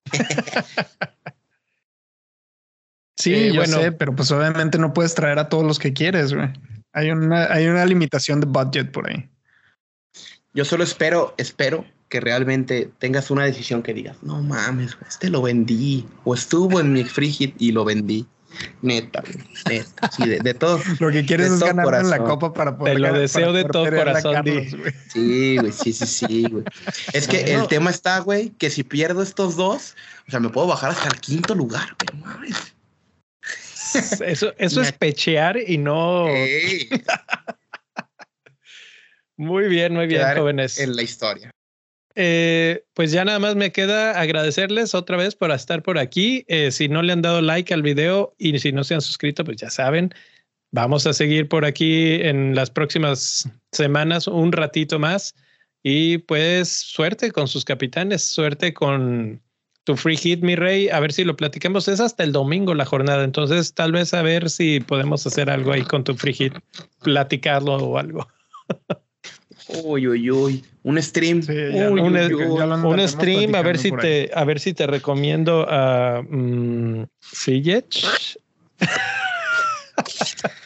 sí, 3.16 3.52
yo 3.54 3.66
sé, 3.66 3.92
pero 3.92 4.16
pues 4.16 4.32
obviamente 4.32 4.78
no 4.78 4.94
puedes 4.94 5.16
traer 5.16 5.40
a 5.40 5.50
todos 5.50 5.66
los 5.66 5.80
que 5.80 5.94
quieres, 5.94 6.34
güey. 6.34 6.50
Hay 6.94 7.12
una, 7.12 7.52
hay 7.52 7.68
una 7.68 7.86
limitación 7.86 8.40
de 8.40 8.48
budget 8.48 8.92
por 8.92 9.10
ahí. 9.10 9.30
Yo 10.54 10.66
solo 10.66 10.84
espero, 10.84 11.36
espero 11.38 11.86
que 12.10 12.20
realmente 12.20 12.92
tengas 12.98 13.30
una 13.30 13.44
decisión 13.44 13.84
que 13.84 13.94
digas, 13.94 14.18
no 14.24 14.42
mames, 14.42 14.98
este 15.08 15.30
lo 15.30 15.44
vendí 15.44 16.08
o 16.24 16.34
estuvo 16.34 16.80
en 16.80 16.92
mi 16.92 17.04
free 17.04 17.32
hit 17.32 17.56
y 17.60 17.72
lo 17.72 17.86
vendí. 17.86 18.26
Neta, 18.82 19.24
neta. 19.70 20.12
Sí, 20.12 20.28
de, 20.28 20.54
todo. 20.54 20.80
Lo 21.00 21.12
que 21.12 21.26
quieres 21.26 21.52
es 21.52 21.60
ganar 21.60 21.94
en 21.96 22.10
la 22.10 22.20
copa 22.20 22.54
para 22.54 22.78
poder. 22.78 22.96
Te 22.96 23.00
lo 23.00 23.14
deseo 23.14 23.54
de 23.54 23.66
todo 23.66 23.86
corazón. 23.86 24.44
sí, 25.08 25.58
güey, 25.58 25.72
sí, 25.72 25.94
sí, 25.94 26.06
sí, 26.06 26.46
güey. 26.50 26.64
Es 27.14 27.28
que 27.28 27.54
el 27.54 27.68
tema 27.68 27.90
está, 27.90 28.20
güey, 28.20 28.50
que 28.52 28.70
si 28.70 28.84
pierdo 28.84 29.22
estos 29.22 29.56
dos, 29.56 29.96
o 30.28 30.32
sea, 30.32 30.40
me 30.40 30.50
puedo 30.50 30.68
bajar 30.68 30.92
hasta 30.92 31.08
el 31.08 31.20
quinto 31.20 31.56
lugar, 31.56 31.96
güey. 32.00 32.54
Eso, 34.24 34.54
eso 34.58 34.82
es 34.82 34.92
pechear 34.92 35.58
y 35.58 35.80
no. 35.80 36.28
muy 39.38 39.68
bien, 39.68 39.96
muy 39.96 40.06
bien, 40.06 40.24
jóvenes. 40.36 40.80
En 40.80 40.96
la 40.96 41.02
historia. 41.02 41.50
Eh, 42.16 42.84
pues 42.94 43.12
ya 43.12 43.24
nada 43.24 43.40
más 43.40 43.56
me 43.56 43.72
queda 43.72 44.20
agradecerles 44.20 44.96
otra 44.96 45.18
vez 45.18 45.36
por 45.36 45.52
estar 45.52 45.84
por 45.84 45.98
aquí. 45.98 46.46
Eh, 46.48 46.72
si 46.72 46.90
no 46.90 47.02
le 47.02 47.14
han 47.14 47.22
dado 47.22 47.42
like 47.42 47.74
al 47.74 47.82
video 47.82 48.36
y 48.38 48.58
si 48.60 48.72
no 48.72 48.84
se 48.84 48.96
han 48.96 49.02
suscrito, 49.02 49.44
pues 49.44 49.58
ya 49.58 49.70
saben, 49.70 50.14
vamos 50.72 51.06
a 51.08 51.14
seguir 51.14 51.48
por 51.48 51.66
aquí 51.66 52.16
en 52.16 52.56
las 52.56 52.70
próximas 52.70 53.50
semanas 53.72 54.28
un 54.28 54.52
ratito 54.52 55.00
más. 55.00 55.36
Y 55.84 56.20
pues 56.20 56.70
suerte 56.70 57.32
con 57.32 57.48
sus 57.48 57.64
capitanes, 57.64 58.24
suerte 58.24 58.74
con 58.74 59.42
tu 59.86 59.96
free 59.96 60.18
hit, 60.18 60.42
mi 60.42 60.56
rey. 60.56 60.90
A 60.90 61.00
ver 61.00 61.14
si 61.14 61.24
lo 61.24 61.36
platicamos. 61.38 61.88
Es 61.88 62.00
hasta 62.00 62.24
el 62.24 62.32
domingo 62.32 62.74
la 62.74 62.86
jornada. 62.86 63.24
Entonces, 63.24 63.74
tal 63.74 63.92
vez 63.94 64.14
a 64.14 64.22
ver 64.22 64.50
si 64.50 64.82
podemos 64.82 65.26
hacer 65.26 65.50
algo 65.50 65.72
ahí 65.72 65.84
con 65.84 66.04
tu 66.04 66.16
free 66.16 66.34
hit, 66.34 66.54
platicarlo 67.02 67.76
o 67.76 67.98
algo. 67.98 68.28
Uy, 69.84 70.08
uy, 70.08 70.32
uy. 70.32 70.66
Un 70.84 71.02
stream. 71.02 71.42
un, 72.84 73.08
stream, 73.08 73.56
a 73.56 73.62
ver 73.62 73.78
si 73.78 73.92
te, 73.92 74.32
a 74.34 74.44
ver 74.44 74.60
si 74.60 74.74
te 74.74 74.88
recomiendo 74.88 75.68
a 75.70 76.22
um, 76.22 77.06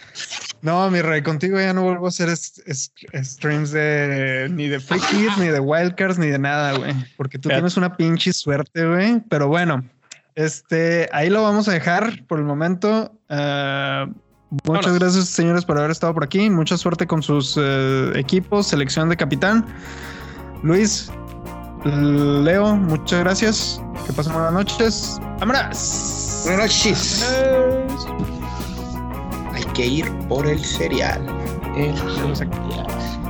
No, 0.61 0.89
mi 0.89 1.01
rey, 1.01 1.21
contigo 1.21 1.59
ya 1.59 1.73
no 1.73 1.83
vuelvo 1.83 2.05
a 2.05 2.09
hacer 2.09 2.29
streams 2.37 3.71
de 3.71 4.47
ni 4.49 4.69
de 4.69 4.79
free 4.79 5.01
ni 5.37 5.47
de 5.47 5.59
wildcards, 5.59 6.17
ni 6.17 6.27
de 6.27 6.39
nada, 6.39 6.77
güey. 6.77 6.93
Porque 7.17 7.37
tú 7.37 7.49
tienes 7.49 7.75
una 7.75 7.97
pinche 7.97 8.31
suerte, 8.31 8.85
güey. 8.85 9.21
Pero 9.27 9.49
bueno, 9.49 9.83
este, 10.35 11.09
ahí 11.11 11.29
lo 11.29 11.43
vamos 11.43 11.67
a 11.67 11.73
dejar 11.73 12.25
por 12.27 12.39
el 12.39 12.45
momento. 12.45 13.11
Uh, 13.29 14.13
Muchas 14.65 14.99
gracias, 14.99 15.25
señores, 15.29 15.65
por 15.65 15.77
haber 15.77 15.91
estado 15.91 16.13
por 16.13 16.23
aquí. 16.23 16.49
Mucha 16.49 16.77
suerte 16.77 17.07
con 17.07 17.23
sus 17.23 17.57
eh, 17.59 18.11
equipos, 18.15 18.67
selección 18.67 19.09
de 19.09 19.17
capitán. 19.17 19.65
Luis, 20.61 21.11
Leo, 21.85 22.75
muchas 22.75 23.19
gracias. 23.21 23.81
Que 24.05 24.13
pasen 24.13 24.33
buenas 24.33 24.53
noches. 24.53 25.19
¡Vámonos! 25.39 26.43
Buenas 26.45 26.65
noches. 26.65 27.35
Hay 29.53 29.63
que 29.73 29.85
ir 29.85 30.11
por 30.27 30.45
el 30.45 30.63
cereal. 30.63 31.25
El 31.75 31.97
cereal. 32.35 33.22